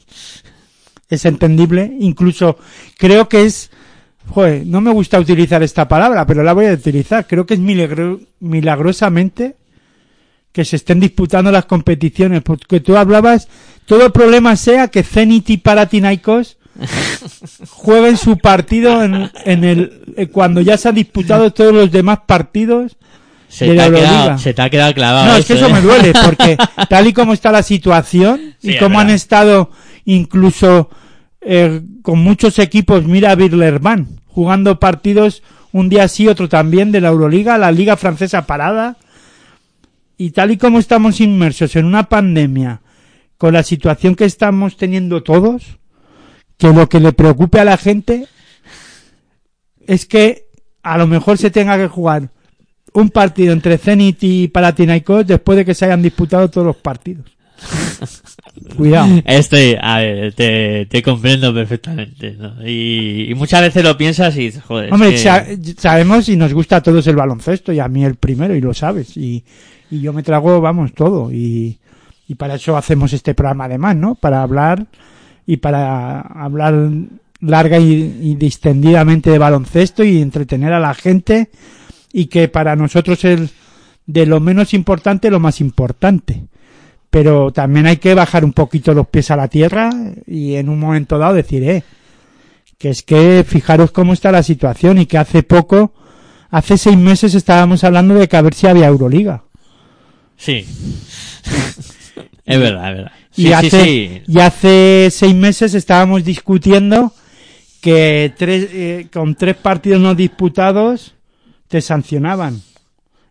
es 1.09 1.25
entendible, 1.27 1.95
incluso 2.01 2.57
creo 2.97 3.29
que 3.29 3.45
es, 3.45 3.71
joder, 4.29 4.67
no 4.67 4.81
me 4.81 4.91
gusta 4.91 5.21
utilizar 5.21 5.63
esta 5.63 5.87
palabra, 5.87 6.25
pero 6.27 6.43
la 6.43 6.55
voy 6.55 6.67
a 6.67 6.73
utilizar, 6.73 7.27
creo 7.27 7.45
que 7.45 7.55
es 7.55 7.61
milagro- 7.61 8.21
milagrosamente 8.41 9.57
que 10.53 10.65
se 10.65 10.77
estén 10.77 11.01
disputando 11.01 11.53
las 11.53 11.67
competiciones, 11.67 12.43
porque 12.43 12.81
tú 12.81 12.97
hablabas, 12.97 13.49
todo 13.87 14.07
el 14.07 14.13
problema 14.13 14.57
sea 14.57 14.89
que 14.89 15.03
Zenit 15.03 15.51
y 15.51 15.57
Paratinaikos 15.59 16.57
jueguen 17.69 18.17
su 18.17 18.39
partido 18.39 19.03
en, 19.03 19.31
en 19.45 19.65
el 19.65 20.03
eh, 20.17 20.27
cuando 20.29 20.61
ya 20.61 20.77
se 20.77 20.89
han 20.89 20.95
disputado 20.95 21.53
todos 21.53 21.75
los 21.75 21.91
demás 21.91 22.21
partidos 22.27 22.97
se, 23.49 23.67
de 23.67 23.71
te 23.73 23.77
la 23.77 23.85
ha 23.85 23.91
quedado, 23.91 24.39
se 24.39 24.55
te 24.55 24.63
ha 24.63 24.71
quedado 24.71 24.95
clavado. 24.95 25.27
no, 25.27 25.37
es 25.37 25.45
que 25.45 25.55
eso 25.55 25.67
¿eh? 25.67 25.73
me 25.73 25.81
duele, 25.81 26.13
porque 26.25 26.57
tal 26.89 27.07
y 27.09 27.13
como 27.13 27.33
está 27.33 27.51
la 27.51 27.63
situación 27.63 28.55
Sí, 28.61 28.69
y 28.69 28.75
es 28.75 28.83
como 28.83 29.01
han 29.01 29.11
estado 29.11 29.71
incluso 30.05 30.89
eh, 31.41 31.81
con 32.03 32.21
muchos 32.21 32.59
equipos, 32.59 33.05
mira 33.05 33.35
Birlerman, 33.35 34.21
jugando 34.27 34.79
partidos 34.79 35.43
un 35.73 35.89
día 35.89 36.09
sí, 36.09 36.29
otro 36.29 36.49
también 36.49 36.93
de 36.93 37.01
la 37.01 37.09
Euroliga, 37.09 37.59
la 37.59 37.73
Liga 37.73 37.97
Francesa 37.97 38.47
parada, 38.47 38.97
y 40.21 40.33
tal 40.33 40.51
y 40.51 40.59
como 40.59 40.79
estamos 40.79 41.19
inmersos 41.23 41.77
en 41.77 41.87
una 41.87 42.11
pandemia, 42.11 42.83
con 43.39 43.55
la 43.55 43.63
situación 43.63 44.15
que 44.15 44.27
estamos 44.27 44.77
teniendo 44.77 45.23
todos, 45.23 45.79
que 46.59 46.69
lo 46.75 46.91
que 46.91 47.01
le 47.01 47.15
preocupe 47.15 47.59
a 47.59 47.65
la 47.65 47.79
gente 47.79 48.27
es 49.87 50.05
que 50.05 50.49
a 50.83 50.99
lo 50.99 51.07
mejor 51.07 51.39
se 51.39 51.51
tenga 51.51 51.79
que 51.79 51.89
jugar 51.89 52.29
un 52.93 53.09
partido 53.09 53.55
entre 53.55 53.79
Zenit 53.79 54.19
y 54.21 54.49
Panathinaikos 54.49 55.27
después 55.27 55.57
de 55.57 55.65
que 55.65 55.73
se 55.73 55.87
hayan 55.87 56.03
disputado 56.03 56.51
todos 56.51 56.67
los 56.67 56.77
partidos. 56.77 57.35
Cuidado. 58.77 59.23
Este, 59.25 59.79
a 59.81 59.99
ver, 59.99 60.33
te, 60.35 60.87
te 60.87 61.03
comprendo 61.03 61.53
perfectamente, 61.55 62.33
¿no? 62.39 62.55
Y, 62.67 63.31
y 63.31 63.35
muchas 63.35 63.61
veces 63.63 63.85
lo 63.85 63.97
piensas 63.97 64.37
y 64.37 64.51
joder, 64.53 64.87
es 64.87 64.93
Hombre, 64.93 65.11
que- 65.11 65.75
sabemos 65.79 66.29
y 66.29 66.37
nos 66.37 66.53
gusta 66.53 66.77
a 66.77 66.83
todos 66.83 67.07
el 67.07 67.17
baloncesto 67.17 67.73
y 67.73 67.79
a 67.81 67.89
mí 67.89 68.05
el 68.05 68.17
primero 68.17 68.55
y 68.55 68.61
lo 68.61 68.75
sabes 68.75 69.17
y, 69.17 69.45
y 69.91 70.01
yo 70.01 70.13
me 70.13 70.23
trago, 70.23 70.61
vamos, 70.61 70.93
todo 70.95 71.33
y, 71.33 71.79
y 72.29 72.35
para 72.37 72.55
eso 72.55 72.77
hacemos 72.77 73.13
este 73.13 73.35
programa 73.35 73.65
además, 73.65 73.97
¿no? 73.97 74.15
Para 74.15 74.43
hablar 74.43 74.87
y 75.47 75.57
para 75.59 76.21
hablar 76.21 76.75
larga 77.41 77.79
y, 77.79 78.19
y 78.23 78.35
distendidamente 78.37 79.31
de 79.31 79.39
baloncesto 79.39 80.05
y 80.05 80.21
entretener 80.21 80.73
a 80.73 80.81
la 80.81 80.95
gente 80.95 81.51
y 82.13 82.27
que 82.27 82.49
para 82.49 82.77
nosotros 82.77 83.25
es 83.25 83.51
de 84.07 84.27
lo 84.27 84.41
menos 84.41 84.75
importante 84.75 85.31
lo 85.31 85.41
más 85.41 85.61
importante. 85.61 86.43
Pero 87.11 87.51
también 87.53 87.87
hay 87.87 87.97
que 87.97 88.15
bajar 88.15 88.45
un 88.45 88.53
poquito 88.53 88.95
los 88.95 89.09
pies 89.09 89.31
a 89.31 89.37
la 89.37 89.49
tierra 89.49 89.91
y 90.27 90.55
en 90.55 90.69
un 90.69 90.79
momento 90.79 91.19
dado 91.19 91.35
decir, 91.35 91.63
eh, 91.65 91.83
que 92.79 92.91
es 92.91 93.03
que 93.03 93.45
fijaros 93.47 93.91
cómo 93.91 94.13
está 94.13 94.31
la 94.31 94.43
situación 94.43 94.99
y 94.99 95.07
que 95.07 95.19
hace 95.19 95.43
poco, 95.43 95.93
hace 96.51 96.79
seis 96.79 96.97
meses 96.97 97.35
estábamos 97.35 97.83
hablando 97.85 98.15
de 98.15 98.29
que 98.29 98.37
a 98.37 98.43
ver 98.43 98.55
si 98.55 98.67
había 98.69 98.87
Euroliga. 98.87 99.43
Sí. 100.37 100.65
Es 102.47 102.59
verdad, 102.59 102.91
es 102.91 102.97
verdad. 102.97 103.13
Y, 103.37 103.43
Sí, 103.43 103.47
sí, 103.47 103.53
hace, 103.53 103.85
sí. 103.85 104.23
y 104.27 104.39
hace 104.41 105.09
seis 105.11 105.35
meses 105.35 105.75
estábamos 105.75 106.25
discutiendo 106.25 107.13
que 107.81 108.33
tres, 108.37 108.69
eh, 108.73 109.07
con 109.13 109.35
tres 109.35 109.57
partidos 109.57 110.01
no 110.01 110.15
disputados 110.15 111.15
te 111.69 111.81
sancionaban 111.81 112.61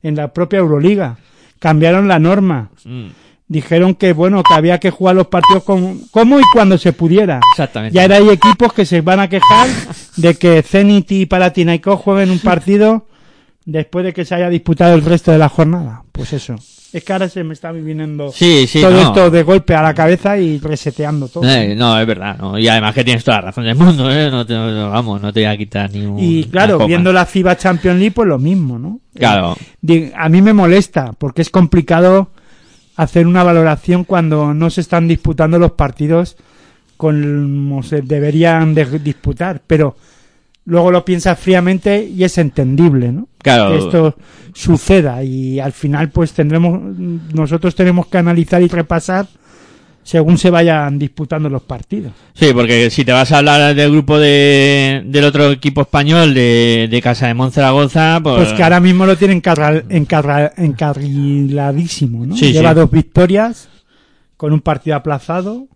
en 0.01 0.15
la 0.15 0.33
propia 0.33 0.59
Euroliga. 0.59 1.17
Cambiaron 1.59 2.07
la 2.07 2.19
norma. 2.19 2.69
Mm, 2.85 3.07
Dijeron 3.51 3.95
que 3.95 4.13
bueno 4.13 4.43
que 4.43 4.53
había 4.53 4.77
que 4.77 4.91
jugar 4.91 5.15
los 5.15 5.25
partidos 5.27 5.63
con, 5.63 6.01
como 6.11 6.39
y 6.39 6.43
cuando 6.53 6.77
se 6.77 6.93
pudiera. 6.93 7.39
Exactamente. 7.53 7.97
Y 7.97 7.99
ahora 7.99 8.17
hay 8.17 8.29
equipos 8.29 8.71
que 8.73 8.85
se 8.85 9.01
van 9.01 9.19
a 9.19 9.27
quejar 9.27 9.67
de 10.17 10.35
que 10.35 10.61
Zenit 10.61 11.11
y 11.11 11.25
Palatinaico 11.25 11.97
jueguen 11.97 12.29
un 12.29 12.37
partido 12.39 13.07
después 13.65 14.05
de 14.05 14.13
que 14.13 14.23
se 14.23 14.35
haya 14.35 14.49
disputado 14.49 14.93
el 14.93 15.03
resto 15.03 15.31
de 15.31 15.39
la 15.39 15.49
jornada. 15.49 16.03
Pues 16.11 16.31
eso. 16.33 16.55
Es 16.93 17.03
que 17.03 17.13
ahora 17.13 17.27
se 17.29 17.43
me 17.43 17.53
está 17.53 17.71
viniendo 17.71 18.31
Sí, 18.31 18.65
sí, 18.67 18.81
todo 18.81 18.91
no. 18.91 19.01
esto 19.01 19.29
de 19.31 19.41
golpe 19.43 19.75
a 19.75 19.81
la 19.81 19.93
cabeza 19.95 20.37
y 20.37 20.59
reseteando 20.59 21.27
todo. 21.27 21.43
Eh, 21.47 21.75
no, 21.75 21.99
es 21.99 22.05
verdad. 22.05 22.37
No. 22.39 22.57
Y 22.57 22.67
además 22.67 22.93
que 22.93 23.03
tienes 23.03 23.23
toda 23.23 23.37
la 23.37 23.47
razón 23.47 23.63
del 23.65 23.75
mundo, 23.75 24.11
¿eh? 24.11 24.29
No 24.29 24.45
te, 24.45 24.53
no, 24.53 24.91
vamos, 24.91 25.21
no 25.21 25.33
te 25.33 25.39
voy 25.41 25.49
a 25.53 25.57
quitar 25.57 25.91
ni 25.91 26.05
un. 26.05 26.19
y 26.19 26.43
claro, 26.45 26.85
viendo 26.85 27.11
la 27.13 27.25
FIBA 27.25 27.57
Champions 27.57 27.97
League, 27.99 28.11
pues 28.11 28.27
lo 28.27 28.37
mismo, 28.39 28.77
¿no? 28.77 28.99
Claro. 29.15 29.55
Di- 29.81 30.11
A 30.15 30.29
mí 30.29 30.41
me 30.43 30.53
molesta 30.53 31.13
porque 31.17 31.41
es 31.43 31.49
complicado 31.51 32.29
hacer 32.99 33.25
una 33.27 33.43
valoración 33.43 34.03
cuando 34.03 34.53
no 34.53 34.69
se 34.69 34.81
están 34.81 35.07
disputando 35.07 35.57
los 35.57 35.71
partidos 35.71 36.35
como 36.97 37.81
se 37.81 38.01
deberían 38.01 38.73
de 38.73 38.99
disputar, 38.99 39.61
pero 39.65 39.95
luego 40.65 40.91
lo 40.91 41.05
piensas 41.05 41.39
fríamente 41.39 42.03
y 42.03 42.25
es 42.25 42.37
entendible, 42.37 43.13
¿no? 43.13 43.29
Claro. 43.37 43.69
Que 43.69 43.77
esto 43.77 44.15
suceda 44.53 45.23
y 45.23 45.61
al 45.61 45.71
final 45.71 46.09
pues 46.09 46.33
tendremos 46.33 46.81
nosotros 47.33 47.73
tenemos 47.73 48.07
que 48.07 48.17
analizar 48.17 48.61
y 48.61 48.67
repasar 48.67 49.27
según 50.03 50.37
se 50.37 50.49
vayan 50.49 50.97
disputando 50.97 51.49
los 51.49 51.61
partidos. 51.63 52.13
Sí, 52.33 52.47
porque 52.53 52.89
si 52.89 53.05
te 53.05 53.11
vas 53.11 53.31
a 53.31 53.37
hablar 53.39 53.75
del 53.75 53.91
grupo 53.91 54.17
de, 54.17 55.03
del 55.05 55.23
otro 55.25 55.51
equipo 55.51 55.81
español 55.81 56.33
de, 56.33 56.87
de 56.89 57.01
Casa 57.01 57.27
de 57.27 57.33
Monzaragoza, 57.35 58.19
pues, 58.23 58.35
Pues 58.37 58.53
que 58.53 58.63
ahora 58.63 58.79
mismo 58.79 59.05
lo 59.05 59.15
tienen 59.17 59.37
encarra- 59.41 59.83
encarra- 59.89 60.51
encarriladísimo, 60.57 62.25
¿no? 62.25 62.35
Sí, 62.35 62.51
Lleva 62.51 62.69
sí. 62.71 62.75
dos 62.75 62.91
victorias 62.91 63.69
con 64.37 64.53
un 64.53 64.61
partido 64.61 64.95
aplazado, 64.95 65.67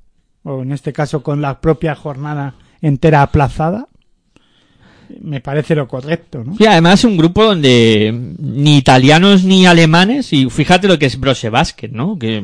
o 0.43 0.61
en 0.61 0.71
este 0.71 0.93
caso 0.93 1.21
con 1.23 1.41
la 1.41 1.59
propia 1.61 1.95
jornada 1.95 2.55
entera 2.81 3.21
aplazada. 3.21 3.87
Me 5.21 5.39
parece 5.41 5.75
lo 5.75 5.88
correcto, 5.88 6.43
¿no? 6.45 6.55
Sí, 6.57 6.65
además 6.65 6.99
es 6.99 7.05
un 7.05 7.17
grupo 7.17 7.43
donde 7.43 8.13
ni 8.39 8.77
italianos 8.77 9.43
ni 9.43 9.65
alemanes, 9.65 10.31
y 10.34 10.49
fíjate 10.49 10.88
lo 10.88 10.99
que 10.99 11.05
es 11.05 11.19
Brose 11.19 11.49
Basket, 11.49 11.89
¿no? 11.91 12.17
Que 12.17 12.38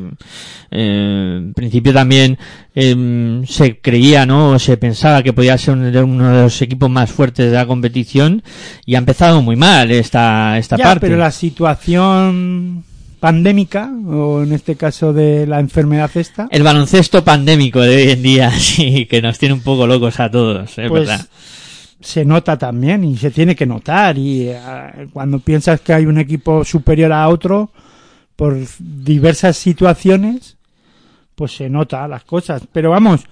eh, 0.70 1.36
en 1.38 1.52
principio 1.54 1.92
también 1.92 2.38
eh, 2.74 3.42
se 3.46 3.78
creía, 3.80 4.26
¿no? 4.26 4.50
O 4.50 4.58
se 4.58 4.76
pensaba 4.76 5.22
que 5.22 5.32
podía 5.32 5.58
ser 5.58 5.74
uno 5.74 5.90
de, 5.90 6.02
uno 6.02 6.34
de 6.34 6.42
los 6.44 6.62
equipos 6.62 6.88
más 6.90 7.10
fuertes 7.10 7.50
de 7.50 7.56
la 7.56 7.66
competición 7.66 8.42
y 8.86 8.94
ha 8.94 8.98
empezado 8.98 9.42
muy 9.42 9.56
mal 9.56 9.90
esta, 9.90 10.56
esta 10.58 10.76
Ya, 10.76 10.84
parte. 10.84 11.06
pero 11.06 11.16
la 11.18 11.30
situación 11.30 12.84
pandémica, 13.20 13.90
o 14.06 14.42
en 14.42 14.52
este 14.52 14.76
caso 14.76 15.12
de 15.12 15.46
la 15.46 15.60
enfermedad 15.60 16.10
esta, 16.14 16.48
El 16.50 16.62
baloncesto 16.62 17.22
pandémico 17.22 17.80
de 17.82 17.96
hoy 17.96 18.10
en 18.12 18.22
día, 18.22 18.50
sí, 18.58 19.06
que 19.06 19.20
nos 19.20 19.38
tiene 19.38 19.54
un 19.54 19.60
poco 19.60 19.86
locos 19.86 20.18
a 20.20 20.30
todos, 20.30 20.78
es 20.78 20.88
pues 20.88 21.06
verdad. 21.06 21.26
Se 22.00 22.24
nota 22.24 22.56
también 22.58 23.04
y 23.04 23.16
se 23.16 23.30
tiene 23.30 23.54
que 23.54 23.66
notar. 23.66 24.18
Y 24.18 24.48
eh, 24.48 25.08
cuando 25.12 25.38
piensas 25.38 25.80
que 25.80 25.92
hay 25.92 26.06
un 26.06 26.18
equipo 26.18 26.64
superior 26.64 27.12
a 27.12 27.28
otro 27.28 27.70
por 28.36 28.56
diversas 28.78 29.56
situaciones 29.56 30.56
pues 31.34 31.56
se 31.56 31.70
nota 31.70 32.06
las 32.06 32.24
cosas. 32.24 32.62
Pero 32.70 32.90
vamos 32.90 33.24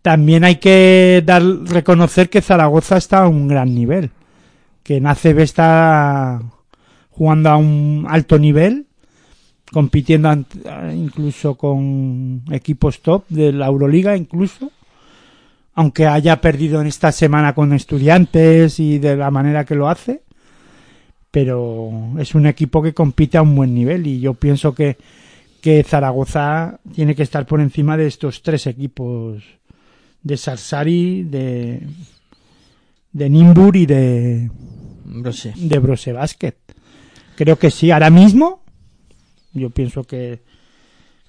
también 0.00 0.44
hay 0.44 0.56
que 0.56 1.20
dar 1.26 1.42
reconocer 1.42 2.30
que 2.30 2.40
Zaragoza 2.40 2.96
está 2.96 3.24
a 3.24 3.28
un 3.28 3.48
gran 3.48 3.74
nivel. 3.74 4.10
Que 4.82 4.98
en 4.98 5.06
ACB 5.08 5.40
está 5.40 6.40
jugando 7.10 7.50
a 7.50 7.56
un 7.56 8.06
alto 8.08 8.38
nivel 8.38 8.86
compitiendo 9.72 10.32
incluso 10.94 11.56
con 11.56 12.44
equipos 12.52 13.00
top 13.00 13.24
de 13.28 13.52
la 13.52 13.66
Euroliga 13.66 14.16
incluso 14.16 14.70
aunque 15.76 16.06
haya 16.06 16.40
perdido 16.40 16.80
en 16.80 16.86
esta 16.86 17.12
semana 17.12 17.54
con 17.54 17.74
estudiantes 17.74 18.80
y 18.80 18.98
de 18.98 19.14
la 19.14 19.30
manera 19.30 19.66
que 19.66 19.74
lo 19.74 19.90
hace, 19.90 20.22
pero 21.30 22.14
es 22.18 22.34
un 22.34 22.46
equipo 22.46 22.82
que 22.82 22.94
compite 22.94 23.36
a 23.36 23.42
un 23.42 23.54
buen 23.54 23.74
nivel 23.74 24.06
y 24.06 24.18
yo 24.18 24.32
pienso 24.32 24.74
que, 24.74 24.96
que 25.60 25.84
Zaragoza 25.84 26.80
tiene 26.94 27.14
que 27.14 27.22
estar 27.22 27.46
por 27.46 27.60
encima 27.60 27.98
de 27.98 28.06
estos 28.06 28.42
tres 28.42 28.66
equipos 28.66 29.44
de 30.22 30.36
Sarsari, 30.38 31.24
de, 31.24 31.82
de 33.12 33.30
Nimbur 33.30 33.76
y 33.76 33.84
de, 33.84 34.50
sé. 35.30 35.52
de 35.56 35.78
Brose 35.78 36.10
Basket. 36.10 36.56
Creo 37.36 37.58
que 37.58 37.70
sí, 37.70 37.90
ahora 37.90 38.08
mismo 38.08 38.62
yo 39.52 39.68
pienso 39.68 40.04
que, 40.04 40.40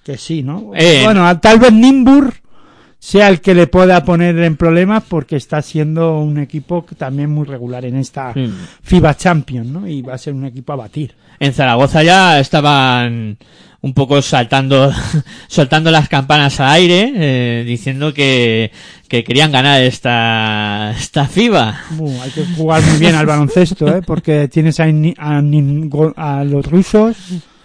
que 0.06 0.18
sí, 0.18 0.42
¿no? 0.42 0.72
Eh. 0.74 1.02
Bueno, 1.04 1.38
tal 1.42 1.60
vez 1.60 1.74
Nimbur 1.74 2.34
sea 3.08 3.30
el 3.30 3.40
que 3.40 3.54
le 3.54 3.68
pueda 3.68 4.04
poner 4.04 4.38
en 4.40 4.58
problemas 4.58 5.02
porque 5.08 5.38
está 5.38 5.62
siendo 5.62 6.20
un 6.20 6.40
equipo 6.40 6.86
también 6.98 7.30
muy 7.30 7.46
regular 7.46 7.86
en 7.86 7.96
esta 7.96 8.34
Sí. 8.34 8.52
FIBA 8.84 9.16
Champions, 9.16 9.70
¿no? 9.70 9.88
Y 9.88 10.02
va 10.02 10.16
a 10.16 10.18
ser 10.18 10.34
un 10.34 10.44
equipo 10.44 10.74
a 10.74 10.76
batir. 10.76 11.16
En 11.40 11.54
Zaragoza 11.54 12.04
ya 12.04 12.38
estaban 12.38 13.38
un 13.80 13.94
poco 13.94 14.22
saltando, 14.22 14.92
soltando 15.48 15.90
las 15.90 16.10
campanas 16.10 16.60
al 16.60 16.70
aire, 16.72 17.14
eh, 17.16 17.64
diciendo 17.66 18.14
que, 18.14 18.72
que 19.08 19.24
querían 19.24 19.54
ganar 19.54 19.82
esta, 19.84 20.92
esta 20.92 21.28
FIBA. 21.28 21.80
Uh, 21.98 22.22
hay 22.22 22.32
que 22.32 22.44
jugar 22.58 22.84
muy 22.84 23.00
bien 23.00 23.16
al 23.16 23.26
baloncesto, 23.26 23.88
¿eh? 23.88 24.02
Porque 24.06 24.50
tienes 24.50 24.82
a, 24.82 24.84
a, 25.18 25.38
a 26.18 26.44
los 26.44 26.66
rusos, 26.66 27.16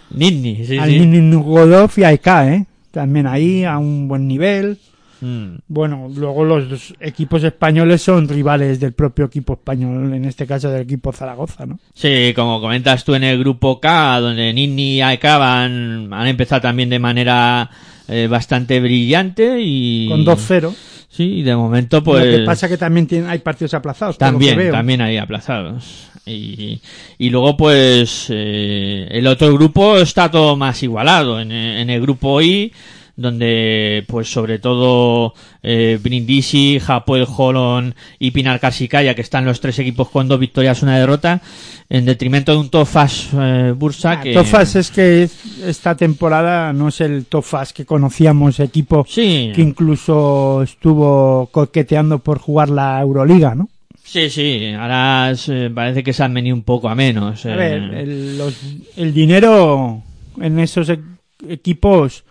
Nidni, 0.09 0.63
sí, 0.65 0.77
a 0.77 0.85
sí. 0.85 1.01
Ningodov 1.01 1.91
y 1.97 2.03
a 2.05 2.13
EK, 2.13 2.27
¿eh? 2.27 2.65
También 2.91 3.27
ahí 3.27 3.65
a 3.65 3.77
un 3.77 4.07
buen 4.07 4.25
nivel. 4.25 4.77
Mm. 5.23 5.59
Bueno, 5.69 6.09
luego 6.13 6.43
los 6.43 6.93
equipos 6.99 7.41
españoles 7.45 8.01
son 8.01 8.27
rivales 8.27 8.77
del 8.81 8.91
propio 8.91 9.25
equipo 9.25 9.53
español, 9.53 10.13
en 10.13 10.25
este 10.25 10.45
caso 10.45 10.69
del 10.69 10.81
equipo 10.81 11.13
Zaragoza, 11.13 11.65
¿no? 11.65 11.79
Sí, 11.93 12.33
como 12.35 12.59
comentas 12.59 13.05
tú 13.05 13.15
en 13.15 13.23
el 13.23 13.39
grupo 13.39 13.79
K, 13.79 14.19
donde 14.19 14.51
Nidni 14.51 14.97
y 14.97 15.01
AEK 15.01 15.23
van, 15.23 16.13
han 16.13 16.27
empezado 16.27 16.61
también 16.61 16.89
de 16.89 16.99
manera 16.99 17.69
eh, 18.09 18.27
bastante 18.29 18.81
brillante 18.81 19.61
y... 19.61 20.09
Con 20.09 20.25
2-0. 20.25 20.75
Sí, 21.07 21.23
y 21.35 21.43
de 21.43 21.55
momento 21.55 22.03
pues... 22.03 22.25
Lo 22.25 22.37
que 22.39 22.43
pasa 22.43 22.67
que 22.67 22.77
también 22.77 23.07
hay 23.25 23.39
partidos 23.39 23.73
aplazados. 23.75 24.17
También, 24.17 24.57
veo. 24.57 24.73
también 24.73 24.99
hay 24.99 25.17
aplazados. 25.17 26.09
Y, 26.25 26.81
y 27.17 27.29
luego, 27.29 27.55
pues, 27.55 28.27
eh, 28.29 29.07
el 29.09 29.27
otro 29.27 29.53
grupo 29.53 29.97
está 29.97 30.29
todo 30.29 30.57
más 30.57 30.83
igualado. 30.83 31.39
En, 31.39 31.51
en 31.51 31.89
el 31.89 32.01
grupo 32.01 32.41
I, 32.41 32.73
donde, 33.15 34.03
pues, 34.07 34.31
sobre 34.31 34.57
todo, 34.59 35.33
eh, 35.61 35.99
Brindisi, 36.01 36.79
Hapoel 36.85 37.27
Holon 37.27 37.93
y 38.19 38.31
Pinar 38.31 38.59
Kasikaya, 38.59 39.13
que 39.15 39.21
están 39.21 39.45
los 39.45 39.59
tres 39.61 39.77
equipos 39.79 40.09
con 40.09 40.27
dos 40.27 40.39
victorias, 40.39 40.81
una 40.81 40.97
derrota, 40.97 41.41
en 41.89 42.05
detrimento 42.05 42.51
de 42.53 42.57
un 42.57 42.69
Tofas 42.69 43.29
eh, 43.33 43.73
Bursa 43.77 44.11
Ah, 44.13 44.21
que... 44.21 44.33
Tofas 44.33 44.75
es 44.75 44.89
que 44.89 45.29
esta 45.63 45.95
temporada 45.95 46.73
no 46.73 46.87
es 46.87 47.01
el 47.01 47.25
Tofas 47.25 47.71
que 47.71 47.85
conocíamos, 47.85 48.59
equipo 48.59 49.05
Sí, 49.07 49.51
que 49.53 49.61
incluso 49.61 50.63
estuvo 50.63 51.49
coqueteando 51.51 52.19
por 52.19 52.39
jugar 52.39 52.69
la 52.69 52.99
Euroliga, 53.01 53.53
¿no? 53.55 53.69
sí, 54.03 54.29
sí. 54.29 54.73
Ahora 54.77 55.31
eh, 55.47 55.71
parece 55.73 56.03
que 56.03 56.13
se 56.13 56.23
han 56.23 56.33
venido 56.33 56.55
un 56.55 56.63
poco 56.63 56.87
a 56.89 56.93
menos. 56.95 57.45
A 57.45 57.53
eh. 57.53 57.55
ver, 57.55 57.83
el, 57.95 58.37
los- 58.37 58.61
el 58.97 59.13
dinero 59.13 60.01
en 60.41 60.59
esos 60.59 60.89
e- 60.89 60.99
equipos, 61.47 62.23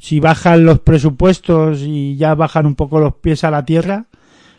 si 0.00 0.18
bajan 0.20 0.64
los 0.64 0.80
presupuestos 0.80 1.80
y 1.82 2.16
ya 2.16 2.34
bajan 2.34 2.66
un 2.66 2.74
poco 2.74 2.98
los 3.00 3.14
pies 3.16 3.44
a 3.44 3.50
la 3.50 3.64
tierra, 3.64 4.06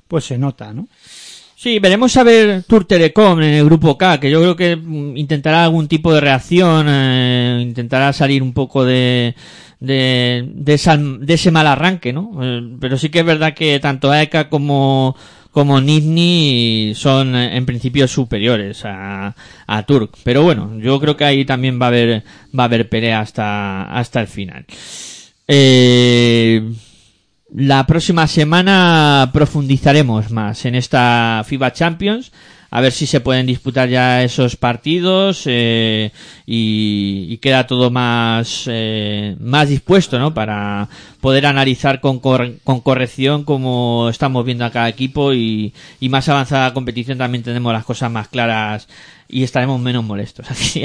pues 0.08 0.26
se 0.26 0.38
nota, 0.38 0.74
¿no? 0.74 0.88
Sí, 1.56 1.78
veremos 1.78 2.18
a 2.18 2.24
ver 2.24 2.64
Tour 2.64 2.86
Telecom 2.86 3.40
en 3.42 3.54
el 3.54 3.66
grupo 3.66 3.96
K, 3.98 4.20
que 4.20 4.32
yo 4.32 4.40
creo 4.42 4.56
que 4.56 4.76
mm, 4.76 5.16
intentará 5.18 5.64
algún 5.64 5.88
tipo 5.88 6.12
de 6.14 6.20
reacción, 6.20 6.88
eh, 6.90 7.60
intentará 7.62 8.12
salir 8.14 8.42
un 8.42 8.52
poco 8.52 8.84
de, 8.84 9.36
de, 9.80 10.50
de, 10.56 10.74
esa- 10.74 10.98
de 10.98 11.34
ese 11.34 11.52
mal 11.52 11.68
arranque, 11.68 12.14
¿no? 12.14 12.32
Eh, 12.42 12.62
pero 12.80 12.98
sí 12.98 13.10
que 13.10 13.20
es 13.20 13.26
verdad 13.26 13.54
que 13.54 13.80
tanto 13.80 14.12
AEK 14.12 14.50
como, 14.50 15.16
como 15.52 15.80
Nizhny 15.80 16.94
son 16.96 17.36
eh, 17.36 17.56
en 17.56 17.66
principio 17.68 18.08
superiores 18.08 18.84
a, 18.86 19.36
a 19.68 19.84
Turk. 19.84 20.18
Pero 20.24 20.42
bueno, 20.42 20.80
yo 20.80 21.00
creo 21.00 21.16
que 21.16 21.26
ahí 21.26 21.46
también 21.46 21.80
va 21.80 21.86
a 21.86 21.90
haber, 21.90 22.24
va 22.58 22.64
a 22.64 22.66
haber 22.66 22.90
pelea 22.90 23.20
hasta, 23.20 23.84
hasta 23.84 24.20
el 24.22 24.28
final. 24.28 24.66
Eh, 25.54 26.64
la 27.54 27.86
próxima 27.86 28.26
semana 28.28 29.32
profundizaremos 29.34 30.32
más 30.32 30.64
en 30.64 30.76
esta 30.76 31.44
FIBA 31.46 31.74
Champions. 31.74 32.32
a 32.70 32.80
ver 32.80 32.94
si 32.94 33.06
se 33.06 33.20
pueden 33.20 33.48
disputar 33.48 33.90
ya 33.90 34.24
esos 34.24 34.56
partidos 34.56 35.44
eh, 35.48 36.14
y, 36.46 37.36
queda 37.40 37.68
todo 37.68 37.92
más 37.92 38.64
eh, 38.68 39.36
más 39.42 39.68
dispuesto 39.68 40.18
no 40.20 40.34
para 40.34 40.88
poder 41.20 41.46
analizar 41.46 42.00
con, 42.00 42.20
con 42.20 42.80
corrección 42.80 43.44
como 43.44 44.08
estamos 44.10 44.46
viendo 44.46 44.64
a 44.64 44.72
cada 44.72 44.88
equipo 44.88 45.34
y, 45.34 45.74
y 46.00 46.08
más 46.08 46.30
avanzada 46.30 46.70
la 46.70 46.74
competición 46.74 47.18
también 47.18 47.44
tenemos 47.44 47.74
las 47.74 47.84
cosas 47.84 48.10
más 48.10 48.30
claras 48.30 48.88
y 49.32 49.44
estaremos 49.44 49.80
menos 49.80 50.04
molestos 50.04 50.46
así 50.52 50.84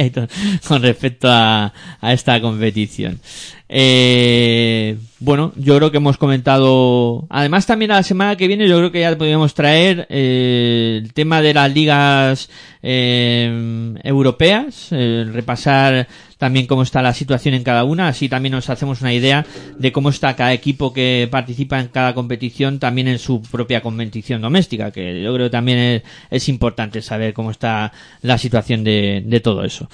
con 0.67 0.83
respecto 0.83 1.29
a, 1.29 1.73
a 2.01 2.13
esta 2.13 2.41
competición. 2.41 3.21
Eh, 3.69 4.97
bueno, 5.19 5.53
yo 5.57 5.77
creo 5.77 5.91
que 5.91 5.97
hemos 5.97 6.19
comentado. 6.19 7.27
Además, 7.31 7.67
también 7.67 7.91
a 7.91 7.97
la 7.97 8.03
semana 8.03 8.37
que 8.37 8.47
viene, 8.47 8.69
yo 8.69 8.79
creo 8.79 8.93
que 8.93 9.01
ya 9.01 9.17
podríamos 9.19 9.55
traer 9.55 10.07
eh, 10.09 11.01
el 11.03 11.13
tema 11.13 11.43
de 11.43 11.55
las 11.55 11.73
ligas 11.73 12.49
eh, 12.83 13.95
europeas, 14.05 14.89
repasar 14.91 16.07
también 16.39 16.67
cómo 16.67 16.83
está 16.83 17.03
la 17.03 17.15
situación 17.15 17.55
en 17.55 17.63
cada 17.63 17.85
una, 17.85 18.09
así 18.09 18.29
también 18.29 18.53
nos 18.53 18.69
hacemos 18.69 19.01
una 19.01 19.13
idea 19.13 19.47
de 19.79 19.93
cómo 19.93 20.11
está 20.11 20.37
cada 20.37 20.53
equipo 20.53 20.93
que 20.93 21.29
participa 21.31 21.81
en 21.81 21.89
cada 21.89 22.15
competición, 22.15 22.79
también 22.79 23.09
en 23.09 23.19
su 23.19 23.43
propia 23.43 23.81
competición 23.81 24.43
doméstica, 24.43 24.91
que 24.91 25.23
yo 25.23 25.35
creo 25.35 25.51
también 25.51 26.03
es, 26.31 26.49
importante 26.49 27.03
saber 27.03 27.35
cómo 27.35 27.51
está 27.51 27.93
la 28.23 28.39
situación 28.39 28.85
de, 28.85 29.23
de 29.25 29.41
todo 29.41 29.65
eso. 29.65 29.89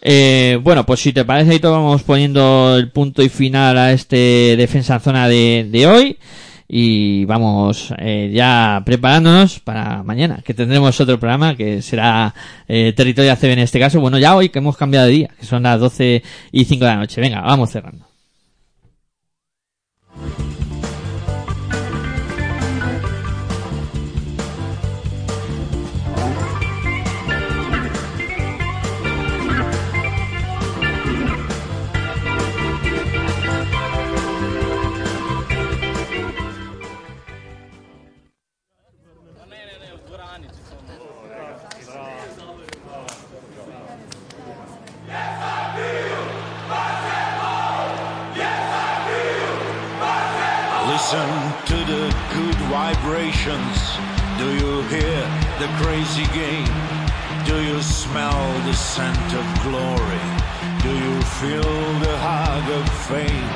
Eh, 0.00 0.58
bueno, 0.62 0.84
pues 0.84 1.00
si 1.00 1.12
te 1.12 1.24
parece, 1.24 1.52
Aitor, 1.52 1.72
vamos 1.72 2.02
poniendo 2.02 2.76
el 2.76 2.90
punto 2.90 3.22
y 3.22 3.28
final 3.28 3.78
a 3.78 3.92
este 3.92 4.56
defensa 4.56 4.94
en 4.94 5.00
zona 5.00 5.28
de 5.28 5.86
hoy. 5.86 6.18
Y 6.68 7.24
vamos 7.24 7.92
eh, 7.98 8.30
ya 8.32 8.82
preparándonos 8.84 9.60
para 9.60 10.02
mañana, 10.02 10.42
que 10.44 10.54
tendremos 10.54 11.00
otro 11.00 11.18
programa 11.18 11.54
que 11.54 11.82
será 11.82 12.34
eh, 12.68 12.92
Territorio 12.96 13.32
ACB 13.32 13.50
en 13.52 13.58
este 13.60 13.80
caso. 13.80 14.00
Bueno, 14.00 14.18
ya 14.18 14.36
hoy 14.36 14.48
que 14.48 14.58
hemos 14.58 14.76
cambiado 14.76 15.06
de 15.06 15.12
día, 15.12 15.30
que 15.38 15.46
son 15.46 15.64
las 15.64 15.80
12 15.80 16.22
y 16.52 16.64
5 16.64 16.84
de 16.84 16.90
la 16.90 16.96
noche. 16.96 17.20
Venga, 17.20 17.40
vamos 17.40 17.70
cerrando. 17.70 18.11
Do 53.52 54.48
you 54.54 54.82
hear 54.88 55.20
the 55.60 55.68
crazy 55.82 56.26
game? 56.32 56.72
Do 57.44 57.62
you 57.62 57.82
smell 57.82 58.42
the 58.64 58.72
scent 58.72 59.34
of 59.34 59.44
glory? 59.62 60.24
Do 60.82 60.88
you 60.88 61.20
feel 61.38 61.74
the 62.00 62.16
hug 62.26 62.66
of 62.78 62.84
fame? 63.08 63.52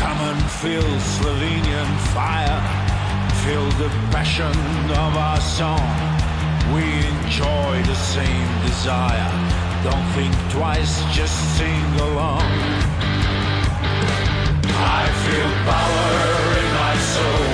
Come 0.00 0.20
and 0.30 0.42
feel 0.62 0.88
Slovenian 1.16 1.90
fire. 2.14 2.60
Feel 3.44 3.68
the 3.82 3.90
passion 4.14 4.56
of 5.04 5.16
our 5.16 5.40
song. 5.40 5.90
We 6.74 6.84
enjoy 7.14 7.82
the 7.82 7.98
same 8.14 8.48
desire. 8.66 9.30
Don't 9.82 10.08
think 10.14 10.32
twice, 10.50 11.02
just 11.12 11.36
sing 11.58 11.86
along. 12.08 12.46
I 15.00 15.02
feel 15.24 15.50
power 15.68 16.34
in 16.60 16.68
my 16.80 16.96
soul. 17.12 17.53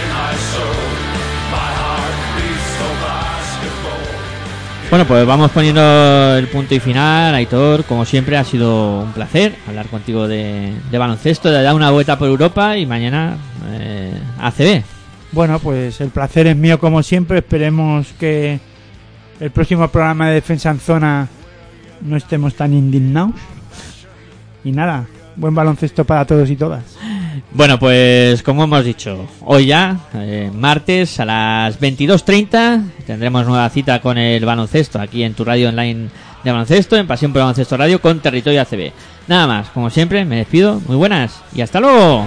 in 0.01 0.09
my 0.19 0.35
soul. 0.51 0.87
My 1.51 1.71
heart 1.79 2.17
beats 2.35 2.69
for 2.77 2.93
basketball. 3.07 4.05
Bueno, 4.89 5.05
pues 5.05 5.25
vamos 5.25 5.51
poniendo 5.51 5.81
el 6.37 6.47
punto 6.47 6.75
y 6.75 6.79
final. 6.79 7.35
Aitor, 7.35 7.83
como 7.85 8.05
siempre, 8.05 8.37
ha 8.37 8.43
sido 8.43 9.01
un 9.03 9.13
placer 9.13 9.55
hablar 9.67 9.87
contigo 9.87 10.27
de, 10.27 10.73
de 10.91 10.97
baloncesto, 10.97 11.49
de 11.49 11.61
dar 11.61 11.75
una 11.75 11.91
vuelta 11.91 12.17
por 12.17 12.27
Europa 12.27 12.77
y 12.77 12.85
mañana 12.85 13.37
eh, 13.69 14.13
ACB. 14.39 14.83
Bueno, 15.31 15.59
pues 15.59 15.99
el 16.01 16.09
placer 16.09 16.47
es 16.47 16.55
mío 16.55 16.79
como 16.79 17.03
siempre. 17.03 17.39
Esperemos 17.39 18.07
que 18.19 18.59
el 19.39 19.51
próximo 19.51 19.87
programa 19.87 20.29
de 20.29 20.35
Defensa 20.35 20.69
en 20.69 20.79
Zona 20.79 21.27
no 22.01 22.17
estemos 22.17 22.55
tan 22.55 22.73
indignados. 22.73 23.35
Y 24.63 24.71
nada, 24.71 25.05
buen 25.35 25.55
baloncesto 25.55 26.05
para 26.05 26.25
todos 26.25 26.49
y 26.49 26.55
todas. 26.55 26.83
Bueno, 27.51 27.79
pues 27.79 28.43
como 28.43 28.63
hemos 28.63 28.83
dicho, 28.83 29.27
hoy 29.45 29.67
ya, 29.67 29.97
eh, 30.15 30.51
martes 30.53 31.19
a 31.19 31.25
las 31.25 31.79
22.30, 31.79 32.83
tendremos 33.05 33.45
nueva 33.45 33.69
cita 33.69 34.01
con 34.01 34.17
el 34.17 34.43
baloncesto 34.43 34.99
aquí 34.99 35.23
en 35.23 35.33
tu 35.33 35.45
radio 35.45 35.69
online 35.69 36.09
de 36.43 36.51
baloncesto, 36.51 36.95
en 36.97 37.07
Pasión 37.07 37.31
por 37.31 37.41
Baloncesto 37.41 37.77
Radio 37.77 38.01
con 38.01 38.19
Territorio 38.19 38.61
ACB. 38.61 38.91
Nada 39.27 39.47
más, 39.47 39.69
como 39.69 39.89
siempre, 39.89 40.25
me 40.25 40.37
despido, 40.37 40.81
muy 40.87 40.95
buenas 40.95 41.41
y 41.53 41.61
hasta 41.61 41.79
luego. 41.79 42.25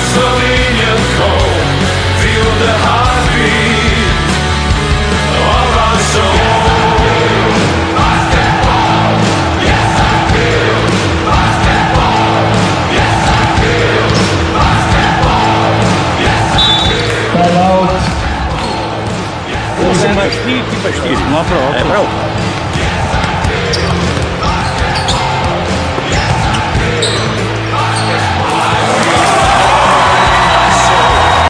Proud 0.00 0.08
Slovenian 0.12 1.00
call. 1.16 1.50
Feel 2.22 2.50
the 2.58 2.72
heartbeat 2.84 3.20